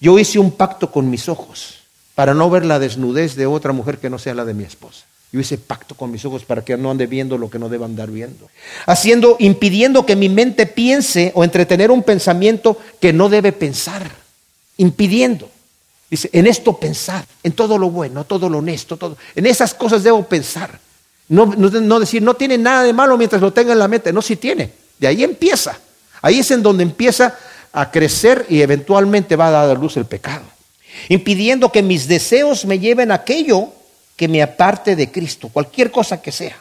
yo 0.00 0.18
hice 0.18 0.38
un 0.38 0.50
pacto 0.50 0.90
con 0.90 1.08
mis 1.08 1.28
ojos 1.28 1.78
para 2.14 2.34
no 2.34 2.50
ver 2.50 2.66
la 2.66 2.78
desnudez 2.78 3.36
de 3.36 3.46
otra 3.46 3.72
mujer 3.72 3.98
que 3.98 4.10
no 4.10 4.18
sea 4.18 4.34
la 4.34 4.44
de 4.44 4.52
mi 4.52 4.64
esposa. 4.64 5.06
Yo 5.32 5.38
hice 5.38 5.58
pacto 5.58 5.94
con 5.94 6.10
mis 6.10 6.24
ojos 6.24 6.44
para 6.44 6.64
que 6.64 6.76
no 6.76 6.90
ande 6.90 7.06
viendo 7.06 7.38
lo 7.38 7.48
que 7.48 7.60
no 7.60 7.68
deba 7.68 7.86
andar 7.86 8.10
viendo. 8.10 8.50
Haciendo, 8.86 9.36
impidiendo 9.38 10.04
que 10.04 10.16
mi 10.16 10.28
mente 10.28 10.66
piense 10.66 11.30
o 11.36 11.44
entretener 11.44 11.92
un 11.92 12.02
pensamiento 12.02 12.76
que 13.00 13.12
no 13.12 13.28
debe 13.28 13.52
pensar. 13.52 14.10
Impidiendo. 14.76 15.48
Dice, 16.10 16.28
en 16.32 16.48
esto 16.48 16.76
pensar, 16.76 17.24
en 17.44 17.52
todo 17.52 17.78
lo 17.78 17.90
bueno, 17.90 18.24
todo 18.24 18.48
lo 18.48 18.58
honesto, 18.58 18.96
todo. 18.96 19.16
En 19.36 19.46
esas 19.46 19.72
cosas 19.72 20.02
debo 20.02 20.24
pensar. 20.24 20.80
No, 21.30 21.46
decir, 22.00 22.22
no 22.22 22.34
tiene 22.34 22.58
nada 22.58 22.82
de 22.82 22.92
malo 22.92 23.16
mientras 23.16 23.40
lo 23.40 23.52
tenga 23.52 23.72
en 23.72 23.78
la 23.78 23.86
mente. 23.86 24.12
No, 24.12 24.20
sí 24.20 24.34
tiene. 24.34 24.72
De 24.98 25.06
ahí 25.06 25.22
empieza. 25.22 25.78
Ahí 26.22 26.40
es 26.40 26.50
en 26.50 26.60
donde 26.62 26.82
empieza 26.82 27.38
a 27.72 27.90
crecer 27.92 28.46
y 28.48 28.60
eventualmente 28.62 29.36
va 29.36 29.46
a 29.46 29.50
dar 29.52 29.70
a 29.70 29.74
luz 29.74 29.96
el 29.96 30.06
pecado. 30.06 30.42
Impidiendo 31.08 31.70
que 31.70 31.82
mis 31.82 32.08
deseos 32.08 32.64
me 32.64 32.80
lleven 32.80 33.12
a 33.12 33.16
aquello 33.16 33.68
que 34.16 34.26
me 34.26 34.42
aparte 34.42 34.96
de 34.96 35.10
Cristo, 35.10 35.48
cualquier 35.48 35.92
cosa 35.92 36.20
que 36.20 36.32
sea. 36.32 36.56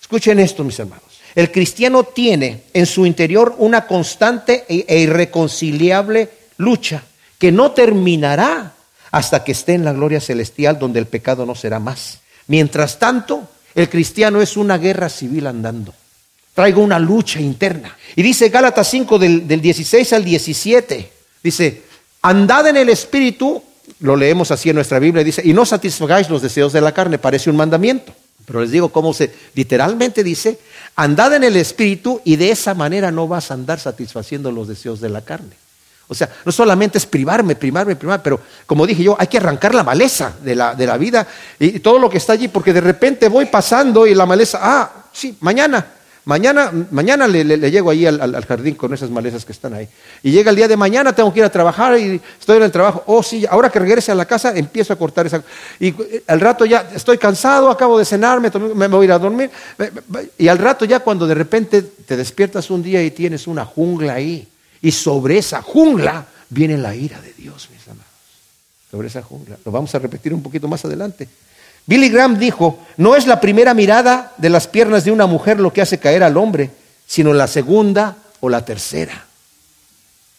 Escuchen 0.00 0.38
esto, 0.38 0.62
mis 0.62 0.78
hermanos. 0.78 1.04
El 1.34 1.50
cristiano 1.50 2.04
tiene 2.04 2.62
en 2.72 2.86
su 2.86 3.04
interior 3.06 3.56
una 3.58 3.84
constante 3.86 4.64
e, 4.68 4.84
e 4.86 5.00
irreconciliable 5.00 6.30
lucha 6.58 7.02
que 7.36 7.50
no 7.50 7.72
terminará 7.72 8.74
hasta 9.10 9.42
que 9.42 9.52
esté 9.52 9.74
en 9.74 9.84
la 9.84 9.92
gloria 9.92 10.20
celestial 10.20 10.78
donde 10.78 11.00
el 11.00 11.06
pecado 11.06 11.44
no 11.44 11.56
será 11.56 11.80
más. 11.80 12.20
Mientras 12.46 12.98
tanto, 13.00 13.48
el 13.74 13.88
cristiano 13.88 14.40
es 14.40 14.56
una 14.56 14.78
guerra 14.78 15.08
civil 15.08 15.46
andando. 15.46 15.94
Traigo 16.54 16.82
una 16.82 16.98
lucha 16.98 17.40
interna. 17.40 17.96
Y 18.14 18.22
dice 18.22 18.48
Gálatas 18.48 18.88
5 18.88 19.18
del, 19.18 19.48
del 19.48 19.60
16 19.60 20.12
al 20.12 20.24
17, 20.24 21.12
dice, 21.42 21.82
andad 22.22 22.68
en 22.68 22.76
el 22.76 22.88
Espíritu 22.88 23.62
lo 24.00 24.16
leemos 24.16 24.50
así 24.50 24.70
en 24.70 24.76
nuestra 24.76 24.98
Biblia, 24.98 25.24
dice, 25.24 25.42
y 25.44 25.52
no 25.52 25.66
satisfagáis 25.66 26.30
los 26.30 26.42
deseos 26.42 26.72
de 26.72 26.80
la 26.80 26.92
carne, 26.92 27.18
parece 27.18 27.50
un 27.50 27.56
mandamiento. 27.56 28.12
Pero 28.46 28.60
les 28.60 28.70
digo 28.70 28.90
cómo 28.90 29.14
se, 29.14 29.32
literalmente 29.54 30.22
dice, 30.22 30.58
andad 30.96 31.34
en 31.34 31.44
el 31.44 31.56
Espíritu 31.56 32.20
y 32.24 32.36
de 32.36 32.50
esa 32.50 32.74
manera 32.74 33.10
no 33.10 33.26
vas 33.26 33.50
a 33.50 33.54
andar 33.54 33.80
satisfaciendo 33.80 34.52
los 34.52 34.68
deseos 34.68 35.00
de 35.00 35.08
la 35.08 35.22
carne. 35.22 35.56
O 36.08 36.14
sea, 36.14 36.28
no 36.44 36.52
solamente 36.52 36.98
es 36.98 37.06
privarme, 37.06 37.56
privarme, 37.56 37.96
privarme, 37.96 38.22
pero 38.22 38.40
como 38.66 38.86
dije 38.86 39.02
yo, 39.02 39.16
hay 39.18 39.26
que 39.26 39.38
arrancar 39.38 39.74
la 39.74 39.82
maleza 39.82 40.32
de 40.42 40.54
la, 40.54 40.74
de 40.74 40.86
la 40.86 40.98
vida 40.98 41.26
y 41.58 41.80
todo 41.80 41.98
lo 41.98 42.10
que 42.10 42.18
está 42.18 42.34
allí, 42.34 42.48
porque 42.48 42.72
de 42.72 42.80
repente 42.80 43.28
voy 43.28 43.46
pasando 43.46 44.06
y 44.06 44.14
la 44.14 44.26
maleza, 44.26 44.58
ah, 44.60 44.92
sí, 45.12 45.36
mañana, 45.40 45.86
Mañana, 46.26 46.72
mañana 46.90 47.28
le, 47.28 47.70
llego 47.70 47.90
ahí 47.90 48.06
al, 48.06 48.44
jardín 48.46 48.76
con 48.76 48.94
esas 48.94 49.10
malezas 49.10 49.44
que 49.44 49.52
están 49.52 49.74
ahí. 49.74 49.86
Y 50.22 50.30
llega 50.30 50.48
el 50.48 50.56
día 50.56 50.66
de 50.66 50.76
mañana, 50.76 51.14
tengo 51.14 51.30
que 51.30 51.40
ir 51.40 51.44
a 51.44 51.50
trabajar 51.50 51.98
y 51.98 52.18
estoy 52.40 52.56
en 52.56 52.62
el 52.62 52.72
trabajo. 52.72 53.02
Oh, 53.06 53.22
sí, 53.22 53.44
ahora 53.46 53.68
que 53.68 53.78
regrese 53.78 54.10
a 54.10 54.14
la 54.14 54.24
casa, 54.24 54.56
empiezo 54.56 54.94
a 54.94 54.96
cortar 54.96 55.26
esa. 55.26 55.42
Y 55.78 55.88
eh, 55.88 56.24
al 56.26 56.40
rato 56.40 56.64
ya 56.64 56.88
estoy 56.94 57.18
cansado, 57.18 57.68
acabo 57.68 57.98
de 57.98 58.06
cenar, 58.06 58.40
me, 58.40 58.50
me 58.74 58.88
voy 58.88 59.02
a 59.02 59.04
ir 59.04 59.12
a 59.12 59.18
dormir. 59.18 59.50
Y 60.38 60.48
al 60.48 60.56
rato 60.56 60.86
ya 60.86 61.00
cuando 61.00 61.26
de 61.26 61.34
repente 61.34 61.82
te 61.82 62.16
despiertas 62.16 62.70
un 62.70 62.82
día 62.82 63.02
y 63.02 63.10
tienes 63.10 63.46
una 63.46 63.66
jungla 63.66 64.14
ahí. 64.14 64.48
Y 64.84 64.92
sobre 64.92 65.38
esa 65.38 65.62
jungla 65.62 66.26
viene 66.50 66.76
la 66.76 66.94
ira 66.94 67.18
de 67.18 67.32
Dios, 67.32 67.70
mis 67.72 67.88
amados. 67.88 68.04
Sobre 68.90 69.08
esa 69.08 69.22
jungla. 69.22 69.56
Lo 69.64 69.72
vamos 69.72 69.94
a 69.94 69.98
repetir 69.98 70.34
un 70.34 70.42
poquito 70.42 70.68
más 70.68 70.84
adelante. 70.84 71.26
Billy 71.86 72.10
Graham 72.10 72.38
dijo, 72.38 72.80
no 72.98 73.16
es 73.16 73.26
la 73.26 73.40
primera 73.40 73.72
mirada 73.72 74.34
de 74.36 74.50
las 74.50 74.68
piernas 74.68 75.02
de 75.06 75.10
una 75.10 75.26
mujer 75.26 75.58
lo 75.58 75.72
que 75.72 75.80
hace 75.80 75.98
caer 75.98 76.22
al 76.22 76.36
hombre, 76.36 76.70
sino 77.06 77.32
la 77.32 77.46
segunda 77.46 78.14
o 78.40 78.50
la 78.50 78.62
tercera. 78.62 79.24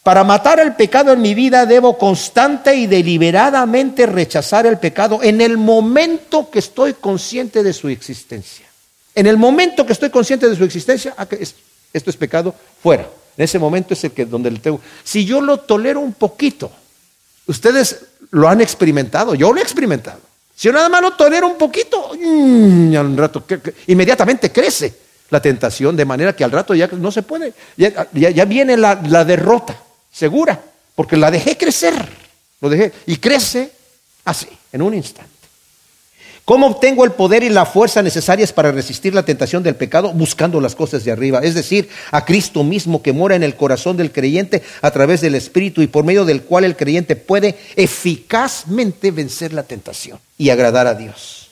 Para 0.03 0.23
matar 0.23 0.59
el 0.59 0.75
pecado 0.75 1.11
en 1.11 1.21
mi 1.21 1.33
vida 1.33 1.65
debo 1.65 1.97
constante 1.97 2.75
y 2.75 2.85
deliberadamente 2.85 4.05
rechazar 4.05 4.67
el 4.67 4.77
pecado 4.77 5.23
en 5.23 5.41
el 5.41 5.57
momento 5.57 6.51
que 6.51 6.59
estoy 6.59 6.93
consciente 6.93 7.63
de 7.63 7.73
su 7.73 7.89
existencia. 7.89 8.67
En 9.15 9.25
el 9.25 9.37
momento 9.37 9.87
que 9.87 9.93
estoy 9.93 10.11
consciente 10.11 10.47
de 10.47 10.55
su 10.55 10.63
existencia, 10.63 11.15
ah, 11.17 11.27
esto 11.91 12.09
es 12.11 12.15
pecado, 12.15 12.53
fuera. 12.83 13.09
En 13.37 13.43
ese 13.43 13.59
momento 13.59 13.93
es 13.93 14.03
el 14.03 14.11
que 14.11 14.25
donde 14.25 14.49
le 14.49 14.59
tengo. 14.59 14.79
Si 15.03 15.25
yo 15.25 15.41
lo 15.41 15.59
tolero 15.59 15.99
un 15.99 16.13
poquito, 16.13 16.71
ustedes 17.47 18.05
lo 18.31 18.47
han 18.47 18.61
experimentado, 18.61 19.35
yo 19.35 19.51
lo 19.51 19.59
he 19.59 19.63
experimentado. 19.63 20.19
Si 20.55 20.67
yo 20.67 20.73
nada 20.73 20.87
más 20.87 21.01
lo 21.01 21.11
tolero 21.11 21.47
un 21.47 21.57
poquito, 21.57 22.11
mm, 22.17 22.95
al 22.95 23.17
rato, 23.17 23.43
inmediatamente 23.87 24.51
crece 24.51 24.95
la 25.29 25.41
tentación, 25.41 25.95
de 25.95 26.05
manera 26.05 26.35
que 26.35 26.43
al 26.43 26.51
rato 26.51 26.73
ya 26.73 26.87
no 26.87 27.11
se 27.11 27.23
puede, 27.23 27.53
ya, 27.75 28.45
viene 28.45 28.77
la, 28.77 29.01
la, 29.07 29.25
derrota, 29.25 29.77
segura, 30.11 30.61
porque 30.95 31.17
la 31.17 31.29
dejé 31.29 31.57
crecer, 31.57 31.93
lo 32.61 32.69
dejé, 32.69 32.93
y 33.05 33.17
crece 33.17 33.71
así, 34.23 34.47
en 34.71 34.81
un 34.81 34.93
instante. 34.93 35.34
¿Cómo 36.45 36.67
obtengo 36.67 37.03
el 37.03 37.11
poder 37.11 37.41
y 37.41 37.49
la 37.49 37.65
fuerza 37.65 38.03
necesarias 38.03 38.53
para 38.53 38.71
resistir 38.71 39.15
la 39.15 39.25
tentación 39.25 39.63
del 39.63 39.75
pecado? 39.75 40.13
Buscando 40.13 40.61
las 40.61 40.75
cosas 40.75 41.03
de 41.03 41.11
arriba, 41.11 41.39
es 41.39 41.55
decir, 41.55 41.89
a 42.11 42.23
Cristo 42.23 42.63
mismo 42.63 43.01
que 43.01 43.13
mora 43.13 43.35
en 43.35 43.41
el 43.41 43.55
corazón 43.55 43.97
del 43.97 44.11
creyente 44.11 44.61
a 44.83 44.91
través 44.91 45.21
del 45.21 45.33
Espíritu 45.33 45.81
y 45.81 45.87
por 45.87 46.05
medio 46.05 46.23
del 46.23 46.43
cual 46.43 46.63
el 46.63 46.75
creyente 46.75 47.15
puede 47.15 47.57
eficazmente 47.75 49.09
vencer 49.09 49.53
la 49.53 49.63
tentación 49.63 50.19
y 50.37 50.51
agradar 50.51 50.85
a 50.85 50.93
Dios. 50.93 51.47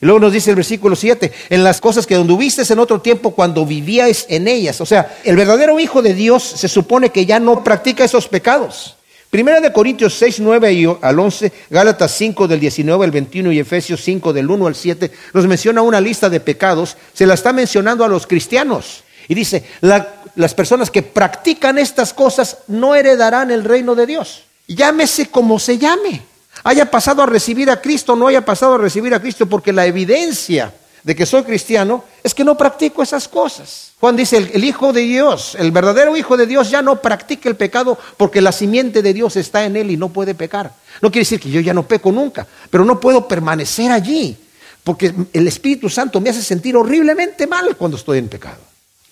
Y 0.00 0.06
luego 0.06 0.18
nos 0.18 0.32
dice 0.32 0.50
el 0.50 0.56
versículo 0.56 0.96
7, 0.96 1.30
en 1.50 1.62
las 1.62 1.80
cosas 1.80 2.04
que 2.04 2.16
anduviste 2.16 2.64
en 2.68 2.80
otro 2.80 3.00
tiempo 3.00 3.36
cuando 3.36 3.64
vivíais 3.64 4.26
en 4.28 4.48
ellas. 4.48 4.80
O 4.80 4.86
sea, 4.86 5.16
el 5.22 5.36
verdadero 5.36 5.78
Hijo 5.78 6.02
de 6.02 6.14
Dios 6.14 6.42
se 6.42 6.66
supone 6.66 7.10
que 7.10 7.26
ya 7.26 7.38
no 7.38 7.62
practica 7.62 8.02
esos 8.02 8.26
pecados. 8.26 8.96
Primera 9.32 9.62
de 9.62 9.72
Corintios 9.72 10.12
6, 10.18 10.40
9 10.40 10.72
y 10.74 10.86
al 11.00 11.18
11, 11.18 11.50
Gálatas 11.70 12.14
5 12.18 12.46
del 12.46 12.60
19 12.60 13.02
al 13.02 13.10
21 13.10 13.50
y 13.52 13.60
Efesios 13.60 14.02
5 14.04 14.30
del 14.30 14.50
1 14.50 14.66
al 14.66 14.74
7 14.74 15.10
nos 15.32 15.46
menciona 15.46 15.80
una 15.80 16.02
lista 16.02 16.28
de 16.28 16.38
pecados, 16.38 16.98
se 17.14 17.24
la 17.24 17.32
está 17.32 17.54
mencionando 17.54 18.04
a 18.04 18.08
los 18.08 18.26
cristianos. 18.26 19.04
Y 19.28 19.34
dice, 19.34 19.64
las 19.80 20.52
personas 20.52 20.90
que 20.90 21.00
practican 21.00 21.78
estas 21.78 22.12
cosas 22.12 22.58
no 22.68 22.94
heredarán 22.94 23.50
el 23.50 23.64
reino 23.64 23.94
de 23.94 24.04
Dios. 24.04 24.42
Llámese 24.68 25.30
como 25.30 25.58
se 25.58 25.78
llame. 25.78 26.20
Haya 26.62 26.90
pasado 26.90 27.22
a 27.22 27.26
recibir 27.26 27.70
a 27.70 27.80
Cristo, 27.80 28.14
no 28.14 28.26
haya 28.26 28.44
pasado 28.44 28.74
a 28.74 28.78
recibir 28.78 29.14
a 29.14 29.20
Cristo, 29.22 29.46
porque 29.46 29.72
la 29.72 29.86
evidencia 29.86 30.74
de 31.02 31.16
que 31.16 31.26
soy 31.26 31.42
cristiano 31.42 32.04
es 32.22 32.34
que 32.34 32.44
no 32.44 32.56
practico 32.56 33.02
esas 33.02 33.28
cosas. 33.28 33.92
Juan 34.00 34.16
dice, 34.16 34.36
el, 34.36 34.64
Hijo 34.64 34.92
de 34.92 35.00
Dios, 35.00 35.56
el 35.58 35.72
verdadero 35.72 36.16
Hijo 36.16 36.36
de 36.36 36.46
Dios 36.46 36.70
ya 36.70 36.82
no 36.82 37.00
practica 37.00 37.48
el 37.48 37.56
pecado 37.56 37.98
porque 38.16 38.40
la 38.40 38.52
simiente 38.52 39.02
de 39.02 39.12
Dios 39.12 39.36
está 39.36 39.64
en 39.64 39.76
él 39.76 39.90
y 39.90 39.96
no 39.96 40.10
puede 40.10 40.34
pecar. 40.34 40.72
No 41.00 41.10
quiere 41.10 41.22
decir 41.22 41.40
que 41.40 41.50
yo 41.50 41.60
ya 41.60 41.74
no 41.74 41.86
peco 41.86 42.12
nunca, 42.12 42.46
pero 42.70 42.84
no 42.84 43.00
puedo 43.00 43.26
permanecer 43.26 43.90
allí 43.90 44.36
porque 44.84 45.14
el 45.32 45.46
Espíritu 45.46 45.88
Santo 45.88 46.20
me 46.20 46.30
hace 46.30 46.42
sentir 46.42 46.76
horriblemente 46.76 47.46
mal 47.46 47.76
cuando 47.76 47.96
estoy 47.96 48.18
en 48.18 48.28
pecado. 48.28 48.60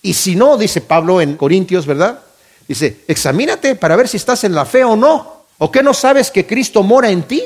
Y 0.02 0.14
si 0.14 0.34
no, 0.34 0.56
dice 0.56 0.80
Pablo 0.80 1.20
en 1.20 1.36
Corintios, 1.36 1.86
¿verdad? 1.86 2.20
Dice, 2.66 3.00
examínate 3.06 3.76
para 3.76 3.96
ver 3.96 4.08
si 4.08 4.16
estás 4.16 4.44
en 4.44 4.54
la 4.54 4.64
fe 4.64 4.84
o 4.84 4.96
no. 4.96 5.44
¿O 5.58 5.70
qué 5.70 5.82
no 5.82 5.92
sabes 5.92 6.30
que 6.30 6.46
Cristo 6.46 6.82
mora 6.82 7.10
en 7.10 7.24
ti? 7.24 7.42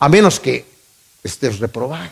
A 0.00 0.08
menos 0.08 0.40
que 0.40 0.64
estés 1.22 1.58
reprobado. 1.58 2.10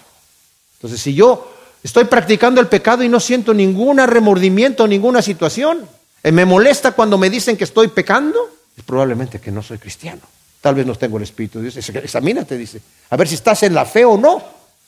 Entonces, 0.76 1.00
si 1.00 1.14
yo 1.14 1.51
Estoy 1.82 2.04
practicando 2.04 2.60
el 2.60 2.68
pecado 2.68 3.02
y 3.02 3.08
no 3.08 3.18
siento 3.18 3.52
ningún 3.52 3.98
remordimiento, 3.98 4.86
ninguna 4.86 5.20
situación. 5.20 5.86
Eh, 6.22 6.30
¿Me 6.30 6.44
molesta 6.44 6.92
cuando 6.92 7.18
me 7.18 7.28
dicen 7.28 7.56
que 7.56 7.64
estoy 7.64 7.88
pecando? 7.88 8.38
Probablemente 8.86 9.40
que 9.40 9.50
no 9.50 9.62
soy 9.62 9.78
cristiano. 9.78 10.22
Tal 10.60 10.76
vez 10.76 10.86
no 10.86 10.94
tengo 10.94 11.16
el 11.16 11.24
Espíritu 11.24 11.58
de 11.58 11.70
Dios. 11.70 11.88
Examínate, 11.88 12.56
dice. 12.56 12.80
A 13.10 13.16
ver 13.16 13.26
si 13.26 13.34
estás 13.34 13.64
en 13.64 13.74
la 13.74 13.84
fe 13.84 14.04
o 14.04 14.16
no. 14.16 14.42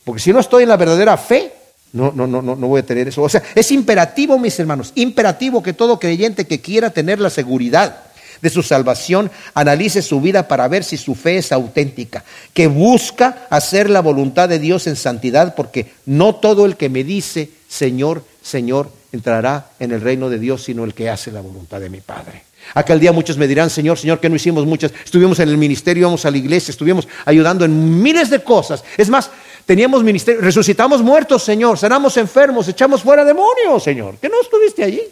Porque 0.05 0.21
si 0.21 0.33
no 0.33 0.39
estoy 0.39 0.63
en 0.63 0.69
la 0.69 0.77
verdadera 0.77 1.17
fe, 1.17 1.53
no, 1.93 2.13
no, 2.15 2.27
no, 2.27 2.43
no 2.43 2.67
voy 2.69 2.81
a 2.81 2.87
tener 2.87 3.09
eso. 3.09 3.23
O 3.23 3.29
sea, 3.29 3.43
es 3.55 3.73
imperativo, 3.73 4.39
mis 4.39 4.59
hermanos, 4.61 4.93
imperativo 4.95 5.63
que 5.63 5.73
todo 5.73 5.99
creyente 5.99 6.47
que 6.47 6.61
quiera 6.61 6.91
tener 6.91 7.21
la 7.21 7.31
seguridad 7.31 8.05
de 8.41 8.51
su 8.51 8.63
salvación, 8.63 9.31
analice 9.55 10.03
su 10.03 10.21
vida 10.21 10.49
para 10.49 10.69
ver 10.69 10.85
si 10.85 10.97
su 10.97 11.15
fe 11.15 11.39
es 11.39 11.53
auténtica, 11.53 12.25
que 12.53 12.67
busca 12.67 13.47
hacer 13.51 13.91
la 13.91 14.01
voluntad 14.01 14.49
de 14.49 14.59
Dios 14.59 14.87
en 14.87 14.97
santidad, 14.97 15.55
porque 15.55 15.93
no 16.07 16.37
todo 16.37 16.67
el 16.67 16.77
que 16.77 16.89
me 16.89 17.05
dice, 17.05 17.51
Señor, 17.69 18.25
Señor, 18.43 18.91
entrará 19.13 19.71
en 19.79 19.93
el 19.93 20.01
reino 20.01 20.29
de 20.29 20.39
Dios, 20.39 20.65
sino 20.65 20.85
el 20.85 20.95
que 20.95 21.09
hace 21.09 21.31
la 21.31 21.41
voluntad 21.41 21.81
de 21.81 21.91
mi 21.91 22.01
Padre. 22.01 22.43
Aquel 22.75 22.99
día 22.99 23.13
muchos 23.13 23.37
me 23.37 23.47
dirán, 23.47 23.69
Señor, 23.71 23.99
Señor, 23.99 24.21
que 24.21 24.29
no 24.29 24.37
hicimos 24.37 24.65
muchas. 24.65 24.93
Estuvimos 25.05 25.39
en 25.41 25.49
el 25.49 25.59
ministerio, 25.59 26.03
íbamos 26.03 26.25
a 26.25 26.31
la 26.31 26.39
iglesia, 26.39 26.73
estuvimos 26.73 27.07
ayudando 27.25 27.65
en 27.65 28.03
miles 28.03 28.31
de 28.31 28.43
cosas. 28.43 28.83
Es 28.97 29.11
más, 29.11 29.31
teníamos 29.67 30.03
ministerio, 30.03 30.41
resucitamos 30.41 31.03
muertos, 31.03 31.45
Señor, 31.45 31.79
sanamos 31.79 32.17
enfermos, 32.17 32.67
echamos 32.69 33.03
fuera 33.03 33.25
demonios, 33.25 33.83
Señor. 33.83 34.17
¿Que 34.17 34.29
no 34.29 34.41
estuviste 34.41 34.83
allí? 34.83 35.03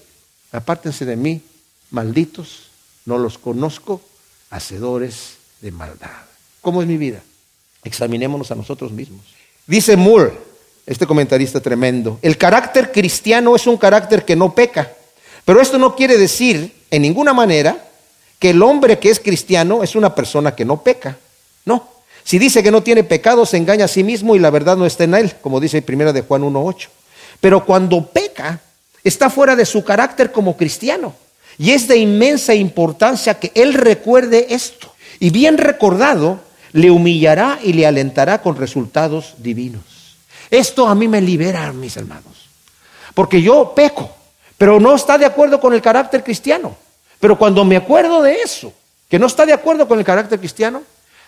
Apártense 0.50 1.04
de 1.04 1.16
mí, 1.16 1.40
malditos, 1.90 2.70
no 3.04 3.18
los 3.18 3.38
conozco, 3.38 4.00
hacedores 4.50 5.36
de 5.60 5.72
maldad. 5.72 6.10
¿Cómo 6.60 6.82
es 6.82 6.88
mi 6.88 6.96
vida? 6.96 7.22
Examinémonos 7.84 8.50
a 8.50 8.54
nosotros 8.54 8.92
mismos. 8.92 9.24
Dice 9.66 9.96
Moore, 9.96 10.32
este 10.86 11.06
comentarista 11.06 11.60
tremendo, 11.60 12.18
el 12.22 12.36
carácter 12.36 12.92
cristiano 12.92 13.56
es 13.56 13.66
un 13.66 13.76
carácter 13.76 14.24
que 14.24 14.36
no 14.36 14.54
peca. 14.54 14.92
Pero 15.44 15.60
esto 15.60 15.78
no 15.78 15.96
quiere 15.96 16.16
decir 16.18 16.72
en 16.90 17.02
ninguna 17.02 17.32
manera 17.32 17.88
que 18.38 18.50
el 18.50 18.62
hombre 18.62 18.98
que 18.98 19.10
es 19.10 19.20
cristiano 19.20 19.82
es 19.82 19.94
una 19.94 20.14
persona 20.14 20.54
que 20.54 20.64
no 20.64 20.82
peca. 20.82 21.18
No. 21.64 21.88
Si 22.24 22.38
dice 22.38 22.62
que 22.62 22.70
no 22.70 22.82
tiene 22.82 23.04
pecado, 23.04 23.46
se 23.46 23.56
engaña 23.56 23.86
a 23.86 23.88
sí 23.88 24.04
mismo 24.04 24.36
y 24.36 24.38
la 24.38 24.50
verdad 24.50 24.76
no 24.76 24.86
está 24.86 25.04
en 25.04 25.14
él, 25.14 25.34
como 25.40 25.60
dice 25.60 25.82
primera 25.82 26.12
de 26.12 26.22
Juan 26.22 26.42
1.8. 26.42 26.88
Pero 27.40 27.64
cuando 27.64 28.06
peca, 28.06 28.60
está 29.02 29.30
fuera 29.30 29.56
de 29.56 29.66
su 29.66 29.82
carácter 29.82 30.30
como 30.30 30.56
cristiano. 30.56 31.14
Y 31.62 31.70
es 31.70 31.86
de 31.86 31.96
inmensa 31.96 32.54
importancia 32.54 33.38
que 33.38 33.52
él 33.54 33.74
recuerde 33.74 34.48
esto. 34.50 34.92
Y 35.20 35.30
bien 35.30 35.58
recordado, 35.58 36.40
le 36.72 36.90
humillará 36.90 37.60
y 37.62 37.72
le 37.72 37.86
alentará 37.86 38.42
con 38.42 38.56
resultados 38.56 39.34
divinos. 39.38 39.84
Esto 40.50 40.88
a 40.88 40.96
mí 40.96 41.06
me 41.06 41.20
libera, 41.20 41.72
mis 41.72 41.96
hermanos. 41.96 42.48
Porque 43.14 43.40
yo 43.40 43.72
peco 43.76 44.10
pero 44.62 44.78
no 44.78 44.94
está 44.94 45.18
de 45.18 45.26
acuerdo 45.26 45.58
con 45.58 45.74
el 45.74 45.82
carácter 45.82 46.22
cristiano. 46.22 46.76
Pero 47.18 47.36
cuando 47.36 47.64
me 47.64 47.76
acuerdo 47.76 48.22
de 48.22 48.34
eso, 48.42 48.72
que 49.08 49.18
no 49.18 49.26
está 49.26 49.44
de 49.44 49.52
acuerdo 49.52 49.88
con 49.88 49.98
el 49.98 50.04
carácter 50.04 50.38
cristiano, 50.38 50.84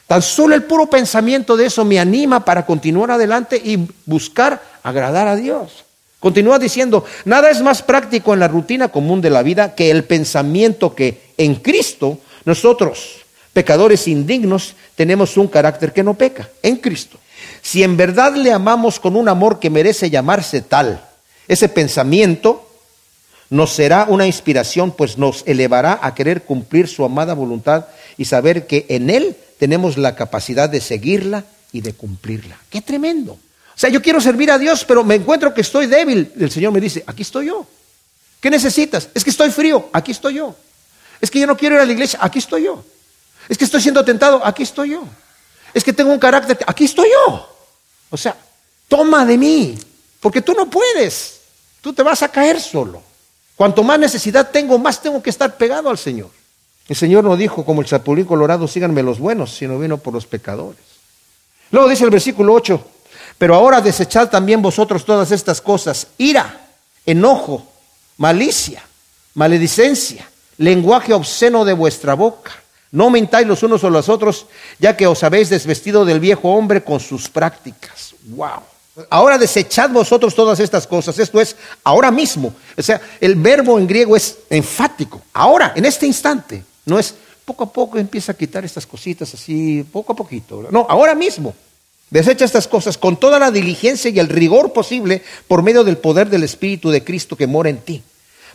tan 0.06 0.22
solo 0.22 0.54
el 0.54 0.62
puro 0.62 0.86
pensamiento 0.86 1.56
de 1.56 1.66
eso 1.66 1.84
me 1.84 1.98
anima 1.98 2.44
para 2.44 2.64
continuar 2.64 3.10
adelante 3.10 3.56
y 3.56 3.88
buscar 4.06 4.62
agradar 4.84 5.26
a 5.26 5.34
Dios. 5.34 5.83
Continúa 6.24 6.58
diciendo, 6.58 7.04
nada 7.26 7.50
es 7.50 7.60
más 7.60 7.82
práctico 7.82 8.32
en 8.32 8.40
la 8.40 8.48
rutina 8.48 8.88
común 8.88 9.20
de 9.20 9.28
la 9.28 9.42
vida 9.42 9.74
que 9.74 9.90
el 9.90 10.04
pensamiento 10.04 10.94
que 10.94 11.20
en 11.36 11.56
Cristo 11.56 12.18
nosotros, 12.46 13.16
pecadores 13.52 14.08
indignos, 14.08 14.74
tenemos 14.94 15.36
un 15.36 15.48
carácter 15.48 15.92
que 15.92 16.02
no 16.02 16.14
peca, 16.14 16.48
en 16.62 16.76
Cristo. 16.76 17.18
Si 17.60 17.82
en 17.82 17.98
verdad 17.98 18.36
le 18.36 18.52
amamos 18.52 18.98
con 18.98 19.16
un 19.16 19.28
amor 19.28 19.60
que 19.60 19.68
merece 19.68 20.08
llamarse 20.08 20.62
tal, 20.62 21.06
ese 21.46 21.68
pensamiento 21.68 22.70
nos 23.50 23.74
será 23.74 24.06
una 24.08 24.26
inspiración, 24.26 24.92
pues 24.92 25.18
nos 25.18 25.42
elevará 25.44 25.98
a 26.00 26.14
querer 26.14 26.44
cumplir 26.44 26.88
su 26.88 27.04
amada 27.04 27.34
voluntad 27.34 27.84
y 28.16 28.24
saber 28.24 28.66
que 28.66 28.86
en 28.88 29.10
Él 29.10 29.36
tenemos 29.58 29.98
la 29.98 30.16
capacidad 30.16 30.70
de 30.70 30.80
seguirla 30.80 31.44
y 31.70 31.82
de 31.82 31.92
cumplirla. 31.92 32.56
¡Qué 32.70 32.80
tremendo! 32.80 33.36
O 33.74 33.78
sea, 33.78 33.90
yo 33.90 34.00
quiero 34.00 34.20
servir 34.20 34.50
a 34.50 34.58
Dios, 34.58 34.84
pero 34.84 35.02
me 35.02 35.16
encuentro 35.16 35.52
que 35.52 35.62
estoy 35.62 35.86
débil. 35.86 36.32
El 36.38 36.50
Señor 36.50 36.72
me 36.72 36.80
dice, 36.80 37.02
aquí 37.06 37.22
estoy 37.22 37.46
yo. 37.46 37.66
¿Qué 38.40 38.50
necesitas? 38.50 39.08
Es 39.14 39.24
que 39.24 39.30
estoy 39.30 39.50
frío, 39.50 39.88
aquí 39.92 40.12
estoy 40.12 40.34
yo. 40.34 40.54
Es 41.20 41.30
que 41.30 41.40
yo 41.40 41.46
no 41.46 41.56
quiero 41.56 41.76
ir 41.76 41.80
a 41.80 41.84
la 41.84 41.92
iglesia, 41.92 42.18
aquí 42.22 42.38
estoy 42.38 42.64
yo. 42.64 42.84
Es 43.48 43.58
que 43.58 43.64
estoy 43.64 43.80
siendo 43.80 44.04
tentado, 44.04 44.44
aquí 44.44 44.62
estoy 44.62 44.90
yo. 44.90 45.04
Es 45.72 45.82
que 45.82 45.92
tengo 45.92 46.12
un 46.12 46.18
carácter, 46.18 46.58
aquí 46.66 46.84
estoy 46.84 47.08
yo. 47.08 47.48
O 48.10 48.16
sea, 48.16 48.36
toma 48.86 49.24
de 49.24 49.36
mí, 49.36 49.78
porque 50.20 50.40
tú 50.40 50.52
no 50.54 50.70
puedes. 50.70 51.40
Tú 51.80 51.92
te 51.92 52.02
vas 52.02 52.22
a 52.22 52.28
caer 52.28 52.60
solo. 52.60 53.02
Cuanto 53.56 53.82
más 53.82 53.98
necesidad 53.98 54.50
tengo, 54.50 54.78
más 54.78 55.00
tengo 55.00 55.22
que 55.22 55.30
estar 55.30 55.56
pegado 55.56 55.90
al 55.90 55.98
Señor. 55.98 56.30
El 56.88 56.96
Señor 56.96 57.24
no 57.24 57.36
dijo, 57.36 57.64
como 57.64 57.80
el 57.80 57.86
chapulín 57.86 58.26
colorado, 58.26 58.68
síganme 58.68 59.02
los 59.02 59.18
buenos, 59.18 59.54
sino 59.54 59.78
vino 59.78 59.98
por 59.98 60.12
los 60.12 60.26
pecadores. 60.26 60.82
Luego 61.70 61.88
dice 61.88 62.04
el 62.04 62.10
versículo 62.10 62.52
8, 62.52 62.90
pero 63.38 63.54
ahora 63.54 63.80
desechad 63.80 64.28
también 64.28 64.62
vosotros 64.62 65.04
todas 65.04 65.30
estas 65.30 65.60
cosas, 65.60 66.08
ira, 66.18 66.68
enojo, 67.06 67.66
malicia, 68.16 68.82
maledicencia, 69.34 70.28
lenguaje 70.58 71.12
obsceno 71.12 71.64
de 71.64 71.72
vuestra 71.72 72.14
boca. 72.14 72.52
No 72.92 73.10
mentáis 73.10 73.46
los 73.46 73.62
unos 73.64 73.82
a 73.82 73.90
los 73.90 74.08
otros, 74.08 74.46
ya 74.78 74.96
que 74.96 75.08
os 75.08 75.24
habéis 75.24 75.50
desvestido 75.50 76.04
del 76.04 76.20
viejo 76.20 76.50
hombre 76.50 76.84
con 76.84 77.00
sus 77.00 77.28
prácticas. 77.28 78.14
¡Wow! 78.22 78.62
Ahora 79.10 79.36
desechad 79.36 79.90
vosotros 79.90 80.34
todas 80.36 80.60
estas 80.60 80.86
cosas. 80.86 81.18
Esto 81.18 81.40
es 81.40 81.56
ahora 81.82 82.12
mismo. 82.12 82.54
O 82.76 82.82
sea, 82.82 83.00
el 83.20 83.34
verbo 83.34 83.78
en 83.80 83.88
griego 83.88 84.14
es 84.14 84.38
enfático. 84.48 85.20
Ahora, 85.32 85.72
en 85.74 85.84
este 85.84 86.06
instante. 86.06 86.62
No 86.86 86.98
es 86.98 87.14
poco 87.44 87.64
a 87.64 87.72
poco 87.72 87.98
empieza 87.98 88.32
a 88.32 88.36
quitar 88.36 88.64
estas 88.64 88.86
cositas 88.86 89.34
así, 89.34 89.84
poco 89.92 90.12
a 90.12 90.16
poquito. 90.16 90.68
No, 90.70 90.86
ahora 90.88 91.14
mismo. 91.14 91.54
Desecha 92.14 92.44
estas 92.44 92.68
cosas 92.68 92.96
con 92.96 93.16
toda 93.16 93.40
la 93.40 93.50
diligencia 93.50 94.08
y 94.08 94.20
el 94.20 94.28
rigor 94.28 94.72
posible 94.72 95.20
por 95.48 95.64
medio 95.64 95.82
del 95.82 95.96
poder 95.96 96.30
del 96.30 96.44
Espíritu 96.44 96.92
de 96.92 97.02
Cristo 97.02 97.34
que 97.34 97.48
mora 97.48 97.70
en 97.70 97.78
ti. 97.78 98.04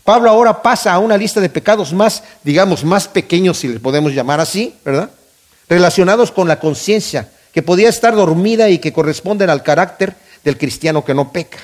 Pablo 0.05 0.29
ahora 0.29 0.61
pasa 0.61 0.93
a 0.93 0.99
una 0.99 1.17
lista 1.17 1.41
de 1.41 1.49
pecados 1.49 1.91
más, 1.91 2.23
digamos, 2.45 2.85
más 2.85 3.09
pequeños, 3.09 3.57
si 3.57 3.67
le 3.67 3.81
podemos 3.81 4.13
llamar 4.13 4.39
así, 4.39 4.75
¿verdad? 4.85 5.11
Relacionados 5.67 6.31
con 6.31 6.47
la 6.47 6.61
conciencia, 6.61 7.31
que 7.51 7.61
podía 7.61 7.89
estar 7.89 8.15
dormida 8.15 8.69
y 8.69 8.77
que 8.77 8.93
corresponden 8.93 9.49
al 9.49 9.61
carácter 9.61 10.15
del 10.45 10.57
cristiano 10.57 11.03
que 11.03 11.13
no 11.13 11.33
peca. 11.33 11.59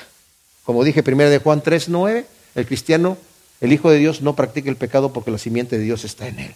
Como 0.64 0.84
dije 0.84 1.02
primero 1.02 1.30
de 1.30 1.38
Juan 1.38 1.62
3, 1.62 1.88
9, 1.88 2.26
el 2.56 2.66
cristiano, 2.66 3.16
el 3.62 3.72
Hijo 3.72 3.88
de 3.88 3.96
Dios, 3.96 4.20
no 4.20 4.36
practica 4.36 4.68
el 4.68 4.76
pecado 4.76 5.14
porque 5.14 5.30
la 5.30 5.38
simiente 5.38 5.78
de 5.78 5.84
Dios 5.84 6.04
está 6.04 6.28
en 6.28 6.40
él. 6.40 6.54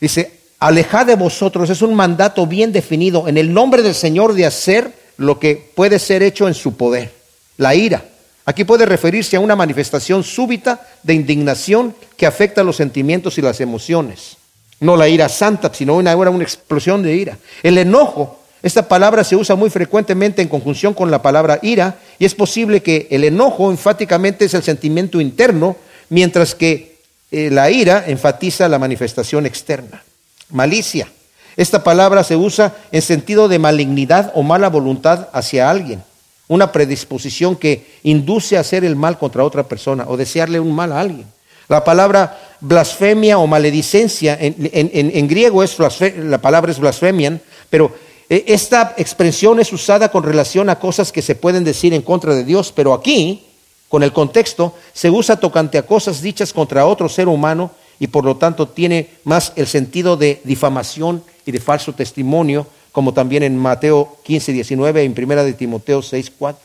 Dice, 0.00 0.40
alejad 0.58 1.06
de 1.06 1.16
vosotros, 1.16 1.70
es 1.70 1.82
un 1.82 1.94
mandato 1.94 2.46
bien 2.46 2.72
definido 2.72 3.28
en 3.28 3.38
el 3.38 3.52
nombre 3.52 3.82
del 3.82 3.94
Señor 3.94 4.34
de 4.34 4.46
hacer 4.46 4.92
lo 5.16 5.38
que 5.38 5.56
puede 5.74 5.98
ser 5.98 6.22
hecho 6.22 6.48
en 6.48 6.54
su 6.54 6.76
poder. 6.76 7.12
La 7.56 7.74
ira. 7.74 8.04
Aquí 8.46 8.64
puede 8.64 8.84
referirse 8.84 9.36
a 9.36 9.40
una 9.40 9.56
manifestación 9.56 10.22
súbita 10.22 10.86
de 11.02 11.14
indignación 11.14 11.94
que 12.16 12.26
afecta 12.26 12.62
los 12.62 12.76
sentimientos 12.76 13.38
y 13.38 13.42
las 13.42 13.60
emociones. 13.60 14.36
No 14.80 14.96
la 14.96 15.08
ira 15.08 15.28
santa, 15.28 15.72
sino 15.72 15.96
una, 15.96 16.14
una 16.14 16.42
explosión 16.42 17.02
de 17.02 17.14
ira. 17.14 17.38
El 17.62 17.78
enojo 17.78 18.44
esta 18.64 18.88
palabra 18.88 19.24
se 19.24 19.36
usa 19.36 19.56
muy 19.56 19.68
frecuentemente 19.68 20.40
en 20.40 20.48
conjunción 20.48 20.94
con 20.94 21.10
la 21.10 21.20
palabra 21.20 21.58
ira 21.60 21.98
y 22.18 22.24
es 22.24 22.34
posible 22.34 22.82
que 22.82 23.06
el 23.10 23.24
enojo 23.24 23.70
enfáticamente 23.70 24.46
es 24.46 24.54
el 24.54 24.62
sentimiento 24.62 25.20
interno, 25.20 25.76
mientras 26.08 26.54
que 26.54 26.96
eh, 27.30 27.50
la 27.50 27.70
ira 27.70 28.04
enfatiza 28.06 28.66
la 28.70 28.78
manifestación 28.78 29.44
externa. 29.44 30.02
Malicia. 30.50 31.08
Esta 31.56 31.84
palabra 31.84 32.24
se 32.24 32.36
usa 32.36 32.74
en 32.90 33.02
sentido 33.02 33.48
de 33.48 33.58
malignidad 33.58 34.32
o 34.34 34.42
mala 34.42 34.68
voluntad 34.68 35.28
hacia 35.32 35.70
alguien, 35.70 36.02
una 36.48 36.72
predisposición 36.72 37.56
que 37.56 37.86
induce 38.02 38.56
a 38.56 38.60
hacer 38.60 38.84
el 38.84 38.96
mal 38.96 39.18
contra 39.18 39.44
otra 39.44 39.62
persona 39.62 40.04
o 40.08 40.16
desearle 40.16 40.58
un 40.58 40.74
mal 40.74 40.92
a 40.92 41.00
alguien. 41.00 41.26
La 41.68 41.84
palabra 41.84 42.38
blasfemia 42.60 43.38
o 43.38 43.46
maledicencia 43.46 44.36
en, 44.40 45.28
griego 45.28 45.62
es 45.62 45.76
la 45.78 46.38
palabra 46.38 46.72
es 46.72 46.78
blasfemian, 46.78 47.40
pero 47.70 47.92
e, 48.28 48.44
esta 48.48 48.94
expresión 48.96 49.60
es 49.60 49.72
usada 49.72 50.10
con 50.10 50.24
relación 50.24 50.68
a 50.68 50.78
cosas 50.78 51.12
que 51.12 51.22
se 51.22 51.34
pueden 51.34 51.64
decir 51.64 51.94
en 51.94 52.02
contra 52.02 52.34
de 52.34 52.44
Dios, 52.44 52.72
pero 52.74 52.92
aquí, 52.92 53.46
con 53.88 54.02
el 54.02 54.12
contexto, 54.12 54.74
se 54.92 55.08
usa 55.08 55.36
tocante 55.36 55.78
a 55.78 55.86
cosas 55.86 56.20
dichas 56.20 56.52
contra 56.52 56.86
otro 56.86 57.08
ser 57.08 57.28
humano 57.28 57.70
y 57.98 58.08
por 58.08 58.24
lo 58.24 58.36
tanto 58.36 58.68
tiene 58.68 59.10
más 59.24 59.52
el 59.56 59.66
sentido 59.66 60.16
de 60.16 60.40
difamación 60.44 61.22
y 61.46 61.52
de 61.52 61.60
falso 61.60 61.92
testimonio, 61.92 62.66
como 62.92 63.12
también 63.12 63.42
en 63.42 63.56
Mateo 63.56 64.16
15, 64.24 64.52
19 64.52 65.02
y 65.02 65.06
en 65.06 65.14
primera 65.14 65.44
de 65.44 65.52
Timoteo 65.52 66.02
6, 66.02 66.32
4. 66.38 66.60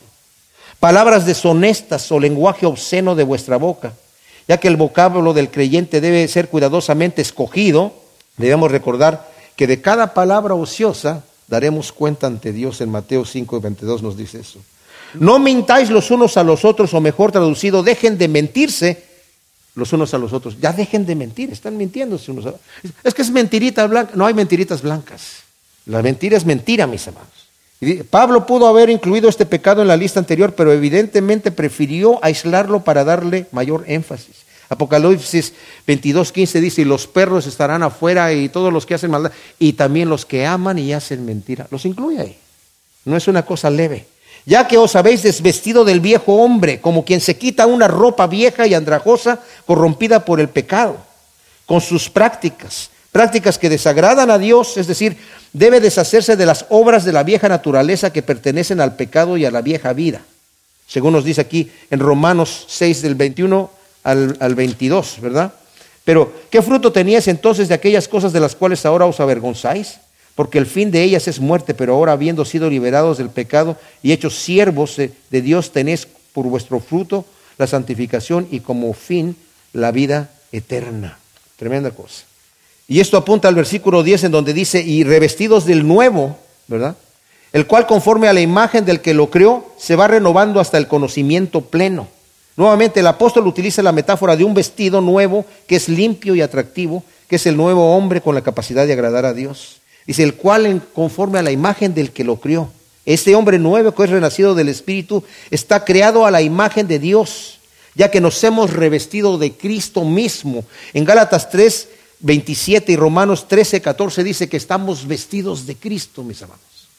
Palabras 0.80 1.26
deshonestas 1.26 2.12
o 2.12 2.20
lenguaje 2.20 2.66
obsceno 2.66 3.16
de 3.16 3.24
vuestra 3.24 3.58
boca, 3.58 3.94
ya 4.48 4.58
que 4.58 4.68
el 4.68 4.78
vocablo 4.78 5.34
del 5.34 5.52
creyente 5.52 6.02
debe 6.02 6.28
ser 6.28 6.50
cuidadosamente 6.50 7.22
escogido, 7.22 7.94
debemos 8.38 8.72
recordar 8.72 9.30
que 9.56 9.68
de 9.68 9.82
cada 9.82 10.14
palabra 10.14 10.54
ociosa 10.56 11.24
daremos 11.48 11.92
cuenta 11.92 12.28
ante 12.28 12.54
Dios. 12.54 12.80
En 12.80 12.90
Mateo 12.90 13.26
5 13.26 13.58
y 13.58 13.60
22 13.60 14.04
nos 14.04 14.16
dice 14.16 14.40
eso. 14.40 14.60
No 15.16 15.40
mintáis 15.40 15.90
los 15.90 16.12
unos 16.12 16.38
a 16.38 16.44
los 16.44 16.64
otros, 16.64 16.94
o 16.94 17.02
mejor 17.02 17.32
traducido, 17.32 17.84
dejen 17.84 18.18
de 18.18 18.28
mentirse 18.28 19.09
los 19.80 19.92
unos 19.94 20.14
a 20.14 20.18
los 20.18 20.34
otros. 20.34 20.60
Ya 20.60 20.72
dejen 20.74 21.06
de 21.06 21.16
mentir, 21.16 21.52
están 21.52 21.78
mintiéndose 21.78 22.32
unos 22.32 22.46
a 22.46 22.52
los 22.52 22.60
Es 23.04 23.14
que 23.14 23.24
es 23.24 23.32
mentirita 23.32 23.88
blanca, 23.88 24.12
no 24.16 24.26
hay 24.26 24.34
mentiritas 24.34 24.82
blancas. 24.82 25.44
La 25.86 26.04
mentira 26.04 26.38
es 26.38 26.46
mentira, 26.46 26.86
mis 26.86 27.08
amados. 27.08 27.50
Pablo 28.10 28.46
pudo 28.46 28.68
haber 28.68 28.90
incluido 28.90 29.30
este 29.30 29.46
pecado 29.46 29.82
en 29.82 29.88
la 29.88 29.96
lista 29.96 30.20
anterior, 30.20 30.54
pero 30.54 30.74
evidentemente 30.74 31.50
prefirió 31.50 32.24
aislarlo 32.24 32.84
para 32.84 33.06
darle 33.06 33.48
mayor 33.52 33.86
énfasis. 33.88 34.50
Apocalipsis 34.68 35.54
22, 35.88 36.32
15 36.32 36.62
dice, 36.62 36.82
y 36.82 36.86
los 36.86 37.08
perros 37.08 37.48
estarán 37.48 37.82
afuera 37.82 38.32
y 38.34 38.50
todos 38.50 38.72
los 38.72 38.86
que 38.86 38.94
hacen 38.94 39.10
maldad, 39.10 39.32
y 39.58 39.74
también 39.74 40.10
los 40.10 40.26
que 40.26 40.46
aman 40.46 40.78
y 40.78 40.94
hacen 40.94 41.26
mentira. 41.26 41.68
Los 41.72 41.86
incluye 41.86 42.22
ahí. 42.22 42.38
No 43.06 43.18
es 43.18 43.28
una 43.28 43.44
cosa 43.44 43.70
leve. 43.70 44.06
Ya 44.46 44.68
que 44.68 44.78
os 44.78 44.96
habéis 44.96 45.24
desvestido 45.24 45.86
del 45.86 46.00
viejo 46.00 46.36
hombre, 46.36 46.82
como 46.82 47.06
quien 47.06 47.22
se 47.22 47.38
quita 47.38 47.68
una 47.68 47.88
ropa 47.88 48.28
vieja 48.28 48.66
y 48.68 48.74
andrajosa, 48.74 49.40
corrompida 49.66 50.26
por 50.26 50.40
el 50.40 50.50
pecado, 50.50 50.98
con 51.66 51.82
sus 51.82 52.10
prácticas, 52.10 52.90
prácticas 53.12 53.58
que 53.58 53.70
desagradan 53.70 54.32
a 54.32 54.38
Dios, 54.38 54.78
es 54.78 54.88
decir, 54.88 55.18
debe 55.54 55.80
deshacerse 55.80 56.36
de 56.36 56.46
las 56.46 56.66
obras 56.70 57.06
de 57.06 57.14
la 57.14 57.24
vieja 57.24 57.50
naturaleza 57.50 58.12
que 58.14 58.22
pertenecen 58.22 58.82
al 58.82 58.96
pecado 58.96 59.38
y 59.38 59.46
a 59.46 59.52
la 59.52 59.62
vieja 59.62 59.94
vida. 59.94 60.22
Según 60.88 61.14
nos 61.14 61.24
dice 61.24 61.42
aquí 61.42 61.72
en 61.92 62.00
Romanos 62.00 62.66
6 62.68 63.02
del 63.04 63.16
21 63.16 63.70
al, 64.04 64.38
al 64.40 64.56
22, 64.56 65.18
¿verdad? 65.22 65.54
Pero, 66.04 66.34
¿qué 66.50 66.64
fruto 66.64 66.92
teníais 66.92 67.28
entonces 67.28 67.68
de 67.68 67.76
aquellas 67.76 68.08
cosas 68.08 68.34
de 68.34 68.40
las 68.40 68.56
cuales 68.56 68.84
ahora 68.86 69.06
os 69.06 69.20
avergonzáis? 69.20 70.00
Porque 70.40 70.58
el 70.58 70.68
fin 70.68 70.90
de 70.90 71.04
ellas 71.04 71.28
es 71.28 71.42
muerte, 71.42 71.74
pero 71.74 71.96
ahora 71.96 72.14
habiendo 72.14 72.46
sido 72.46 72.70
liberados 72.70 73.18
del 73.18 73.30
pecado 73.30 73.76
y 74.02 74.14
hechos 74.14 74.40
siervos 74.40 74.96
de, 74.96 75.42
Dios, 75.42 75.74
tenéis 75.74 76.08
por 76.32 76.46
vuestro 76.46 76.80
fruto 76.80 77.26
la 77.58 77.68
santificación 77.68 78.48
y 78.50 78.62
como 78.62 78.94
fin 78.94 79.36
la 79.74 79.92
vida 79.92 80.30
eterna. 80.54 81.20
Tremenda 81.58 81.92
cosa. 81.92 82.24
Y 82.88 83.02
esto 83.02 83.18
apunta 83.18 83.50
al 83.50 83.56
versículo 83.56 84.02
10 84.02 84.24
en 84.24 84.32
donde 84.32 84.54
dice, 84.54 84.82
y 84.82 85.04
revestidos 85.04 85.66
del 85.66 85.86
nuevo, 85.86 86.38
¿verdad? 86.68 86.96
El 87.52 87.68
cual 87.68 87.86
conforme 87.86 88.30
a 88.30 88.34
la 88.34 88.40
imagen 88.40 88.86
del 88.86 89.02
que 89.02 89.14
lo 89.14 89.30
creó, 89.30 89.66
se 89.78 89.98
va 89.98 90.08
renovando 90.08 90.62
hasta 90.62 90.78
el 90.78 90.88
conocimiento 90.88 91.60
pleno. 91.66 92.08
Nuevamente 92.56 93.02
el 93.02 93.08
apóstol 93.08 93.46
utiliza 93.46 93.84
la 93.84 93.92
metáfora 93.92 94.38
de 94.38 94.46
un 94.46 94.54
vestido 94.54 95.02
nuevo 95.02 95.46
que 95.68 95.76
es 95.76 95.90
limpio 95.90 96.34
y 96.34 96.42
atractivo, 96.42 97.04
que 97.28 97.36
es 97.36 97.46
el 97.46 97.58
nuevo 97.58 97.94
hombre 97.98 98.22
con 98.22 98.36
la 98.36 98.42
capacidad 98.42 98.88
de 98.88 98.94
agradar 98.94 99.26
a 99.26 99.34
Dios. 99.34 99.79
Dice, 100.10 100.24
el 100.24 100.34
cual 100.34 100.82
conforme 100.96 101.38
a 101.38 101.44
la 101.44 101.52
imagen 101.52 101.94
del 101.94 102.10
que 102.10 102.24
lo 102.24 102.38
crió. 102.38 102.72
Este 103.06 103.36
hombre 103.36 103.60
nuevo 103.60 103.94
que 103.94 104.06
es 104.06 104.10
renacido 104.10 104.56
del 104.56 104.68
Espíritu 104.68 105.24
está 105.52 105.86
creado 105.86 106.26
a 106.26 106.32
la 106.32 106.42
imagen 106.42 106.88
de 106.88 106.98
Dios, 106.98 107.60
ya 107.94 108.10
que 108.10 108.20
nos 108.20 108.44
hemos 108.44 108.74
revestido 108.74 109.38
de 109.38 109.52
Cristo 109.52 110.04
mismo. 110.04 110.66
En 110.94 111.06
Gálatas 111.06 111.52
3, 111.52 111.90
27 112.22 112.92
y 112.92 112.96
Romanos 112.96 113.48
13, 113.48 113.82
14 113.82 114.24
dice 114.24 114.50
que 114.50 114.58
estamos 114.58 115.06
vestidos 115.06 115.68
de 115.68 115.76
Cristo, 115.76 116.24
mis 116.24 116.42
amados. 116.42 116.90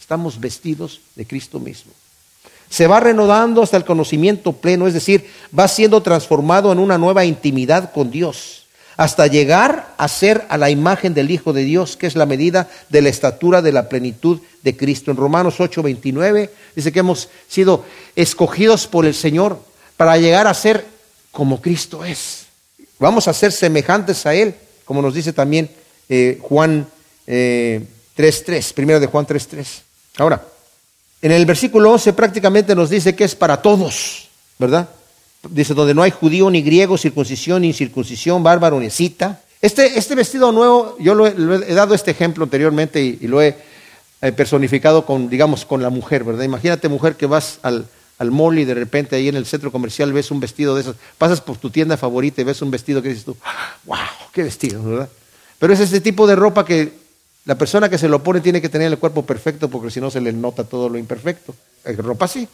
Estamos 0.00 0.40
vestidos 0.40 1.02
de 1.14 1.24
Cristo 1.24 1.60
mismo. 1.60 1.92
Se 2.68 2.88
va 2.88 2.98
renovando 2.98 3.62
hasta 3.62 3.76
el 3.76 3.84
conocimiento 3.84 4.54
pleno, 4.54 4.88
es 4.88 4.94
decir, 4.94 5.30
va 5.56 5.68
siendo 5.68 6.02
transformado 6.02 6.72
en 6.72 6.80
una 6.80 6.98
nueva 6.98 7.24
intimidad 7.24 7.92
con 7.92 8.10
Dios, 8.10 8.65
hasta 8.96 9.26
llegar 9.26 9.94
a 9.98 10.08
ser 10.08 10.44
a 10.48 10.58
la 10.58 10.70
imagen 10.70 11.14
del 11.14 11.30
Hijo 11.30 11.52
de 11.52 11.64
Dios, 11.64 11.96
que 11.96 12.06
es 12.06 12.16
la 12.16 12.26
medida 12.26 12.68
de 12.88 13.02
la 13.02 13.08
estatura 13.08 13.62
de 13.62 13.72
la 13.72 13.88
plenitud 13.88 14.40
de 14.62 14.76
Cristo. 14.76 15.10
En 15.10 15.16
Romanos 15.16 15.60
8, 15.60 15.82
29 15.82 16.50
dice 16.74 16.92
que 16.92 17.00
hemos 17.00 17.28
sido 17.48 17.84
escogidos 18.14 18.86
por 18.86 19.06
el 19.06 19.14
Señor 19.14 19.60
para 19.96 20.16
llegar 20.16 20.46
a 20.46 20.54
ser 20.54 20.86
como 21.30 21.60
Cristo 21.60 22.04
es. 22.04 22.46
Vamos 22.98 23.28
a 23.28 23.34
ser 23.34 23.52
semejantes 23.52 24.24
a 24.24 24.34
Él 24.34 24.54
como 24.86 25.02
nos 25.02 25.12
dice 25.12 25.34
también 25.34 25.68
eh, 26.08 26.38
Juan 26.40 26.86
3.3, 27.26 27.82
eh, 28.16 28.64
primero 28.74 29.00
de 29.00 29.08
Juan 29.08 29.26
3.3. 29.26 29.66
Ahora, 30.18 30.42
en 31.20 31.32
el 31.32 31.44
versículo 31.44 31.92
11 31.92 32.14
prácticamente 32.14 32.74
nos 32.74 32.88
dice 32.88 33.14
que 33.14 33.24
es 33.24 33.34
para 33.34 33.60
todos, 33.60 34.28
¿verdad? 34.58 34.88
Dice, 35.50 35.74
donde 35.74 35.94
no 35.94 36.02
hay 36.02 36.10
judío 36.10 36.50
ni 36.50 36.62
griego, 36.62 36.98
circuncisión 36.98 37.62
ni 37.62 37.68
incircuncisión, 37.68 38.42
bárbaro 38.42 38.80
ni 38.80 38.90
cita. 38.90 39.40
Este, 39.60 39.98
este 39.98 40.14
vestido 40.14 40.52
nuevo, 40.52 40.96
yo 40.98 41.14
lo 41.14 41.26
he, 41.26 41.74
dado 41.74 41.94
este 41.94 42.10
ejemplo 42.10 42.44
anteriormente 42.44 43.02
y, 43.02 43.26
lo 43.26 43.40
he 43.40 43.56
eh, 44.22 44.32
personificado 44.32 45.06
con, 45.06 45.28
digamos, 45.28 45.64
con 45.64 45.82
la 45.82 45.90
mujer, 45.90 46.24
¿verdad? 46.24 46.44
Imagínate 46.44 46.88
mujer 46.88 47.16
que 47.16 47.26
vas 47.26 47.58
al, 47.62 47.86
al 48.18 48.30
mall 48.30 48.58
y 48.58 48.64
de 48.64 48.74
repente 48.74 49.16
ahí 49.16 49.28
en 49.28 49.36
el 49.36 49.46
centro 49.46 49.72
comercial 49.72 50.12
ves 50.12 50.30
un 50.30 50.40
vestido 50.40 50.74
de 50.74 50.82
esos, 50.82 50.96
pasas 51.18 51.40
por 51.40 51.56
tu 51.56 51.70
tienda 51.70 51.96
favorita 51.96 52.40
y 52.40 52.44
ves 52.44 52.62
un 52.62 52.70
vestido 52.70 53.02
que 53.02 53.08
dices 53.08 53.24
tú, 53.24 53.36
wow, 53.84 53.98
qué 54.32 54.42
vestido, 54.42 54.82
¿verdad? 54.82 55.08
Pero 55.58 55.72
es 55.72 55.80
ese 55.80 56.00
tipo 56.00 56.26
de 56.26 56.36
ropa 56.36 56.64
que 56.64 56.92
la 57.46 57.56
persona 57.56 57.88
que 57.88 57.96
se 57.96 58.08
lo 58.08 58.22
pone 58.22 58.40
tiene 58.40 58.60
que 58.60 58.68
tener 58.68 58.88
el 58.88 58.98
cuerpo 58.98 59.24
perfecto 59.24 59.68
porque 59.68 59.90
si 59.90 60.00
no 60.00 60.10
se 60.10 60.20
le 60.20 60.32
nota 60.32 60.64
todo 60.64 60.88
lo 60.88 60.98
imperfecto. 60.98 61.54
Hay 61.84 61.94
ropa 61.94 62.24
así. 62.24 62.46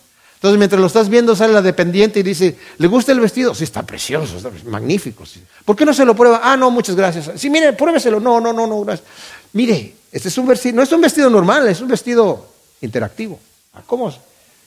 Entonces, 0.43 0.59
mientras 0.59 0.80
lo 0.80 0.88
estás 0.88 1.09
viendo, 1.09 1.36
sale 1.36 1.53
la 1.53 1.62
dependiente 1.62 2.18
y 2.18 2.24
dice, 2.24 2.57
¿le 2.78 2.88
gusta 2.88 3.12
el 3.12 3.20
vestido? 3.20 3.55
Sí, 3.55 3.62
está 3.62 3.84
precioso, 3.84 4.38
está 4.38 4.51
magnífico. 4.68 5.22
¿Por 5.64 5.76
qué 5.76 5.86
no 5.86 5.95
se 5.95 6.05
lo 6.05 6.16
prueba? 6.16 6.40
Ah, 6.43 6.57
no, 6.57 6.68
muchas 6.68 6.97
gracias. 6.97 7.30
Sí, 7.40 7.49
mire, 7.49 7.74
pruébeselo. 7.74 8.18
No, 8.18 8.40
no, 8.40 8.53
no, 8.53 8.66
no, 8.66 8.80
gracias. 8.80 9.07
Mire, 9.53 9.95
este 10.11 10.26
es 10.26 10.38
un 10.38 10.49
vestido, 10.49 10.74
no 10.74 10.82
es 10.82 10.90
un 10.90 11.01
vestido 11.01 11.30
normal, 11.30 11.68
es 11.68 11.80
un 11.80 11.86
vestido 11.86 12.45
interactivo. 12.80 13.38
Ah, 13.72 13.82
¿Cómo? 13.86 14.12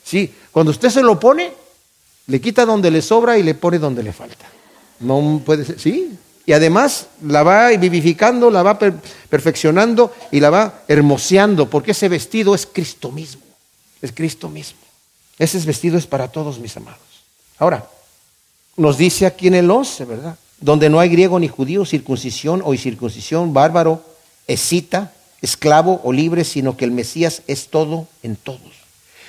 Sí, 0.01 0.33
cuando 0.49 0.71
usted 0.71 0.89
se 0.89 1.03
lo 1.03 1.19
pone, 1.19 1.51
le 2.27 2.39
quita 2.39 2.65
donde 2.65 2.89
le 2.89 3.01
sobra 3.01 3.37
y 3.37 3.43
le 3.43 3.53
pone 3.53 3.77
donde 3.77 4.01
le 4.01 4.13
falta. 4.13 4.45
No 5.01 5.41
puede 5.45 5.65
ser, 5.65 5.77
sí. 5.77 6.17
Y 6.45 6.53
además 6.53 7.07
la 7.21 7.43
va 7.43 7.67
vivificando, 7.71 8.49
la 8.49 8.63
va 8.63 8.79
perfeccionando 8.79 10.15
y 10.31 10.39
la 10.39 10.51
va 10.51 10.83
hermoseando, 10.87 11.69
porque 11.69 11.91
ese 11.91 12.07
vestido 12.07 12.55
es 12.55 12.65
Cristo 12.65 13.11
mismo. 13.11 13.41
Es 14.01 14.13
Cristo 14.13 14.47
mismo. 14.47 14.84
Ese 15.37 15.59
vestido 15.59 15.97
es 15.97 16.07
para 16.07 16.29
todos, 16.29 16.59
mis 16.59 16.75
amados. 16.77 16.99
Ahora, 17.57 17.87
nos 18.77 18.97
dice 18.97 19.25
aquí 19.25 19.47
en 19.47 19.55
el 19.55 19.69
11, 19.69 20.05
¿verdad? 20.05 20.37
Donde 20.59 20.89
no 20.89 20.99
hay 20.99 21.09
griego 21.09 21.39
ni 21.39 21.47
judío, 21.47 21.85
circuncisión 21.85 22.61
o 22.63 22.73
incircuncisión, 22.73 23.53
bárbaro, 23.53 24.03
escita, 24.47 25.13
esclavo 25.41 26.01
o 26.03 26.11
libre, 26.11 26.43
sino 26.43 26.77
que 26.77 26.85
el 26.85 26.91
Mesías 26.91 27.41
es 27.47 27.67
todo 27.67 28.07
en 28.23 28.35
todos. 28.35 28.61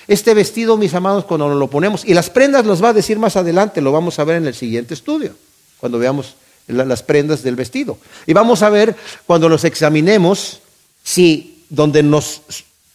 Este 0.08 0.34
vestido, 0.34 0.76
mis 0.76 0.94
amados, 0.94 1.24
cuando 1.24 1.48
nos 1.48 1.58
lo 1.58 1.68
ponemos, 1.68 2.04
y 2.04 2.14
las 2.14 2.30
prendas 2.30 2.64
los 2.64 2.82
va 2.82 2.90
a 2.90 2.92
decir 2.92 3.18
más 3.18 3.36
adelante, 3.36 3.80
lo 3.80 3.90
vamos 3.90 4.18
a 4.18 4.24
ver 4.24 4.36
en 4.36 4.46
el 4.46 4.54
siguiente 4.54 4.94
estudio, 4.94 5.34
cuando 5.78 5.98
veamos 5.98 6.36
las 6.68 7.02
prendas 7.02 7.42
del 7.42 7.56
vestido. 7.56 7.98
Y 8.26 8.32
vamos 8.32 8.62
a 8.62 8.70
ver 8.70 8.96
cuando 9.26 9.48
los 9.48 9.64
examinemos 9.64 10.60
si 11.02 11.64
donde 11.68 12.02
nos 12.02 12.42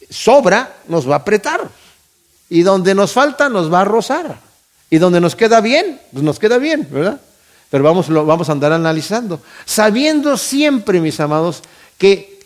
sobra 0.09 0.77
nos 0.87 1.09
va 1.09 1.15
a 1.15 1.19
apretar 1.19 1.69
y 2.51 2.63
donde 2.63 2.93
nos 2.93 3.13
falta 3.13 3.47
nos 3.47 3.71
va 3.71 3.81
a 3.81 3.85
rozar 3.85 4.37
y 4.89 4.97
donde 4.97 5.21
nos 5.21 5.37
queda 5.37 5.61
bien, 5.61 6.01
pues 6.11 6.21
nos 6.21 6.37
queda 6.37 6.57
bien, 6.57 6.85
¿verdad? 6.91 7.19
Pero 7.69 7.81
vamos, 7.81 8.09
vamos 8.09 8.49
a 8.49 8.51
andar 8.51 8.73
analizando, 8.73 9.39
sabiendo 9.63 10.35
siempre, 10.35 10.99
mis 10.99 11.21
amados, 11.21 11.61
que 11.97 12.41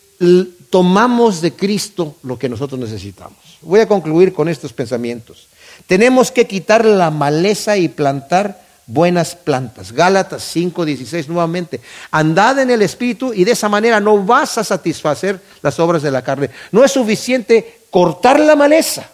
tomamos 0.70 1.42
de 1.42 1.54
Cristo 1.54 2.18
lo 2.22 2.38
que 2.38 2.48
nosotros 2.48 2.80
necesitamos. 2.80 3.40
Voy 3.62 3.80
a 3.80 3.88
concluir 3.88 4.32
con 4.32 4.48
estos 4.48 4.74
pensamientos. 4.74 5.48
Tenemos 5.88 6.32
que 6.32 6.46
quitar 6.46 6.86
la 6.86 7.10
maleza 7.10 7.76
y 7.78 7.88
plantar 7.88 8.62
buenas 8.86 9.36
plantas. 9.36 9.92
Gálatas 9.92 10.44
5:16 10.56 11.28
nuevamente. 11.30 11.82
Andad 12.12 12.60
en 12.60 12.70
el 12.70 12.84
Espíritu 12.84 13.34
y 13.34 13.44
de 13.44 13.54
esa 13.54 13.70
manera 13.70 14.00
no 14.00 14.24
vas 14.24 14.60
a 14.60 14.64
satisfacer 14.64 15.42
las 15.64 15.80
obras 15.80 16.04
de 16.04 16.12
la 16.12 16.22
carne. 16.22 16.52
No 16.72 16.84
es 16.84 16.92
suficiente 16.92 17.80
cortar 17.90 18.40
la 18.40 18.56
maleza, 18.56 19.10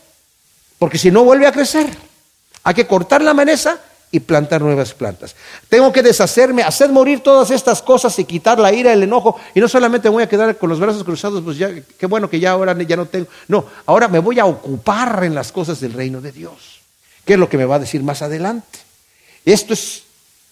porque 0.82 0.98
si 0.98 1.12
no 1.12 1.24
vuelve 1.24 1.46
a 1.46 1.52
crecer. 1.52 1.86
Hay 2.64 2.74
que 2.74 2.88
cortar 2.88 3.22
la 3.22 3.36
maleza 3.36 3.80
y 4.10 4.20
plantar 4.20 4.62
nuevas 4.62 4.96
plantas. 4.96 5.36
Tengo 5.70 5.92
que 5.92 6.02
deshacerme, 6.02 6.64
hacer 6.64 6.90
morir 6.90 7.20
todas 7.20 7.52
estas 7.52 7.84
cosas 7.84 8.18
y 8.18 8.26
quitar 8.26 8.58
la 8.58 8.74
ira, 8.74 8.92
el 8.92 9.04
enojo. 9.04 9.40
Y 9.54 9.60
no 9.60 9.68
solamente 9.68 10.10
voy 10.10 10.24
a 10.24 10.28
quedar 10.28 10.58
con 10.58 10.72
los 10.72 10.80
brazos 10.80 11.04
cruzados, 11.04 11.44
pues 11.44 11.60
ya, 11.60 11.70
qué 12.00 12.08
bueno 12.08 12.32
que 12.32 12.40
ya 12.40 12.50
ahora 12.50 12.76
ya 12.82 12.96
no 12.96 13.06
tengo. 13.06 13.28
No, 13.48 13.64
ahora 13.86 14.08
me 14.08 14.18
voy 14.18 14.40
a 14.40 14.46
ocupar 14.46 15.24
en 15.24 15.36
las 15.36 15.52
cosas 15.52 15.80
del 15.80 15.94
reino 15.94 16.20
de 16.20 16.32
Dios. 16.32 16.82
¿Qué 17.26 17.34
es 17.34 17.40
lo 17.40 17.48
que 17.48 17.60
me 17.60 17.66
va 17.66 17.76
a 17.76 17.80
decir 17.80 18.02
más 18.02 18.24
adelante? 18.24 18.80
Esto 19.46 19.76
es 19.76 20.02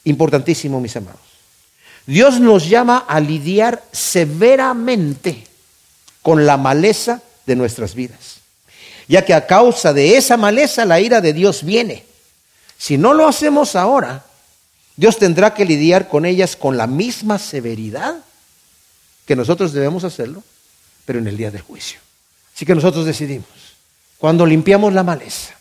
importantísimo, 0.04 0.80
mis 0.80 0.96
amados. 0.96 1.22
Dios 2.06 2.40
nos 2.40 2.70
llama 2.70 3.04
a 3.08 3.20
lidiar 3.20 3.84
severamente 3.92 5.48
con 6.22 6.46
la 6.46 6.58
maleza 6.58 7.24
de 7.48 7.56
nuestras 7.56 7.96
vidas, 7.96 8.39
ya 9.10 9.26
que 9.26 9.34
a 9.34 9.47
causa 9.47 9.91
de 9.91 10.16
esa 10.16 10.38
maleza 10.38 10.86
la 10.86 11.01
ira 11.01 11.20
de 11.20 11.34
Dios 11.34 11.64
viene. 11.64 12.05
Si 12.78 12.97
no 12.97 13.14
lo 13.14 13.28
hacemos 13.28 13.76
ahora, 13.76 14.24
Dios 14.95 15.18
tendrá 15.18 15.55
que 15.55 15.66
lidiar 15.66 16.07
con 16.07 16.26
ellas 16.26 16.55
con 16.55 16.78
la 16.78 16.86
misma 16.86 17.39
severidad 17.39 18.18
que 19.26 19.36
nosotros 19.36 19.74
debemos 19.74 20.03
hacerlo, 20.03 20.43
pero 21.05 21.18
en 21.18 21.28
el 21.28 21.38
día 21.38 21.49
del 21.49 21.62
juicio. 21.62 21.99
Así 22.55 22.66
que 22.66 22.76
nosotros 22.76 23.05
decidimos, 23.05 23.47
cuando 24.20 24.45
limpiamos 24.45 24.93
la 24.93 25.03
maleza, 25.03 25.55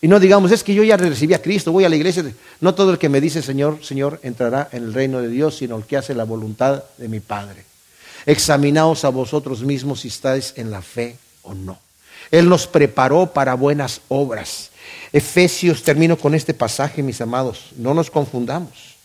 y 0.00 0.06
no 0.06 0.20
digamos, 0.20 0.52
es 0.52 0.62
que 0.62 0.74
yo 0.74 0.84
ya 0.84 0.96
recibí 0.96 1.34
a 1.34 1.42
Cristo, 1.42 1.72
voy 1.72 1.84
a 1.84 1.88
la 1.88 1.96
iglesia, 1.96 2.24
no 2.60 2.74
todo 2.74 2.92
el 2.92 2.98
que 2.98 3.08
me 3.08 3.20
dice 3.20 3.42
Señor, 3.42 3.84
Señor, 3.84 4.20
entrará 4.22 4.68
en 4.70 4.84
el 4.84 4.94
reino 4.94 5.20
de 5.20 5.28
Dios, 5.28 5.56
sino 5.56 5.76
el 5.76 5.84
que 5.84 5.96
hace 5.96 6.14
la 6.14 6.24
voluntad 6.24 6.84
de 6.98 7.08
mi 7.08 7.18
Padre. 7.18 7.64
Examinaos 8.26 9.04
a 9.04 9.08
vosotros 9.08 9.62
mismos 9.62 10.00
si 10.00 10.08
estáis 10.08 10.52
en 10.56 10.70
la 10.70 10.82
fe 10.82 11.16
o 11.42 11.54
no. 11.54 11.78
Él 12.32 12.48
nos 12.48 12.66
preparó 12.66 13.26
para 13.32 13.54
buenas 13.54 14.00
obras. 14.08 14.70
Efesios, 15.12 15.82
termino 15.82 16.16
con 16.16 16.34
este 16.34 16.54
pasaje, 16.54 17.02
mis 17.02 17.20
amados, 17.20 17.66
no 17.76 17.94
nos 17.94 18.10
confundamos. 18.10 18.96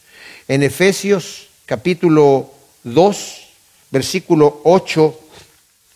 En 0.47 0.63
Efesios 0.63 1.49
capítulo 1.65 2.49
2, 2.85 3.47
versículo 3.91 4.61
8 4.63 5.19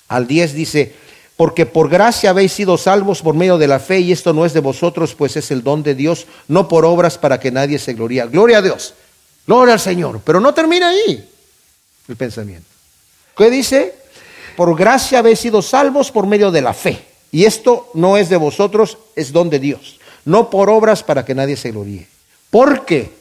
al 0.09 0.27
10 0.27 0.53
dice, 0.53 0.93
porque 1.37 1.65
por 1.65 1.89
gracia 1.89 2.31
habéis 2.31 2.51
sido 2.51 2.77
salvos 2.77 3.21
por 3.21 3.33
medio 3.33 3.57
de 3.57 3.69
la 3.69 3.79
fe 3.79 4.01
y 4.01 4.11
esto 4.11 4.33
no 4.33 4.45
es 4.45 4.51
de 4.51 4.59
vosotros, 4.59 5.15
pues 5.15 5.37
es 5.37 5.49
el 5.51 5.63
don 5.63 5.83
de 5.83 5.95
Dios, 5.95 6.27
no 6.49 6.67
por 6.67 6.83
obras 6.83 7.17
para 7.17 7.39
que 7.39 7.49
nadie 7.49 7.79
se 7.79 7.93
gloríe. 7.93 8.27
Gloria 8.27 8.57
a 8.57 8.61
Dios, 8.61 8.93
gloria 9.47 9.75
al 9.75 9.79
Señor, 9.79 10.19
pero 10.25 10.41
no 10.41 10.53
termina 10.53 10.89
ahí 10.89 11.27
el 12.09 12.15
pensamiento. 12.17 12.67
¿Qué 13.37 13.49
dice? 13.49 13.95
Por 14.57 14.75
gracia 14.75 15.19
habéis 15.19 15.39
sido 15.39 15.61
salvos 15.61 16.11
por 16.11 16.27
medio 16.27 16.51
de 16.51 16.61
la 16.61 16.73
fe. 16.73 17.10
Y 17.31 17.45
esto 17.45 17.89
no 17.93 18.17
es 18.17 18.29
de 18.29 18.37
vosotros, 18.37 18.97
es 19.15 19.31
don 19.31 19.49
de 19.49 19.59
Dios. 19.59 19.99
No 20.25 20.49
por 20.49 20.69
obras 20.69 21.01
para 21.01 21.25
que 21.25 21.33
nadie 21.33 21.55
se 21.55 21.71
gloríe. 21.71 22.07
Porque 22.49 23.11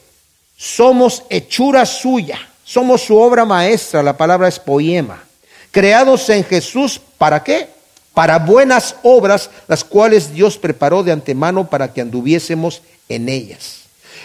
somos 0.57 1.23
hechura 1.29 1.85
suya, 1.85 2.37
somos 2.63 3.01
su 3.01 3.17
obra 3.17 3.45
maestra, 3.45 4.03
la 4.03 4.17
palabra 4.17 4.47
es 4.47 4.59
poema. 4.59 5.23
Creados 5.71 6.29
en 6.29 6.43
Jesús, 6.43 6.99
¿para 7.17 7.41
qué? 7.43 7.69
Para 8.13 8.39
buenas 8.39 8.97
obras, 9.03 9.49
las 9.67 9.85
cuales 9.85 10.33
Dios 10.33 10.57
preparó 10.57 11.01
de 11.01 11.13
antemano 11.13 11.69
para 11.69 11.93
que 11.93 12.01
anduviésemos 12.01 12.81
en 13.07 13.29
ellas. 13.29 13.77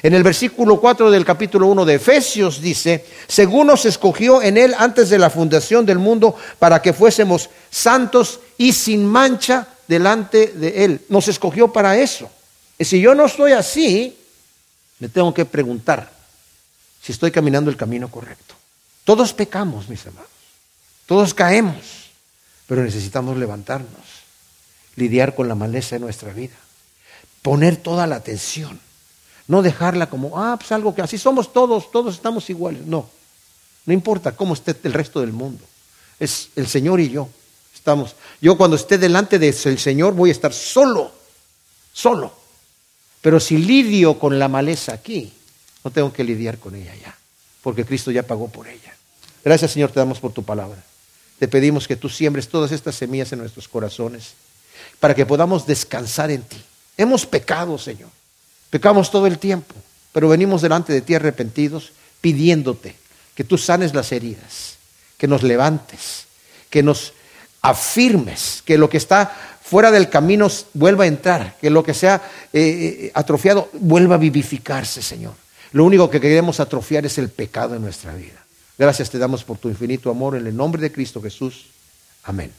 En 0.03 0.13
el 0.13 0.23
versículo 0.23 0.81
4 0.81 1.11
del 1.11 1.25
capítulo 1.25 1.69
1 1.69 1.85
de 1.85 1.95
Efesios 1.95 2.61
dice, 2.61 3.05
según 3.29 3.69
nos 3.69 3.87
escogió 3.87 4.43
en 4.43 4.57
él 4.57 4.75
antes 4.77 5.09
de 5.09 5.19
la 5.19 5.31
fundación 5.31 5.87
del 5.87 5.99
mundo 5.99 6.35
para 6.59 6.83
que 6.83 6.93
fuésemos 6.93 7.49
santos 7.71 8.41
y 8.59 8.73
sin 8.73 9.07
mancha 9.07 9.69
delante 9.89 10.49
de 10.49 10.85
él. 10.85 11.01
Nos 11.09 11.29
escogió 11.29 11.73
para 11.73 11.97
eso. 11.97 12.31
Y 12.79 12.85
si 12.85 13.01
yo 13.01 13.15
no 13.15 13.27
estoy 13.27 13.53
así, 13.53 14.17
me 14.99 15.09
tengo 15.09 15.33
que 15.33 15.45
preguntar 15.45 16.13
si 17.03 17.13
estoy 17.13 17.31
caminando 17.31 17.71
el 17.71 17.77
camino 17.77 18.11
correcto. 18.11 18.55
Todos 19.05 19.33
pecamos, 19.33 19.89
mis 19.89 20.05
hermanos. 20.05 20.31
Todos 21.07 21.33
caemos, 21.35 22.11
pero 22.67 22.83
necesitamos 22.83 23.37
levantarnos, 23.37 23.91
lidiar 24.97 25.35
con 25.35 25.47
la 25.47 25.55
maleza 25.55 25.95
de 25.97 26.01
nuestra 26.01 26.33
vida, 26.33 26.57
poner 27.43 27.77
toda 27.77 28.09
la 28.09 28.17
atención 28.17 28.81
no 29.49 29.63
dejarla 29.63 30.09
como, 30.09 30.39
ah, 30.43 30.57
pues 30.59 30.73
algo 30.73 30.95
que 30.95 31.03
así 31.03 31.19
somos 31.19 31.53
todos, 31.53 31.91
todos 31.91 32.15
estamos 32.15 32.49
iguales. 32.51 32.85
No, 32.87 33.09
no 33.85 33.93
importa 33.93 34.33
cómo 34.33 34.55
esté 34.55 34.75
el 34.83 34.93
resto 34.93 35.21
del 35.21 35.33
mundo. 35.33 35.65
Es 36.19 36.51
el 36.57 36.67
Señor 36.67 37.01
y 37.01 37.11
yo. 37.11 37.29
Yo 38.41 38.57
cuando 38.57 38.77
esté 38.77 38.99
delante 38.99 39.39
del 39.39 39.79
Señor 39.79 40.15
voy 40.15 40.31
a 40.31 40.33
estar 40.33 40.53
solo, 40.53 41.13
solo. 41.93 42.33
Pero 43.21 43.41
si 43.41 43.59
lidio 43.59 44.19
con 44.19 44.39
la 44.39 44.49
maleza 44.49 44.93
aquí, 44.93 45.33
no 45.85 45.91
tengo 45.91 46.13
que 46.13 46.25
lidiar 46.25 46.59
con 46.59 46.75
ella 46.75 46.95
ya, 46.95 47.17
porque 47.63 47.85
Cristo 47.85 48.11
ya 48.11 48.23
pagó 48.23 48.49
por 48.49 48.69
ella. 48.69 48.95
Gracias 49.45 49.73
Señor, 49.73 49.91
te 49.93 50.01
damos 50.01 50.19
por 50.19 50.33
tu 50.33 50.45
palabra. 50.45 50.83
Te 51.39 51.49
pedimos 51.49 51.87
que 51.87 51.97
tú 51.97 52.09
siembres 52.09 52.49
todas 52.49 52.73
estas 52.73 52.95
semillas 52.95 53.33
en 53.33 53.41
nuestros 53.41 53.69
corazones 53.69 54.35
para 55.01 55.15
que 55.15 55.27
podamos 55.27 55.67
descansar 55.67 56.31
en 56.31 56.43
ti. 56.43 56.63
Hemos 56.97 57.27
pecado, 57.27 57.79
Señor. 57.79 58.09
Pecamos 58.71 59.11
todo 59.11 59.27
el 59.27 59.39
tiempo, 59.39 59.75
pero 60.13 60.29
venimos 60.29 60.63
delante 60.63 60.93
de 60.93 61.03
ti 61.03 61.15
arrepentidos, 61.15 61.93
pidiéndote 62.21 62.97
que 63.35 63.45
tú 63.45 63.59
sanes 63.59 63.95
las 63.95 64.13
heridas, 64.13 64.77
que 65.19 65.29
nos 65.29 65.43
levantes, 65.43 66.25
que 66.71 66.83
nos 66.83 67.13
afirmes, 67.71 68.63
que 68.65 68.79
lo 68.79 68.89
que 68.89 68.97
está 68.97 69.33
fuera 69.63 69.91
del 69.91 70.09
camino 70.09 70.49
vuelva 70.75 71.05
a 71.05 71.09
entrar, 71.09 71.57
que 71.61 71.71
lo 71.71 71.83
que 71.83 71.95
sea 71.95 72.23
eh, 72.53 72.61
eh, 72.61 73.11
atrofiado 73.15 73.69
vuelva 73.73 74.15
a 74.15 74.19
vivificarse, 74.19 75.03
Señor. 75.03 75.35
Lo 75.73 75.85
único 75.85 76.09
que 76.09 76.21
queremos 76.21 76.61
atrofiar 76.61 77.05
es 77.05 77.19
el 77.19 77.29
pecado 77.29 77.75
en 77.75 77.83
nuestra 77.83 78.15
vida. 78.15 78.45
Gracias 78.79 79.11
te 79.11 79.19
damos 79.19 79.43
por 79.43 79.59
tu 79.59 79.69
infinito 79.69 80.11
amor 80.11 80.37
en 80.37 80.47
el 80.47 80.57
nombre 80.57 80.81
de 80.81 80.93
Cristo 80.93 81.21
Jesús. 81.21 81.67
Amén. 82.23 82.53